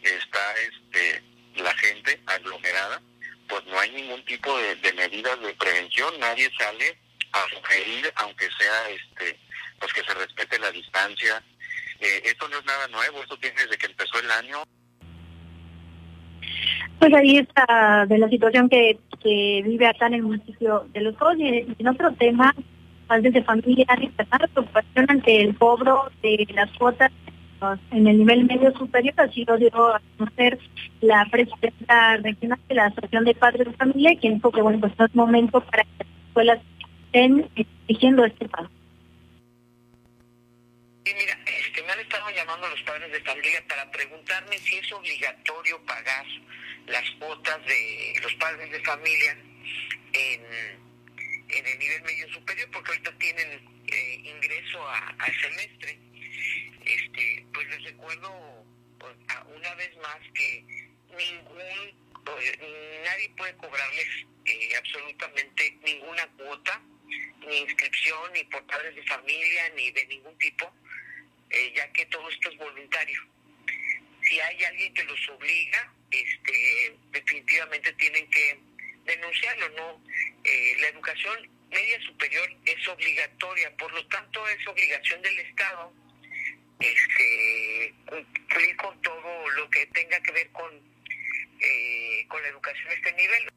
está 0.02 0.54
este 0.56 1.22
la 1.62 1.74
gente 1.74 2.20
aglomerada, 2.26 3.00
pues 3.48 3.64
no 3.66 3.78
hay 3.78 3.90
ningún 3.90 4.24
tipo 4.24 4.56
de, 4.58 4.92
medidas 4.92 5.40
de 5.40 5.54
prevención, 5.54 6.12
nadie 6.20 6.50
sale 6.58 6.96
a 7.32 7.46
sugerir, 7.54 8.12
aunque 8.16 8.46
sea 8.58 8.90
este, 8.90 9.38
pues 9.78 9.92
que 9.92 10.02
se 10.02 10.14
respete 10.14 10.58
la 10.58 10.70
distancia. 10.70 11.42
Eh, 12.00 12.22
esto 12.24 12.48
no 12.48 12.58
es 12.58 12.64
nada 12.64 12.86
nuevo, 12.88 13.22
esto 13.22 13.36
tiene 13.38 13.60
desde 13.62 13.76
que 13.76 13.86
empezó 13.86 14.18
el 14.20 14.30
año. 14.30 14.62
Pues 16.98 17.14
ahí 17.14 17.38
está 17.38 18.06
de 18.06 18.18
la 18.18 18.28
situación 18.28 18.68
que, 18.68 18.98
que 19.22 19.62
vive 19.64 19.86
acá 19.86 20.06
en 20.06 20.14
el 20.14 20.22
municipio 20.22 20.86
de 20.92 21.00
Los 21.00 21.14
y 21.38 21.66
en 21.78 21.88
otro 21.88 22.12
tema, 22.14 22.54
padres 23.06 23.32
de 23.32 23.42
familia 23.44 23.86
han 23.88 24.12
preocupación 24.52 25.06
ante 25.08 25.42
el 25.42 25.56
cobro 25.56 26.10
de 26.22 26.46
las 26.54 26.70
cuotas 26.76 27.10
en 27.90 28.06
el 28.06 28.18
nivel 28.18 28.44
medio 28.44 28.72
superior, 28.72 29.14
así 29.18 29.44
lo 29.44 29.56
dio 29.56 29.94
a 29.94 30.00
conocer 30.16 30.58
la 31.00 31.26
presidenta 31.30 32.16
regional 32.18 32.58
de 32.68 32.74
la 32.74 32.86
Asociación 32.86 33.24
de 33.24 33.34
Padres 33.34 33.66
de 33.66 33.72
Familia, 33.74 34.18
quien 34.20 34.34
dijo 34.34 34.52
que 34.52 34.62
bueno, 34.62 34.80
pues 34.80 34.92
no 34.98 35.06
es 35.06 35.14
momento 35.14 35.60
para 35.60 35.84
que 35.84 36.04
las 36.04 36.28
escuelas 36.28 36.58
estén 37.06 37.50
exigiendo 37.56 38.24
este 38.24 38.48
pago. 38.48 38.68
Sí, 41.04 41.14
mira, 41.14 41.38
este, 41.46 41.82
me 41.82 41.92
han 41.92 42.00
estado 42.00 42.30
llamando 42.30 42.66
a 42.66 42.70
los 42.70 42.82
padres 42.82 43.10
de 43.10 43.20
familia 43.20 43.64
para 43.68 43.90
preguntarme 43.90 44.58
si 44.58 44.76
es 44.76 44.92
obligatorio 44.92 45.80
pagar 45.86 46.26
las 46.86 47.10
cuotas 47.18 47.64
de 47.66 48.14
los 48.22 48.34
padres 48.34 48.70
de 48.70 48.80
familia 48.80 49.32
en, 50.12 50.40
en 51.48 51.66
el 51.66 51.78
nivel 51.78 52.02
medio 52.02 52.28
superior, 52.32 52.68
porque 52.72 52.90
ahorita 52.90 53.12
tienen 53.18 53.48
eh, 53.86 54.20
ingreso 54.24 54.86
a, 54.86 55.08
al 55.18 55.34
semestre 55.40 55.98
este, 56.84 57.44
pues 57.52 57.68
les 57.68 57.84
recuerdo 57.84 58.64
pues, 58.98 59.14
una 59.54 59.74
vez 59.74 59.96
más 59.98 60.18
que 60.34 60.64
ningún, 61.16 61.60
eh, 62.40 63.02
nadie 63.04 63.28
puede 63.36 63.54
cobrarles 63.56 64.26
eh, 64.44 64.76
absolutamente 64.76 65.78
ninguna 65.84 66.26
cuota, 66.36 66.80
ni 67.46 67.58
inscripción, 67.58 68.32
ni 68.32 68.44
por 68.44 68.64
padres 68.66 68.94
de 68.94 69.02
familia, 69.04 69.68
ni 69.70 69.90
de 69.90 70.06
ningún 70.06 70.36
tipo, 70.38 70.70
eh, 71.50 71.72
ya 71.74 71.90
que 71.92 72.06
todo 72.06 72.28
esto 72.28 72.50
es 72.50 72.56
voluntario. 72.58 73.22
Si 74.22 74.40
hay 74.40 74.64
alguien 74.64 74.92
que 74.94 75.04
los 75.04 75.28
obliga, 75.30 75.92
este, 76.10 76.96
definitivamente 77.12 77.92
tienen 77.94 78.28
que 78.30 78.58
denunciarlo, 79.04 79.68
¿no? 79.70 80.02
la 80.80 80.88
educación 80.88 81.48
media 81.70 82.00
superior 82.02 82.48
es 82.64 82.88
obligatoria, 82.88 83.74
por 83.76 83.92
lo 83.92 84.06
tanto 84.06 84.46
es 84.48 84.66
obligación 84.66 85.20
del 85.22 85.38
Estado 85.40 85.92
este, 86.80 87.94
cumplir 88.06 88.76
con 88.76 89.00
todo 89.02 89.48
lo 89.56 89.70
que 89.70 89.86
tenga 89.86 90.20
que 90.20 90.32
ver 90.32 90.48
con, 90.50 90.70
eh, 91.60 92.26
con 92.28 92.42
la 92.42 92.48
educación 92.48 92.88
a 92.90 92.94
este 92.94 93.12
nivel. 93.12 93.48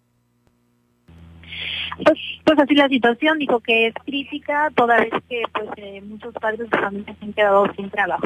Pues, 2.03 2.17
pues 2.45 2.59
así 2.59 2.73
la 2.73 2.87
situación, 2.87 3.37
dijo 3.37 3.59
que 3.59 3.87
es 3.87 3.93
crítica, 4.05 4.71
toda 4.75 4.97
vez 4.97 5.11
que 5.29 5.43
pues 5.53 5.69
eh, 5.77 6.01
muchos 6.01 6.33
padres 6.33 6.69
de 6.69 6.77
familia 6.77 7.15
se 7.19 7.25
han 7.25 7.33
quedado 7.33 7.71
sin 7.75 7.89
trabajo. 7.89 8.23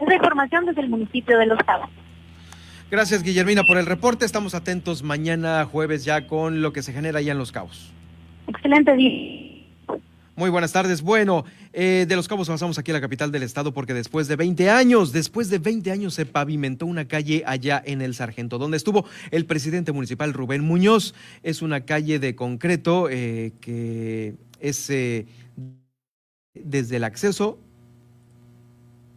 Esa 0.00 0.14
información 0.14 0.66
desde 0.66 0.82
el 0.82 0.88
municipio 0.88 1.38
de 1.38 1.46
Los 1.46 1.58
Cabos. 1.60 1.88
Gracias, 2.90 3.22
Guillermina, 3.22 3.62
por 3.64 3.78
el 3.78 3.86
reporte. 3.86 4.24
Estamos 4.24 4.54
atentos 4.54 5.02
mañana 5.02 5.64
jueves 5.64 6.04
ya 6.04 6.26
con 6.26 6.62
lo 6.62 6.72
que 6.72 6.82
se 6.82 6.92
genera 6.92 7.18
allá 7.18 7.32
en 7.32 7.38
Los 7.38 7.50
Cabos. 7.50 7.92
Excelente 8.46 8.94
día. 8.94 9.55
Muy 10.38 10.50
buenas 10.50 10.70
tardes. 10.70 11.00
Bueno, 11.00 11.46
eh, 11.72 12.04
de 12.06 12.14
Los 12.14 12.28
Cabos 12.28 12.46
pasamos 12.46 12.76
aquí 12.76 12.90
a 12.90 12.94
la 12.94 13.00
capital 13.00 13.32
del 13.32 13.42
estado 13.42 13.72
porque 13.72 13.94
después 13.94 14.28
de 14.28 14.36
20 14.36 14.68
años, 14.68 15.10
después 15.10 15.48
de 15.48 15.58
20 15.58 15.90
años 15.90 16.12
se 16.12 16.26
pavimentó 16.26 16.84
una 16.84 17.08
calle 17.08 17.42
allá 17.46 17.82
en 17.82 18.02
el 18.02 18.14
Sargento, 18.14 18.58
donde 18.58 18.76
estuvo 18.76 19.06
el 19.30 19.46
presidente 19.46 19.92
municipal 19.92 20.34
Rubén 20.34 20.62
Muñoz. 20.62 21.14
Es 21.42 21.62
una 21.62 21.86
calle 21.86 22.18
de 22.18 22.34
concreto 22.34 23.08
eh, 23.08 23.52
que 23.62 24.34
es 24.60 24.90
eh, 24.90 25.24
desde 26.52 26.96
el 26.96 27.04
acceso 27.04 27.58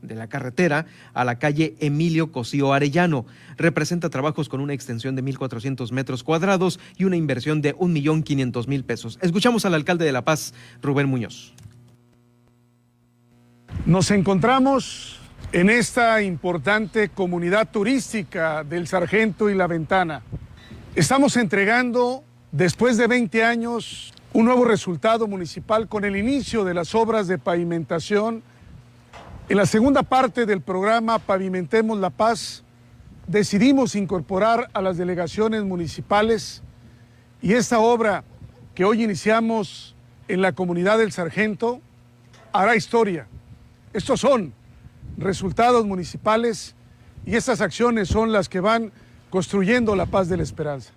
de 0.10 0.16
la 0.16 0.28
carretera 0.28 0.88
a 1.14 1.24
la 1.24 1.39
calle 1.39 1.76
Emilio 1.80 2.34
Cosío 2.34 2.74
Arellano. 2.74 3.26
Representa 3.55 4.10
trabajos 4.10 4.49
con 4.49 4.60
una 4.60 4.74
extensión 4.74 5.16
de 5.16 5.24
1.400 5.24 5.91
metros 5.91 6.24
cuadrados 6.24 6.80
y 6.97 7.05
una 7.05 7.16
inversión 7.16 7.62
de 7.62 7.76
1.500.000 7.78 8.84
pesos. 8.84 9.20
Escuchamos 9.22 9.64
al 9.64 9.76
alcalde 9.76 10.03
de 10.03 10.12
La 10.12 10.26
Paz, 10.26 10.53
Rubén 10.82 11.07
Muñoz. 11.07 11.53
Nos 13.86 14.12
encontramos 14.12 15.20
en 15.51 15.70
esta 15.70 16.22
importante 16.22 17.10
comunidad 17.10 17.70
turística 17.72 18.64
del 18.64 18.88
Sargento 18.88 19.49
y 19.49 19.55
la 19.55 19.68
Ventana. 19.68 20.22
Estamos 20.95 21.38
entregando, 21.38 22.24
después 22.51 22.97
de 22.97 23.07
20 23.07 23.43
años, 23.43 24.14
un 24.34 24.45
nuevo 24.45 24.66
resultado 24.66 25.28
municipal 25.28 25.88
con 25.88 26.05
el 26.05 26.16
inicio 26.16 26.64
de 26.64 26.74
las 26.74 26.93
obras 26.93 27.28
de 27.28 27.38
pavimentación 27.38 28.43
en 29.50 29.58
la 29.58 29.66
segunda 29.66 30.04
parte 30.04 30.45
del 30.45 30.62
programa 30.62 31.18
Pavimentemos 31.18 31.97
la 31.97 32.12
Paz, 32.12 32.64
decidimos 33.26 33.95
incorporar 33.95 34.70
a 34.74 34.82
las 34.82 34.95
delegaciones 34.95 35.64
municipales 35.64 36.62
y 37.41 37.54
esta 37.54 37.80
obra 37.80 38.24
que 38.76 38.86
hoy 38.86 39.04
iniciamos 39.04 39.95
en 40.28 40.43
la 40.43 40.52
comunidad 40.52 41.00
del 41.00 41.12
Sargento 41.12 41.82
hará 42.54 42.76
historia. 42.76 43.28
Estos 43.91 44.20
son 44.20 44.54
resultados 45.18 45.84
municipales 45.84 46.76
y 47.26 47.36
estas 47.36 47.60
acciones 47.60 48.08
son 48.08 48.32
las 48.32 48.50
que 48.50 48.60
van 48.60 48.91
construyendo 49.32 49.95
la 49.95 50.06
paz 50.06 50.30
de 50.30 50.38
la 50.38 50.43
esperanza. 50.43 50.91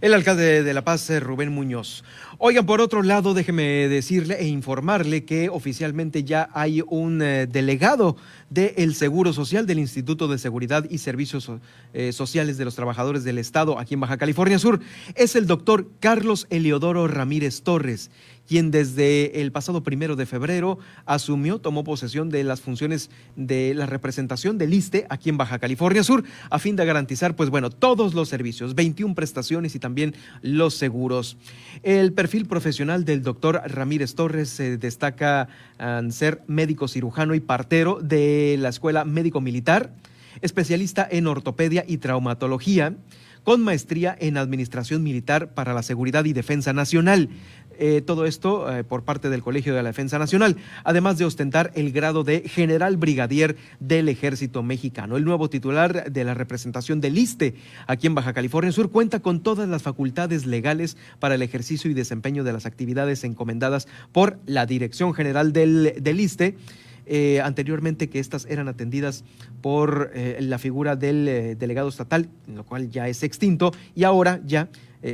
El 0.00 0.12
alcalde 0.12 0.62
de 0.62 0.74
La 0.74 0.82
Paz, 0.82 1.08
Rubén 1.20 1.52
Muñoz. 1.52 2.02
Oigan, 2.38 2.66
por 2.66 2.80
otro 2.80 3.02
lado, 3.02 3.32
déjeme 3.32 3.88
decirle 3.88 4.36
e 4.40 4.46
informarle 4.46 5.24
que 5.24 5.48
oficialmente 5.48 6.24
ya 6.24 6.50
hay 6.52 6.82
un 6.86 7.22
eh, 7.22 7.46
delegado 7.46 8.16
del 8.50 8.94
Seguro 8.94 9.32
Social 9.32 9.66
del 9.66 9.78
Instituto 9.78 10.26
de 10.26 10.38
Seguridad 10.38 10.84
y 10.90 10.98
Servicios 10.98 11.50
eh, 11.92 12.12
Sociales 12.12 12.58
de 12.58 12.64
los 12.64 12.74
Trabajadores 12.74 13.22
del 13.24 13.38
Estado 13.38 13.78
aquí 13.78 13.94
en 13.94 14.00
Baja 14.00 14.16
California 14.16 14.58
Sur. 14.58 14.80
Es 15.14 15.36
el 15.36 15.46
doctor 15.46 15.88
Carlos 16.00 16.46
Eliodoro 16.50 17.06
Ramírez 17.06 17.62
Torres 17.62 18.10
quien 18.46 18.70
desde 18.70 19.40
el 19.40 19.52
pasado 19.52 19.82
primero 19.82 20.16
de 20.16 20.26
febrero 20.26 20.78
asumió, 21.06 21.58
tomó 21.58 21.84
posesión 21.84 22.28
de 22.28 22.44
las 22.44 22.60
funciones 22.60 23.10
de 23.36 23.74
la 23.74 23.86
representación 23.86 24.58
del 24.58 24.74
ISTE 24.74 25.06
aquí 25.08 25.30
en 25.30 25.36
Baja 25.36 25.58
California 25.58 26.04
Sur, 26.04 26.24
a 26.50 26.58
fin 26.58 26.76
de 26.76 26.84
garantizar, 26.84 27.36
pues 27.36 27.50
bueno, 27.50 27.70
todos 27.70 28.14
los 28.14 28.28
servicios, 28.28 28.74
21 28.74 29.14
prestaciones 29.14 29.74
y 29.74 29.78
también 29.78 30.14
los 30.42 30.74
seguros. 30.74 31.36
El 31.82 32.12
perfil 32.12 32.46
profesional 32.46 33.04
del 33.04 33.22
doctor 33.22 33.62
Ramírez 33.66 34.14
Torres 34.14 34.50
se 34.50 34.76
destaca 34.76 35.48
en 35.78 36.12
ser 36.12 36.42
médico 36.46 36.88
cirujano 36.88 37.34
y 37.34 37.40
partero 37.40 37.98
de 38.02 38.56
la 38.58 38.68
Escuela 38.68 39.04
Médico 39.04 39.40
Militar, 39.40 39.92
especialista 40.40 41.06
en 41.10 41.26
ortopedia 41.26 41.84
y 41.86 41.98
traumatología 41.98 42.94
con 43.44 43.62
maestría 43.62 44.16
en 44.18 44.38
Administración 44.38 45.02
Militar 45.02 45.52
para 45.52 45.74
la 45.74 45.82
Seguridad 45.82 46.24
y 46.24 46.32
Defensa 46.32 46.72
Nacional. 46.72 47.28
Eh, 47.78 48.02
todo 48.04 48.26
esto 48.26 48.72
eh, 48.72 48.84
por 48.84 49.02
parte 49.02 49.30
del 49.30 49.42
Colegio 49.42 49.74
de 49.74 49.82
la 49.82 49.88
Defensa 49.88 50.18
Nacional, 50.18 50.56
además 50.84 51.18
de 51.18 51.24
ostentar 51.24 51.72
el 51.74 51.92
grado 51.92 52.24
de 52.24 52.40
general 52.48 52.96
brigadier 52.96 53.56
del 53.80 54.08
Ejército 54.08 54.62
Mexicano. 54.62 55.16
El 55.16 55.24
nuevo 55.24 55.50
titular 55.50 56.10
de 56.10 56.24
la 56.24 56.34
representación 56.34 57.00
del 57.00 57.18
ISTE 57.18 57.54
aquí 57.86 58.06
en 58.06 58.14
Baja 58.14 58.32
California 58.32 58.72
Sur 58.72 58.90
cuenta 58.90 59.20
con 59.20 59.40
todas 59.40 59.68
las 59.68 59.82
facultades 59.82 60.46
legales 60.46 60.96
para 61.18 61.34
el 61.34 61.42
ejercicio 61.42 61.90
y 61.90 61.94
desempeño 61.94 62.44
de 62.44 62.52
las 62.52 62.66
actividades 62.66 63.24
encomendadas 63.24 63.88
por 64.12 64.38
la 64.46 64.66
Dirección 64.66 65.14
General 65.14 65.52
del, 65.52 66.20
ISTE. 66.20 66.56
Eh, 67.06 67.42
anteriormente 67.42 68.08
que 68.08 68.18
estas 68.18 68.46
eran 68.46 68.66
atendidas 68.66 69.24
por 69.60 70.12
la 70.14 70.58
figura 70.58 70.96
del 70.96 71.56
delegado 71.58 71.88
estatal, 71.88 72.28
lo 72.46 72.64
cual 72.64 72.90
ya 72.90 73.08
es 73.08 73.22
extinto, 73.22 73.72
y 73.94 74.04
ahora 74.04 74.40
ya 74.46 74.68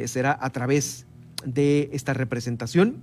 será 0.07 0.39
a 0.41 0.51
través 0.51 1.07
de 1.45 1.91
esta 1.93 2.15
representación 2.15 3.03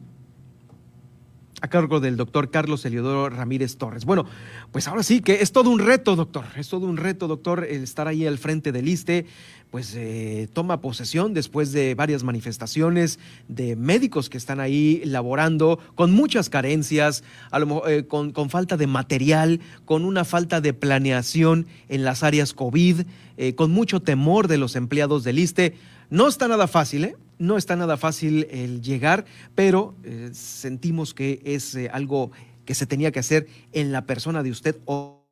a 1.62 1.70
cargo 1.70 2.00
del 2.00 2.18
doctor 2.18 2.52
Carlos 2.52 2.86
Eliodoro 2.86 3.30
Ramírez 3.30 3.78
Torres. 3.78 4.06
Bueno, 4.06 4.26
pues 4.72 4.88
ahora 4.88 5.02
sí 5.02 5.22
que 5.22 5.42
es 5.42 5.52
todo 5.52 5.72
un 5.72 5.80
reto, 5.80 6.16
doctor, 6.16 6.46
es 6.56 6.70
todo 6.70 6.86
un 6.86 6.98
reto, 6.98 7.28
doctor, 7.28 7.66
el 7.68 7.84
estar 7.84 8.08
ahí 8.08 8.28
al 8.28 8.38
frente 8.38 8.72
del 8.72 8.88
ISTE, 8.88 9.26
pues 9.72 9.94
eh, 9.96 10.48
toma 10.54 10.82
posesión 10.82 11.34
después 11.34 11.72
de 11.72 11.96
varias 11.96 12.24
manifestaciones 12.24 13.20
de 13.48 13.76
médicos 13.76 14.30
que 14.30 14.38
están 14.38 14.60
ahí 14.60 15.02
laborando 15.04 15.80
con 15.96 16.12
muchas 16.12 16.50
carencias, 16.50 17.24
a 17.50 17.60
lo, 17.60 17.88
eh, 17.88 18.06
con, 18.06 18.32
con, 18.32 18.52
falta 18.52 18.78
de 18.78 18.88
material, 18.88 19.60
con 19.86 20.06
una 20.06 20.26
falta 20.26 20.62
de 20.62 20.74
planeación 20.74 21.66
en 21.90 22.04
las 22.04 22.22
áreas 22.22 22.54
COVID, 22.54 23.02
eh, 23.38 23.56
con 23.56 23.72
mucho 23.72 24.02
temor 24.02 24.48
de 24.48 24.58
los 24.58 24.76
empleados 24.76 25.24
del 25.24 25.40
ISTE. 25.40 25.76
No 26.12 26.28
está 26.28 26.48
nada 26.48 26.68
fácil, 26.68 27.04
¿eh? 27.04 27.16
No 27.40 27.58
está 27.58 27.76
nada 27.76 27.98
fácil 27.98 28.48
el 28.50 28.82
llegar, 28.82 29.26
pero 29.54 29.94
eh, 30.04 30.32
sentimos 30.34 31.14
que 31.14 31.40
es 31.46 31.76
eh, 31.76 31.90
algo 31.92 32.32
que 32.66 32.74
se 32.74 32.88
tenía 32.88 33.12
que 33.12 33.20
hacer 33.20 33.48
en 33.74 33.92
la 33.92 34.06
persona 34.06 34.42
de 34.42 34.50
usted 34.50 34.78
o 34.86 35.24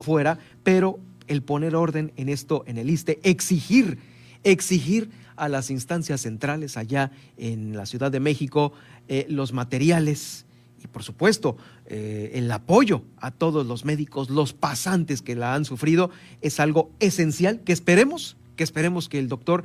fuera, 0.00 0.38
pero 0.64 0.98
el 1.28 1.42
poner 1.42 1.76
orden 1.76 2.12
en 2.16 2.28
esto, 2.28 2.64
en 2.66 2.76
el 2.76 2.90
ISTE, 2.90 3.20
exigir, 3.22 3.98
exigir 4.42 5.10
a 5.36 5.48
las 5.48 5.70
instancias 5.70 6.22
centrales 6.22 6.76
allá 6.76 7.12
en 7.36 7.76
la 7.76 7.86
Ciudad 7.86 8.10
de 8.10 8.20
México 8.20 8.72
eh, 9.08 9.24
los 9.28 9.52
materiales 9.52 10.46
y 10.82 10.86
por 10.88 11.02
supuesto 11.02 11.56
el 11.86 12.50
apoyo 12.50 13.02
a 13.18 13.30
todos 13.30 13.66
los 13.66 13.84
médicos, 13.84 14.30
los 14.30 14.54
pasantes 14.54 15.22
que 15.22 15.34
la 15.34 15.54
han 15.54 15.66
sufrido, 15.66 16.10
es 16.40 16.60
algo 16.60 16.90
esencial 16.98 17.60
que 17.60 17.72
esperemos, 17.72 18.36
que 18.56 18.64
esperemos 18.64 19.08
que 19.10 19.18
el 19.18 19.28
doctor 19.28 19.64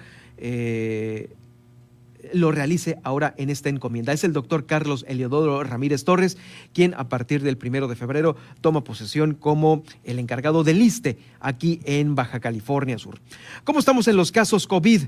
lo 2.34 2.52
realice 2.52 2.98
ahora 3.04 3.34
en 3.38 3.50
esta 3.50 3.70
encomienda. 3.70 4.14
Es 4.14 4.24
el 4.24 4.34
doctor 4.34 4.66
Carlos 4.66 5.06
Eliodoro 5.08 5.64
Ramírez 5.64 6.04
Torres, 6.04 6.38
quien 6.74 6.94
a 6.96 7.10
partir 7.10 7.42
del 7.44 7.58
primero 7.58 7.88
de 7.88 7.96
febrero 7.96 8.36
toma 8.62 8.84
posesión 8.84 9.34
como 9.34 9.84
el 10.04 10.20
encargado 10.20 10.64
del 10.64 10.82
ISTE 10.82 11.18
aquí 11.40 11.80
en 11.86 12.16
Baja 12.16 12.40
California 12.40 12.98
Sur. 12.98 13.20
¿Cómo 13.64 13.80
estamos 13.80 14.08
en 14.08 14.16
los 14.16 14.32
casos 14.32 14.68
COVID? 14.68 15.04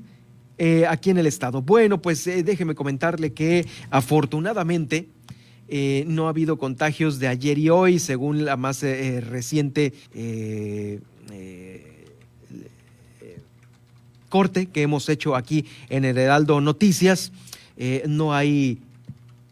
Eh, 0.57 0.85
aquí 0.87 1.09
en 1.09 1.17
el 1.17 1.25
estado. 1.25 1.63
Bueno, 1.63 2.01
pues 2.03 2.27
eh, 2.27 2.43
déjeme 2.43 2.75
comentarle 2.75 3.33
que 3.33 3.65
afortunadamente 3.89 5.09
eh, 5.67 6.03
no 6.07 6.27
ha 6.27 6.29
habido 6.29 6.59
contagios 6.59 7.17
de 7.17 7.27
ayer 7.27 7.57
y 7.57 7.69
hoy, 7.69 7.97
según 7.97 8.45
la 8.45 8.57
más 8.57 8.83
reciente 8.83 9.93
corte 14.31 14.65
que 14.65 14.81
hemos 14.81 15.09
hecho 15.09 15.35
aquí 15.35 15.65
en 15.89 16.05
el 16.05 16.17
Heraldo 16.17 16.59
Noticias. 16.59 17.31
no 18.07 18.33
hay 18.33 18.79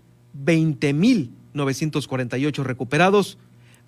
20.948 1.54 2.64
recuperados, 2.64 3.38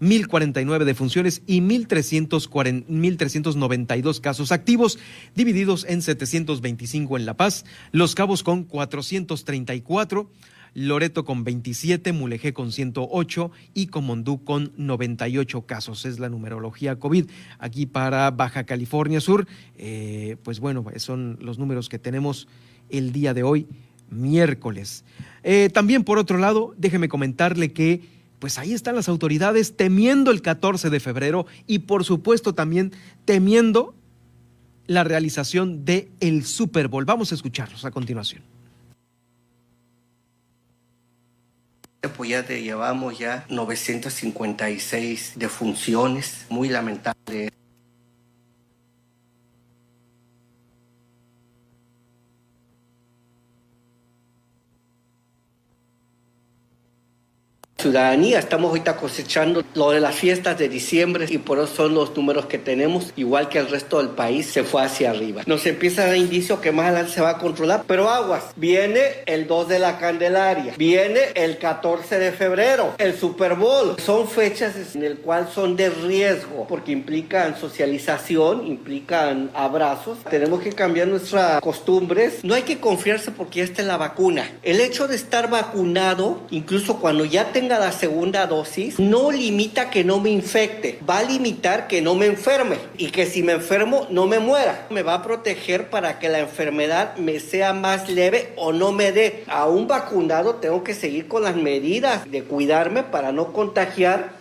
1.049 0.02 0.84
defunciones 0.84 1.42
y 1.46 1.62
1.392 1.62 4.20
casos 4.20 4.52
activos, 4.52 5.00
divididos 5.36 5.86
en 5.88 6.02
725 6.02 7.18
en 7.18 7.28
La 7.28 7.38
Paz, 7.38 7.66
Los 7.92 8.16
Cabos 8.16 8.42
con 8.44 8.64
434, 8.64 10.32
Loreto 10.74 11.26
con 11.26 11.44
27, 11.44 12.14
Mulegé 12.14 12.54
con 12.54 12.72
108 12.72 13.52
y 13.74 13.88
Comondú 13.88 14.42
con 14.44 14.72
98 14.78 15.66
casos. 15.66 16.06
Es 16.06 16.18
la 16.18 16.30
numerología 16.30 16.98
COVID 16.98 17.26
aquí 17.60 17.86
para 17.86 18.32
Baja 18.32 18.64
California 18.64 19.20
Sur. 19.20 19.48
Eh, 19.78 20.38
pues 20.44 20.62
bueno, 20.62 20.86
son 20.96 21.38
los 21.42 21.60
números 21.60 21.90
que 21.90 22.00
tenemos 22.00 22.48
el 22.90 23.12
día 23.12 23.34
de 23.34 23.44
hoy, 23.44 23.68
miércoles. 24.10 25.04
Eh, 25.44 25.70
también 25.74 26.04
por 26.04 26.18
otro 26.18 26.38
lado, 26.38 26.74
déjeme 26.78 27.10
comentarle 27.10 27.72
que 27.74 28.02
pues 28.40 28.58
ahí 28.58 28.74
están 28.74 28.96
las 28.96 29.08
autoridades 29.08 29.78
temiendo 29.78 30.32
el 30.32 30.42
14 30.42 30.90
de 30.90 31.00
febrero 31.00 31.46
y 31.68 31.80
por 31.80 32.04
supuesto 32.04 32.54
también 32.54 32.92
temiendo 33.26 33.94
la 34.88 35.04
realización 35.04 35.86
de 35.86 36.10
el 36.20 36.44
Super 36.44 36.88
Bowl. 36.88 37.06
Vamos 37.06 37.32
a 37.32 37.36
escucharlos 37.36 37.86
a 37.86 37.92
continuación. 37.92 38.44
Pues 42.18 42.32
ya 42.32 42.44
llevamos 42.48 43.20
ya 43.20 43.46
956 43.50 45.34
defunciones, 45.36 46.48
muy 46.50 46.68
lamentable 46.68 47.52
ciudadanía. 57.82 58.40
Estamos 58.40 58.70
ahorita 58.70 58.96
cosechando 58.96 59.64
lo 59.74 59.92
de 59.92 60.00
las 60.00 60.16
fiestas 60.16 60.58
de 60.58 60.70
diciembre 60.70 61.26
y 61.30 61.40
por 61.40 61.58
eso 61.58 61.68
son 61.68 61.96
los 61.96 62.16
números 62.16 62.46
que 62.46 62.60
tenemos, 62.60 63.12
igual 63.16 63.50
que 63.50 63.58
el 63.58 63.70
resto 63.70 63.98
del 63.98 64.10
país 64.10 64.46
se 64.46 64.64
fue 64.64 64.84
hacia 64.84 65.10
arriba. 65.10 65.42
Nos 65.48 65.66
empieza 65.66 66.04
a 66.04 66.08
dar 66.08 66.18
indicio 66.18 66.62
que 66.62 66.72
más 66.72 66.88
adelante 66.88 67.14
se 67.14 67.22
va 67.22 67.32
a 67.32 67.38
controlar, 67.40 67.84
pero 67.88 68.10
aguas, 68.10 68.44
viene 68.56 69.02
el 69.26 69.48
2 69.48 69.68
de 69.68 69.80
la 69.80 69.98
Candelaria, 69.98 70.76
viene 70.78 71.20
el 71.34 71.58
14 71.58 72.20
de 72.20 72.32
febrero, 72.32 72.94
el 73.00 73.18
Super 73.18 73.56
Bowl. 73.56 73.96
Son 74.00 74.28
fechas 74.28 74.76
en 74.94 75.04
el 75.04 75.18
cual 75.18 75.50
son 75.54 75.76
de 75.76 75.90
riesgo 75.90 76.68
porque 76.68 76.92
implican 76.92 77.60
socialización, 77.60 78.68
implican 78.68 79.50
abrazos. 79.54 80.20
Tenemos 80.30 80.62
que 80.62 80.72
cambiar 80.72 81.08
nuestras 81.08 81.62
costumbres. 81.62 82.44
No 82.44 82.54
hay 82.54 82.62
que 82.62 82.80
confiarse 82.80 83.32
porque 83.32 83.60
ya 83.60 83.66
está 83.66 83.82
la 83.82 83.98
vacuna. 83.98 84.52
El 84.62 84.80
hecho 84.80 85.08
de 85.08 85.16
estar 85.16 85.50
vacunado, 85.50 86.42
incluso 86.52 87.00
cuando 87.00 87.26
ya 87.26 87.52
tenga 87.52 87.71
la 87.80 87.92
segunda 87.92 88.48
dosis 88.48 89.00
no 89.00 89.32
limita 89.32 89.90
que 89.90 90.04
no 90.04 90.20
me 90.20 90.30
infecte, 90.30 91.00
va 91.08 91.20
a 91.20 91.24
limitar 91.24 91.88
que 91.88 92.02
no 92.02 92.16
me 92.16 92.26
enferme 92.26 92.78
y 92.98 93.12
que 93.12 93.26
si 93.26 93.44
me 93.44 93.54
enfermo 93.54 94.08
no 94.10 94.28
me 94.28 94.40
muera. 94.40 94.88
Me 94.90 95.04
va 95.04 95.16
a 95.16 95.24
proteger 95.24 95.90
para 95.90 96.20
que 96.20 96.30
la 96.30 96.40
enfermedad 96.40 97.16
me 97.18 97.40
sea 97.40 97.74
más 97.74 98.10
leve 98.10 98.54
o 98.56 98.74
no 98.74 98.92
me 98.92 99.12
dé. 99.12 99.44
A 99.48 99.68
un 99.68 99.88
vacunado 99.88 100.56
tengo 100.56 100.84
que 100.84 100.94
seguir 100.94 101.28
con 101.28 101.44
las 101.44 101.56
medidas 101.56 102.30
de 102.30 102.44
cuidarme 102.44 103.04
para 103.04 103.32
no 103.32 103.54
contagiar 103.54 104.41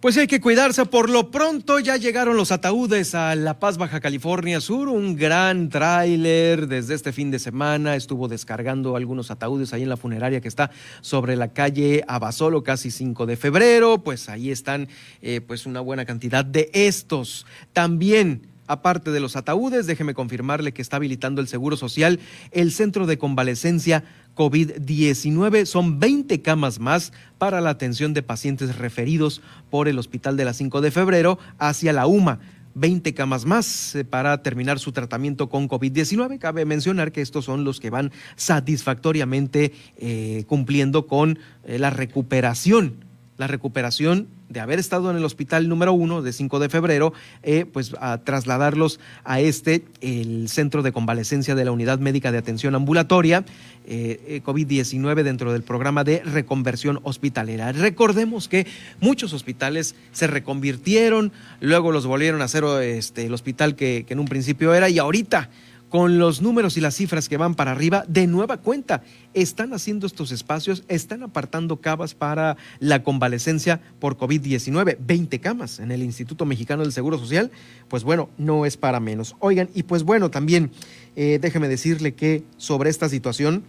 pues 0.00 0.16
hay 0.16 0.26
que 0.26 0.40
cuidarse. 0.40 0.84
Por 0.86 1.08
lo 1.10 1.30
pronto 1.30 1.78
ya 1.78 1.96
llegaron 1.96 2.36
los 2.36 2.52
ataúdes 2.52 3.14
a 3.14 3.34
La 3.34 3.58
Paz, 3.58 3.78
Baja 3.78 4.00
California 4.00 4.60
Sur. 4.60 4.88
Un 4.88 5.16
gran 5.16 5.68
tráiler 5.68 6.66
desde 6.68 6.94
este 6.94 7.12
fin 7.12 7.30
de 7.30 7.38
semana. 7.38 7.96
Estuvo 7.96 8.28
descargando 8.28 8.96
algunos 8.96 9.30
ataúdes 9.30 9.72
ahí 9.72 9.82
en 9.82 9.88
la 9.88 9.96
funeraria 9.96 10.40
que 10.40 10.48
está 10.48 10.70
sobre 11.00 11.36
la 11.36 11.48
calle 11.48 12.04
Abasolo, 12.08 12.62
casi 12.62 12.90
5 12.90 13.26
de 13.26 13.36
febrero. 13.36 14.02
Pues 14.04 14.28
ahí 14.28 14.50
están 14.50 14.88
eh, 15.22 15.40
pues 15.40 15.66
una 15.66 15.80
buena 15.80 16.04
cantidad 16.04 16.44
de 16.44 16.70
estos. 16.72 17.46
También 17.72 18.55
Aparte 18.66 19.10
de 19.10 19.20
los 19.20 19.36
ataúdes, 19.36 19.86
déjeme 19.86 20.14
confirmarle 20.14 20.72
que 20.72 20.82
está 20.82 20.96
habilitando 20.96 21.40
el 21.40 21.48
Seguro 21.48 21.76
Social 21.76 22.20
el 22.50 22.72
centro 22.72 23.06
de 23.06 23.18
convalecencia 23.18 24.04
COVID-19. 24.34 25.66
Son 25.66 25.98
20 25.98 26.42
camas 26.42 26.78
más 26.78 27.12
para 27.38 27.60
la 27.60 27.70
atención 27.70 28.14
de 28.14 28.22
pacientes 28.22 28.76
referidos 28.76 29.40
por 29.70 29.88
el 29.88 29.98
Hospital 29.98 30.36
de 30.36 30.44
la 30.44 30.52
5 30.52 30.80
de 30.80 30.90
febrero 30.90 31.38
hacia 31.58 31.92
la 31.92 32.06
UMA. 32.06 32.40
20 32.76 33.14
camas 33.14 33.46
más 33.46 33.94
eh, 33.94 34.04
para 34.04 34.42
terminar 34.42 34.78
su 34.78 34.92
tratamiento 34.92 35.48
con 35.48 35.68
COVID-19. 35.68 36.38
Cabe 36.38 36.64
mencionar 36.66 37.10
que 37.10 37.22
estos 37.22 37.46
son 37.46 37.64
los 37.64 37.80
que 37.80 37.90
van 37.90 38.12
satisfactoriamente 38.36 39.72
eh, 39.96 40.44
cumpliendo 40.46 41.06
con 41.06 41.38
eh, 41.64 41.78
la 41.78 41.88
recuperación, 41.88 43.05
la 43.38 43.46
recuperación 43.46 44.28
de 44.48 44.60
haber 44.60 44.78
estado 44.78 45.10
en 45.10 45.16
el 45.16 45.24
hospital 45.24 45.68
número 45.68 45.92
uno 45.92 46.22
de 46.22 46.32
5 46.32 46.58
de 46.58 46.68
febrero, 46.68 47.12
eh, 47.42 47.66
pues 47.70 47.94
a 48.00 48.18
trasladarlos 48.18 49.00
a 49.24 49.40
este, 49.40 49.84
el 50.00 50.48
centro 50.48 50.82
de 50.82 50.92
convalecencia 50.92 51.54
de 51.54 51.64
la 51.64 51.72
Unidad 51.72 51.98
Médica 51.98 52.32
de 52.32 52.38
Atención 52.38 52.74
Ambulatoria, 52.74 53.44
eh, 53.86 54.20
eh, 54.26 54.42
COVID-19 54.44 55.22
dentro 55.22 55.52
del 55.52 55.62
programa 55.62 56.04
de 56.04 56.22
reconversión 56.24 57.00
hospitalera. 57.02 57.72
Recordemos 57.72 58.48
que 58.48 58.66
muchos 59.00 59.32
hospitales 59.32 59.94
se 60.12 60.26
reconvirtieron, 60.26 61.32
luego 61.60 61.92
los 61.92 62.06
volvieron 62.06 62.42
a 62.42 62.44
hacer 62.44 62.64
este, 62.82 63.26
el 63.26 63.34
hospital 63.34 63.74
que, 63.74 64.04
que 64.06 64.14
en 64.14 64.20
un 64.20 64.26
principio 64.26 64.74
era 64.74 64.88
y 64.88 64.98
ahorita 64.98 65.50
con 65.88 66.18
los 66.18 66.42
números 66.42 66.76
y 66.76 66.80
las 66.80 66.96
cifras 66.96 67.28
que 67.28 67.36
van 67.36 67.54
para 67.54 67.72
arriba, 67.72 68.04
de 68.08 68.26
nueva 68.26 68.56
cuenta, 68.58 69.02
están 69.34 69.72
haciendo 69.72 70.06
estos 70.06 70.32
espacios, 70.32 70.84
están 70.88 71.22
apartando 71.22 71.80
camas 71.80 72.14
para 72.14 72.56
la 72.80 73.02
convalecencia 73.02 73.80
por 73.98 74.16
COVID-19, 74.16 74.96
20 74.98 75.40
camas 75.40 75.78
en 75.78 75.92
el 75.92 76.02
Instituto 76.02 76.44
Mexicano 76.44 76.82
del 76.82 76.92
Seguro 76.92 77.18
Social, 77.18 77.50
pues 77.88 78.04
bueno, 78.04 78.28
no 78.38 78.66
es 78.66 78.76
para 78.76 79.00
menos. 79.00 79.36
Oigan, 79.38 79.70
y 79.74 79.84
pues 79.84 80.02
bueno, 80.02 80.30
también 80.30 80.70
eh, 81.14 81.38
déjeme 81.40 81.68
decirle 81.68 82.14
que 82.14 82.42
sobre 82.56 82.90
esta 82.90 83.08
situación, 83.08 83.64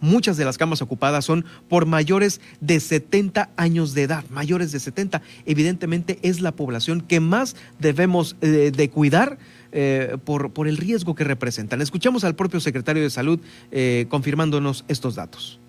Muchas 0.00 0.36
de 0.36 0.44
las 0.44 0.58
camas 0.58 0.82
ocupadas 0.82 1.24
son 1.24 1.44
por 1.68 1.86
mayores 1.86 2.40
de 2.60 2.80
70 2.80 3.50
años 3.56 3.94
de 3.94 4.02
edad, 4.02 4.24
mayores 4.30 4.70
de 4.72 4.80
70. 4.80 5.22
Evidentemente 5.46 6.18
es 6.22 6.40
la 6.40 6.52
población 6.52 7.00
que 7.00 7.20
más 7.20 7.56
debemos 7.78 8.36
eh, 8.42 8.72
de 8.76 8.90
cuidar 8.90 9.38
eh, 9.72 10.16
por, 10.24 10.52
por, 10.52 10.68
el 10.68 10.76
riesgo 10.76 11.14
que 11.14 11.24
representan. 11.24 11.80
Escuchamos 11.80 12.24
al 12.24 12.34
propio 12.34 12.60
secretario 12.60 13.02
de 13.02 13.10
Salud 13.10 13.40
eh, 13.70 14.06
confirmándonos 14.08 14.84
estos 14.88 15.14
datos. 15.14 15.60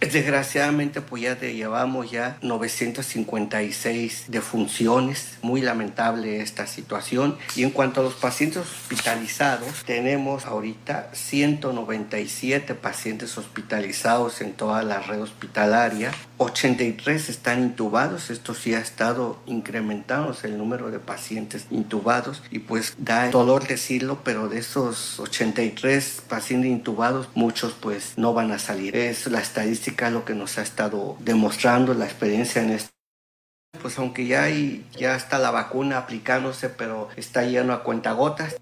Desgraciadamente, 0.00 1.00
pues 1.00 1.22
ya 1.22 1.38
llevamos 1.38 2.10
ya 2.10 2.36
956 2.42 4.24
defunciones. 4.28 5.38
Muy 5.42 5.60
lamentable 5.60 6.40
esta 6.40 6.66
situación. 6.66 7.38
Y 7.54 7.62
en 7.62 7.70
cuanto 7.70 8.00
a 8.00 8.04
los 8.04 8.14
pacientes 8.14 8.62
hospitalizados, 8.62 9.84
tenemos 9.84 10.46
ahorita 10.46 11.10
197 11.12 12.74
pacientes 12.74 13.38
hospitalizados 13.38 14.40
en 14.40 14.52
toda 14.52 14.82
la 14.82 15.00
red 15.00 15.22
hospitalaria. 15.22 16.12
83 16.38 17.28
están 17.28 17.62
intubados. 17.62 18.30
Esto 18.30 18.54
sí 18.54 18.74
ha 18.74 18.80
estado 18.80 19.40
incrementándose 19.46 20.48
el 20.48 20.58
número 20.58 20.90
de 20.90 20.98
pacientes 20.98 21.66
intubados. 21.70 22.42
Y 22.50 22.58
pues 22.60 22.94
da 22.98 23.30
dolor 23.30 23.66
decirlo, 23.66 24.20
pero 24.24 24.48
de 24.48 24.58
esos 24.58 25.20
83 25.20 26.22
pacientes 26.28 26.70
intubados, 26.70 27.28
muchos 27.34 27.74
pues 27.80 28.14
no 28.16 28.34
van 28.34 28.50
a 28.50 28.58
salir. 28.58 28.94
Es 28.96 29.26
la 29.26 29.40
estadística 29.40 29.83
lo 30.10 30.24
que 30.24 30.34
nos 30.34 30.58
ha 30.58 30.62
estado 30.62 31.16
demostrando 31.20 31.94
la 31.94 32.04
experiencia 32.04 32.62
en 32.62 32.70
este 32.70 32.94
pues 33.80 33.98
aunque 33.98 34.26
ya 34.26 34.44
hay, 34.44 34.84
ya 34.96 35.16
está 35.16 35.38
la 35.38 35.50
vacuna 35.50 35.98
aplicándose, 35.98 36.68
pero 36.68 37.08
está 37.16 37.42
lleno 37.42 37.72
a 37.72 37.82
cuentagotas. 37.82 38.56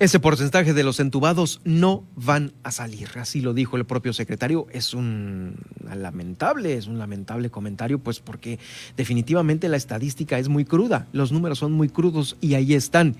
Ese 0.00 0.20
porcentaje 0.20 0.74
de 0.74 0.84
los 0.84 1.00
entubados 1.00 1.60
no 1.64 2.04
van 2.14 2.52
a 2.62 2.70
salir, 2.70 3.08
así 3.16 3.40
lo 3.40 3.52
dijo 3.52 3.76
el 3.76 3.84
propio 3.84 4.12
secretario. 4.12 4.66
Es 4.70 4.94
un 4.94 5.56
lamentable, 5.92 6.74
es 6.74 6.86
un 6.86 6.98
lamentable 6.98 7.50
comentario, 7.50 7.98
pues 7.98 8.20
porque 8.20 8.60
definitivamente 8.96 9.68
la 9.68 9.76
estadística 9.76 10.38
es 10.38 10.48
muy 10.48 10.64
cruda, 10.64 11.08
los 11.12 11.32
números 11.32 11.58
son 11.58 11.72
muy 11.72 11.88
crudos 11.88 12.36
y 12.40 12.54
ahí 12.54 12.74
están. 12.74 13.16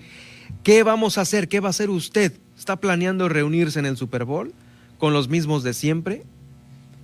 ¿Qué 0.63 0.85
vamos 0.85 1.19
a 1.19 1.23
hacer? 1.23 1.49
¿Qué 1.49 1.59
va 1.59 1.69
a 1.69 1.71
hacer 1.71 1.91
usted? 1.91 2.33
¿Está 2.57 2.77
planeando 2.77 3.29
reunirse 3.29 3.79
en 3.81 3.87
el 3.87 3.97
Super 3.97 4.25
Bowl 4.25 4.53
con 4.99 5.13
los 5.13 5.29
mismos 5.29 5.65
de 5.65 5.75
siempre? 5.75 6.25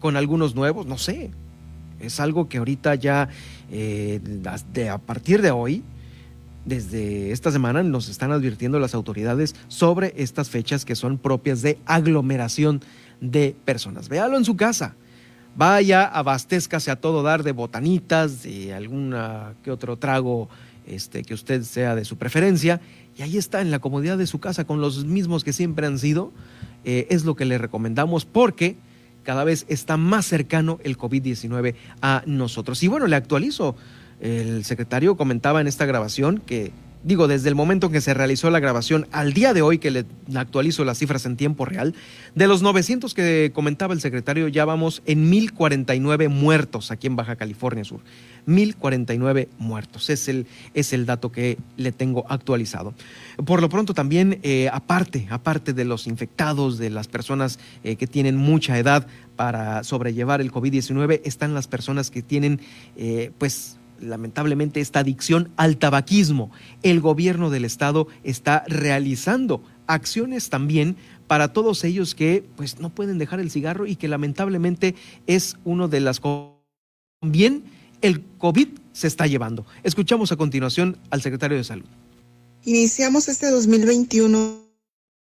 Con 0.05 0.19
algunos 0.19 0.55
nuevos, 0.55 0.85
no 0.85 0.99
sé. 0.99 1.31
Es 1.99 2.21
algo 2.21 2.47
que 2.47 2.59
ahorita 2.59 2.95
ya, 2.95 3.31
eh, 3.71 4.21
a 4.93 4.99
partir 4.99 5.41
de 5.41 5.51
hoy, 5.51 5.83
desde 6.67 7.33
esta 7.33 7.51
semana 7.51 7.83
nos 7.83 8.11
están 8.11 8.31
advirtiendo 8.31 8.79
las 8.79 8.95
autoridades 8.95 9.57
sobre 9.69 10.13
estas 10.19 10.51
fechas 10.51 10.85
que 10.85 10.95
son 10.95 11.17
propias 11.17 11.63
de 11.63 11.79
aglomeración 11.87 12.83
de 13.23 13.57
personas. 13.65 14.11
Véalo 14.11 14.37
en 14.37 14.45
su 14.45 14.57
casa. 14.57 14.95
Vaya, 15.57 16.05
abastezcase 16.05 16.91
a 16.91 16.97
todo 16.97 17.23
dar 17.23 17.43
de 17.43 17.53
botanitas, 17.53 18.43
de 18.43 18.75
alguna 18.75 19.55
que 19.63 19.71
otro 19.71 19.97
trago 19.97 20.51
este, 20.87 21.23
que 21.23 21.33
usted 21.33 21.63
sea 21.63 21.95
de 21.95 22.05
su 22.05 22.19
preferencia. 22.19 22.83
Y 23.17 23.23
ahí 23.23 23.39
está, 23.39 23.63
en 23.63 23.71
la 23.71 23.79
comodidad 23.79 24.19
de 24.19 24.27
su 24.27 24.39
casa, 24.39 24.65
con 24.65 24.83
los 24.83 25.07
mismos 25.07 25.45
que 25.45 25.55
siempre 25.55 25.87
han 25.87 25.99
sido. 25.99 26.31
Eh, 26.85 27.07
es 27.09 27.25
lo 27.25 27.37
que 27.37 27.47
le 27.47 27.57
recomendamos 27.57 28.27
porque 28.27 28.77
cada 29.25 29.45
vez 29.45 29.67
está 29.69 29.97
más 29.97 30.27
cercano 30.27 30.79
el 30.85 30.97
COVID-19 30.97 31.75
a 32.01 32.23
nosotros. 32.27 32.83
Y 32.83 32.89
bueno, 32.89 33.07
le 33.07 33.17
actualizo. 33.17 33.75
El 34.21 34.65
secretario 34.65 35.17
comentaba 35.17 35.61
en 35.61 35.67
esta 35.67 35.87
grabación 35.87 36.41
que 36.47 36.73
digo, 37.05 37.29
desde 37.29 37.49
el 37.49 37.55
momento 37.55 37.87
en 37.87 37.93
que 37.93 38.01
se 38.01 38.15
realizó 38.15 38.51
la 38.51 38.59
grabación 38.59 39.07
al 39.13 39.33
día 39.33 39.55
de 39.55 39.63
hoy, 39.63 39.79
que 39.79 39.91
le 39.91 40.05
actualizo 40.35 40.85
las 40.85 40.99
cifras 40.99 41.27
en 41.27 41.37
tiempo 41.37 41.65
real, 41.65 41.95
de 42.35 42.49
los 42.49 42.63
900 42.63 43.15
que 43.15 43.53
comentaba 43.55 43.95
el 43.95 44.01
secretario, 44.01 44.49
ya 44.49 44.65
vamos 44.65 45.03
en 45.07 45.31
1049 45.31 46.29
muertos 46.29 46.91
aquí 46.91 47.07
en 47.07 47.17
Baja 47.17 47.37
California 47.37 47.85
Sur. 47.85 48.01
1049 48.47 49.49
muertos. 49.59 50.11
Es 50.11 50.29
el, 50.29 50.47
es 50.75 50.93
el 50.93 51.07
dato 51.07 51.33
que 51.33 51.59
le 51.77 51.93
tengo 51.93 52.25
actualizado. 52.29 52.95
Por 53.45 53.61
lo 53.61 53.69
pronto 53.69 53.95
también, 53.95 54.41
eh, 54.43 54.69
aparte, 54.73 55.27
aparte 55.31 55.73
de 55.73 55.85
los 55.85 56.07
infectados, 56.07 56.79
de 56.79 56.91
las 56.91 57.09
personas 57.09 57.59
eh, 57.83 57.97
que 57.97 58.07
tienen 58.07 58.37
mucha 58.37 58.79
edad 58.79 59.07
para 59.37 59.85
sobrellevar 59.85 60.41
el 60.41 60.53
COVID-19, 60.53 61.21
están 61.25 61.55
las 61.55 61.67
personas 61.67 62.11
que 62.11 62.23
tienen, 62.23 62.61
eh, 62.97 63.31
pues, 63.39 63.79
lamentablemente 64.01 64.81
esta 64.81 65.01
adicción 65.01 65.51
al 65.57 65.77
tabaquismo. 65.77 66.51
El 66.83 67.01
gobierno 67.01 67.51
del 67.51 67.65
estado 67.65 68.09
está 68.23 68.65
realizando 68.67 69.63
acciones 69.87 70.51
también 70.51 70.97
para 71.27 71.53
todos 71.53 71.85
ellos 71.85 72.15
que 72.15 72.45
pues 72.57 72.81
no 72.81 72.91
pueden 72.91 73.19
dejar 73.19 73.41
el 73.41 73.51
cigarro 73.51 73.87
y 73.87 73.97
que 73.97 74.09
lamentablemente 74.09 74.95
es 75.27 75.57
uno 75.65 75.89
de 75.89 76.01
las 76.01 76.21
bien 77.23 77.65
el 78.03 78.23
COVID 78.39 78.69
se 78.93 79.07
está 79.07 79.27
llevando. 79.27 79.65
Escuchamos 79.83 80.31
a 80.33 80.37
continuación 80.37 80.99
al 81.11 81.23
secretario 81.23 81.57
de 81.57 81.65
Salud. 81.65 81.87
Iniciamos 82.65 83.29
este 83.29 83.51
2021 83.51 84.64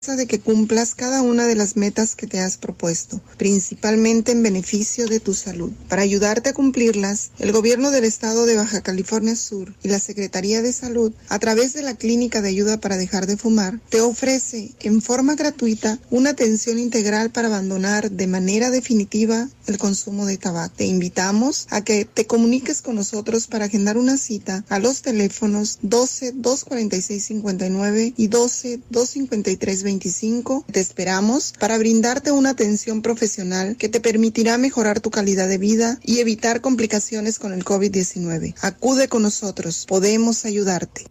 de 0.02 0.26
que 0.26 0.40
cumplas 0.40 0.96
cada 0.96 1.22
una 1.22 1.46
de 1.46 1.54
las 1.54 1.76
metas 1.76 2.16
que 2.16 2.26
te 2.26 2.40
has 2.40 2.56
propuesto, 2.56 3.20
principalmente 3.36 4.32
en 4.32 4.42
beneficio 4.42 5.06
de 5.06 5.20
tu 5.20 5.32
salud. 5.32 5.70
Para 5.88 6.02
ayudarte 6.02 6.50
a 6.50 6.52
cumplirlas, 6.52 7.30
el 7.38 7.52
Gobierno 7.52 7.92
del 7.92 8.02
Estado 8.02 8.44
de 8.44 8.56
Baja 8.56 8.80
California 8.80 9.36
Sur 9.36 9.72
y 9.80 9.86
la 9.86 10.00
Secretaría 10.00 10.60
de 10.60 10.72
Salud, 10.72 11.12
a 11.28 11.38
través 11.38 11.72
de 11.72 11.82
la 11.82 11.94
Clínica 11.94 12.42
de 12.42 12.48
Ayuda 12.48 12.80
para 12.80 12.96
Dejar 12.96 13.28
de 13.28 13.36
Fumar, 13.36 13.78
te 13.90 14.00
ofrece 14.00 14.72
en 14.80 15.02
forma 15.02 15.36
gratuita 15.36 16.00
una 16.10 16.30
atención 16.30 16.80
integral 16.80 17.30
para 17.30 17.46
abandonar 17.46 18.10
de 18.10 18.26
manera 18.26 18.70
definitiva 18.70 19.48
el 19.66 19.78
consumo 19.78 20.26
de 20.26 20.36
tabaco. 20.38 20.74
Te 20.76 20.86
invitamos 20.86 21.66
a 21.70 21.82
que 21.82 22.04
te 22.04 22.26
comuniques 22.26 22.82
con 22.82 22.96
nosotros 22.96 23.46
para 23.46 23.66
agendar 23.66 23.96
una 23.96 24.16
cita 24.16 24.64
a 24.68 24.78
los 24.78 25.02
teléfonos 25.02 25.78
12 25.82 26.32
246 26.32 27.24
59 27.24 28.14
y 28.16 28.26
12 28.28 28.80
253 28.90 29.82
25. 29.82 30.64
Te 30.70 30.80
esperamos 30.80 31.54
para 31.58 31.78
brindarte 31.78 32.32
una 32.32 32.50
atención 32.50 33.02
profesional 33.02 33.76
que 33.76 33.88
te 33.88 34.00
permitirá 34.00 34.58
mejorar 34.58 35.00
tu 35.00 35.10
calidad 35.10 35.48
de 35.48 35.58
vida 35.58 35.98
y 36.02 36.18
evitar 36.18 36.60
complicaciones 36.60 37.38
con 37.38 37.52
el 37.52 37.64
COVID-19. 37.64 38.54
Acude 38.60 39.08
con 39.08 39.22
nosotros, 39.22 39.86
podemos 39.86 40.44
ayudarte. 40.44 41.06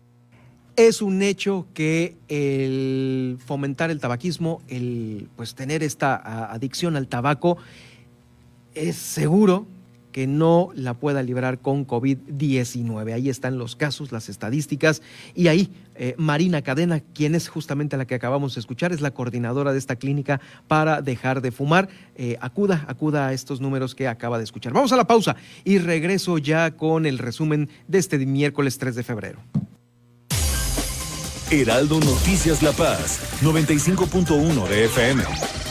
Es 0.77 1.01
un 1.01 1.21
hecho 1.21 1.67
que 1.73 2.17
el 2.29 3.37
fomentar 3.45 3.91
el 3.91 3.99
tabaquismo, 3.99 4.61
el 4.69 5.27
pues 5.35 5.53
tener 5.53 5.83
esta 5.83 6.15
adicción 6.51 6.95
al 6.95 7.07
tabaco, 7.07 7.57
es 8.75 8.95
seguro 8.95 9.67
que 10.11 10.27
no 10.27 10.69
la 10.75 10.93
pueda 10.93 11.23
librar 11.23 11.59
con 11.59 11.87
COVID-19. 11.87 13.13
Ahí 13.13 13.29
están 13.29 13.57
los 13.57 13.75
casos, 13.75 14.11
las 14.11 14.29
estadísticas 14.29 15.01
y 15.35 15.47
ahí 15.47 15.71
eh, 15.95 16.15
Marina 16.17 16.61
Cadena, 16.61 16.99
quien 16.99 17.35
es 17.35 17.47
justamente 17.47 17.97
la 17.97 18.05
que 18.05 18.15
acabamos 18.15 18.55
de 18.55 18.59
escuchar, 18.59 18.91
es 18.91 19.01
la 19.01 19.11
coordinadora 19.11 19.71
de 19.71 19.79
esta 19.79 19.95
clínica 19.95 20.41
para 20.67 21.01
dejar 21.01 21.41
de 21.41 21.51
fumar. 21.51 21.89
Eh, 22.15 22.37
acuda, 22.41 22.85
acuda 22.87 23.27
a 23.27 23.33
estos 23.33 23.61
números 23.61 23.95
que 23.95 24.07
acaba 24.07 24.37
de 24.37 24.43
escuchar. 24.43 24.73
Vamos 24.73 24.91
a 24.91 24.97
la 24.97 25.07
pausa 25.07 25.35
y 25.63 25.77
regreso 25.77 26.37
ya 26.37 26.71
con 26.71 27.05
el 27.05 27.17
resumen 27.17 27.69
de 27.87 27.97
este 27.97 28.17
miércoles 28.25 28.77
3 28.77 28.95
de 28.95 29.03
febrero. 29.03 29.39
Heraldo 31.49 31.99
Noticias 31.99 32.63
La 32.63 32.71
Paz, 32.71 33.19
95.1 33.41 34.67
de 34.69 34.85
FM. 34.85 35.70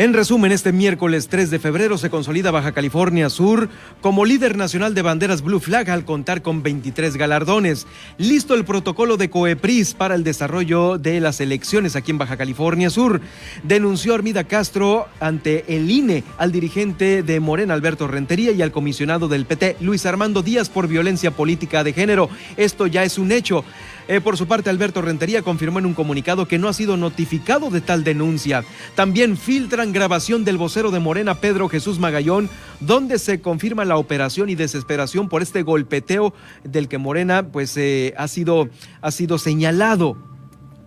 En 0.00 0.14
resumen, 0.14 0.52
este 0.52 0.72
miércoles 0.72 1.26
3 1.26 1.50
de 1.50 1.58
febrero 1.58 1.98
se 1.98 2.08
consolida 2.08 2.52
Baja 2.52 2.70
California 2.70 3.28
Sur 3.28 3.68
como 4.00 4.24
líder 4.24 4.56
nacional 4.56 4.94
de 4.94 5.02
banderas 5.02 5.42
Blue 5.42 5.58
Flag 5.58 5.90
al 5.90 6.04
contar 6.04 6.40
con 6.40 6.62
23 6.62 7.16
galardones. 7.16 7.84
Listo 8.16 8.54
el 8.54 8.64
protocolo 8.64 9.16
de 9.16 9.28
COEPRIS 9.28 9.94
para 9.94 10.14
el 10.14 10.22
desarrollo 10.22 10.98
de 10.98 11.18
las 11.18 11.40
elecciones 11.40 11.96
aquí 11.96 12.12
en 12.12 12.18
Baja 12.18 12.36
California 12.36 12.90
Sur. 12.90 13.20
Denunció 13.64 14.14
Armida 14.14 14.44
Castro 14.44 15.08
ante 15.18 15.64
el 15.66 15.90
INE 15.90 16.22
al 16.38 16.52
dirigente 16.52 17.24
de 17.24 17.40
Morena 17.40 17.74
Alberto 17.74 18.06
Rentería 18.06 18.52
y 18.52 18.62
al 18.62 18.70
comisionado 18.70 19.26
del 19.26 19.46
PT 19.46 19.78
Luis 19.80 20.06
Armando 20.06 20.42
Díaz 20.42 20.68
por 20.68 20.86
violencia 20.86 21.32
política 21.32 21.82
de 21.82 21.92
género. 21.92 22.30
Esto 22.56 22.86
ya 22.86 23.02
es 23.02 23.18
un 23.18 23.32
hecho. 23.32 23.64
Eh, 24.08 24.22
por 24.22 24.38
su 24.38 24.46
parte, 24.46 24.70
Alberto 24.70 25.02
Rentería 25.02 25.42
confirmó 25.42 25.78
en 25.78 25.86
un 25.86 25.92
comunicado 25.92 26.48
que 26.48 26.58
no 26.58 26.68
ha 26.68 26.72
sido 26.72 26.96
notificado 26.96 27.70
de 27.70 27.82
tal 27.82 28.04
denuncia. 28.04 28.64
También 28.94 29.36
filtran 29.36 29.92
grabación 29.92 30.44
del 30.44 30.56
vocero 30.56 30.90
de 30.90 30.98
Morena, 30.98 31.36
Pedro 31.36 31.68
Jesús 31.68 31.98
Magallón, 31.98 32.48
donde 32.80 33.18
se 33.18 33.42
confirma 33.42 33.84
la 33.84 33.98
operación 33.98 34.48
y 34.48 34.54
desesperación 34.54 35.28
por 35.28 35.42
este 35.42 35.62
golpeteo 35.62 36.32
del 36.64 36.88
que 36.88 36.96
Morena 36.96 37.48
pues, 37.48 37.76
eh, 37.76 38.14
ha, 38.16 38.28
sido, 38.28 38.70
ha 39.02 39.10
sido 39.10 39.36
señalado 39.36 40.16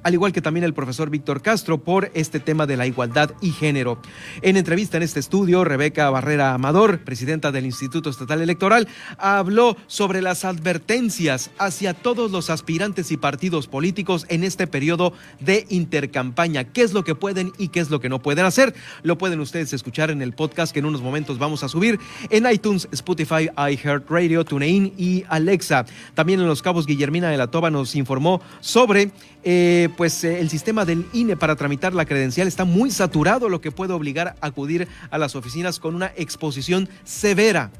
al 0.03 0.13
igual 0.13 0.33
que 0.33 0.41
también 0.41 0.63
el 0.63 0.73
profesor 0.73 1.09
Víctor 1.09 1.41
Castro, 1.41 1.79
por 1.79 2.11
este 2.13 2.39
tema 2.39 2.65
de 2.65 2.77
la 2.77 2.87
igualdad 2.87 3.31
y 3.41 3.51
género. 3.51 4.01
En 4.41 4.57
entrevista 4.57 4.97
en 4.97 5.03
este 5.03 5.19
estudio, 5.19 5.63
Rebeca 5.63 6.09
Barrera 6.09 6.53
Amador, 6.53 6.99
presidenta 7.03 7.51
del 7.51 7.65
Instituto 7.65 8.09
Estatal 8.09 8.41
Electoral, 8.41 8.87
habló 9.17 9.77
sobre 9.87 10.21
las 10.21 10.45
advertencias 10.45 11.51
hacia 11.57 11.93
todos 11.93 12.31
los 12.31 12.49
aspirantes 12.49 13.11
y 13.11 13.17
partidos 13.17 13.67
políticos 13.67 14.25
en 14.29 14.43
este 14.43 14.67
periodo 14.67 15.13
de 15.39 15.65
intercampaña. 15.69 16.65
¿Qué 16.65 16.81
es 16.81 16.93
lo 16.93 17.03
que 17.03 17.15
pueden 17.15 17.51
y 17.57 17.69
qué 17.69 17.79
es 17.79 17.89
lo 17.89 17.99
que 17.99 18.09
no 18.09 18.21
pueden 18.21 18.45
hacer? 18.45 18.73
Lo 19.03 19.17
pueden 19.17 19.39
ustedes 19.39 19.73
escuchar 19.73 20.11
en 20.11 20.21
el 20.21 20.33
podcast 20.33 20.73
que 20.73 20.79
en 20.79 20.85
unos 20.85 21.01
momentos 21.01 21.37
vamos 21.37 21.63
a 21.63 21.69
subir 21.69 21.99
en 22.29 22.49
iTunes, 22.51 22.87
Spotify, 22.91 23.49
iHeartRadio, 23.55 24.45
TuneIn 24.45 24.93
y 24.97 25.23
Alexa. 25.29 25.85
También 26.13 26.39
en 26.39 26.47
Los 26.47 26.61
Cabos, 26.61 26.85
Guillermina 26.85 27.29
de 27.29 27.37
la 27.37 27.47
Toba 27.47 27.69
nos 27.69 27.95
informó 27.95 28.41
sobre 28.59 29.11
eh, 29.43 29.89
pues 29.91 30.23
eh, 30.23 30.39
el 30.39 30.49
sistema 30.49 30.85
del 30.85 31.05
INE 31.13 31.37
para 31.37 31.55
tramitar 31.55 31.93
la 31.93 32.05
credencial 32.05 32.47
está 32.47 32.65
muy 32.65 32.91
saturado, 32.91 33.49
lo 33.49 33.61
que 33.61 33.71
puede 33.71 33.93
obligar 33.93 34.35
a 34.41 34.47
acudir 34.47 34.87
a 35.09 35.17
las 35.17 35.35
oficinas 35.35 35.79
con 35.79 35.95
una 35.95 36.11
exposición 36.15 36.89
severa. 37.03 37.71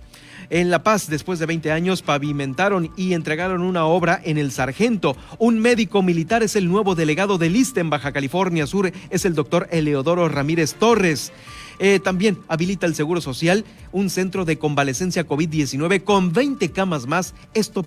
En 0.50 0.70
La 0.70 0.84
Paz, 0.84 1.08
después 1.08 1.40
de 1.40 1.46
20 1.46 1.72
años, 1.72 2.02
pavimentaron 2.02 2.92
y 2.98 3.14
entregaron 3.14 3.62
una 3.62 3.86
obra 3.86 4.20
en 4.24 4.38
el 4.38 4.52
Sargento. 4.52 5.16
Un 5.38 5.60
médico 5.60 6.02
militar 6.02 6.44
es 6.44 6.56
el 6.56 6.68
nuevo 6.68 6.94
delegado 6.96 7.38
del 7.38 7.56
ISTE 7.56 7.80
en 7.80 7.90
Baja 7.90 8.12
California 8.12 8.68
Sur, 8.68 8.92
es 9.10 9.26
el 9.26 9.34
doctor 9.34 9.68
Eleodoro 9.72 10.28
Ramírez 10.28 10.74
Torres. 10.74 11.32
Eh, 11.80 12.00
también 12.00 12.38
habilita 12.48 12.86
el 12.86 12.96
Seguro 12.96 13.22
Social 13.22 13.66
un 13.92 14.10
centro 14.10 14.46
de 14.46 14.58
convalecencia 14.58 15.26
COVID-19 15.26 16.04
con 16.04 16.34
20 16.34 16.70
camas 16.72 17.08
más. 17.08 17.34
Esto 17.54 17.86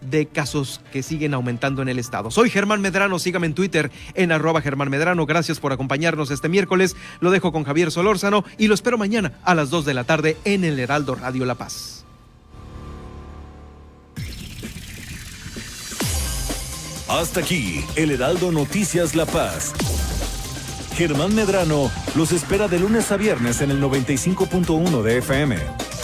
de 0.00 0.26
casos 0.26 0.80
que 0.92 1.02
siguen 1.02 1.34
aumentando 1.34 1.82
en 1.82 1.88
el 1.88 1.98
estado. 1.98 2.30
Soy 2.30 2.50
Germán 2.50 2.80
Medrano, 2.80 3.18
sígame 3.18 3.48
en 3.48 3.54
Twitter 3.54 3.90
en 4.14 4.30
arroba 4.30 4.60
Germán 4.60 4.90
Medrano. 4.90 5.26
Gracias 5.26 5.58
por 5.58 5.72
acompañarnos 5.72 6.30
este 6.30 6.48
miércoles. 6.48 6.94
Lo 7.18 7.32
dejo 7.32 7.50
con 7.50 7.64
Javier 7.64 7.90
Solórzano 7.90 8.44
y 8.58 8.68
lo 8.68 8.74
espero 8.74 8.96
mañana 8.96 9.32
a 9.42 9.56
las 9.56 9.70
2 9.70 9.84
de 9.84 9.94
la 9.94 10.04
tarde 10.04 10.36
en 10.44 10.62
el 10.62 10.78
Heraldo 10.78 11.16
Radio 11.16 11.44
La 11.46 11.56
Paz. 11.56 12.04
Hasta 17.08 17.40
aquí, 17.40 17.84
el 17.96 18.12
Heraldo 18.12 18.52
Noticias 18.52 19.16
La 19.16 19.26
Paz. 19.26 19.72
Germán 20.94 21.34
Medrano 21.34 21.90
los 22.14 22.30
espera 22.30 22.68
de 22.68 22.78
lunes 22.78 23.10
a 23.10 23.16
viernes 23.16 23.60
en 23.62 23.72
el 23.72 23.82
95.1 23.82 25.02
de 25.02 25.18
FM 25.18 25.95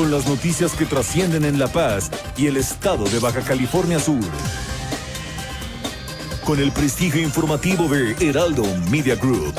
con 0.00 0.10
las 0.10 0.26
noticias 0.26 0.72
que 0.72 0.86
trascienden 0.86 1.44
en 1.44 1.58
La 1.58 1.68
Paz 1.68 2.10
y 2.34 2.46
el 2.46 2.56
estado 2.56 3.04
de 3.04 3.18
Baja 3.18 3.42
California 3.42 4.00
Sur. 4.00 4.24
Con 6.42 6.58
el 6.58 6.72
prestigio 6.72 7.20
informativo 7.20 7.86
de 7.86 8.16
Heraldo 8.18 8.64
Media 8.90 9.14
Group. 9.16 9.52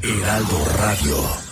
Heraldo 0.00 0.64
Radio. 0.78 1.51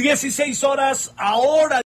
16 0.00 0.64
horas 0.64 1.12
ahora. 1.16 1.78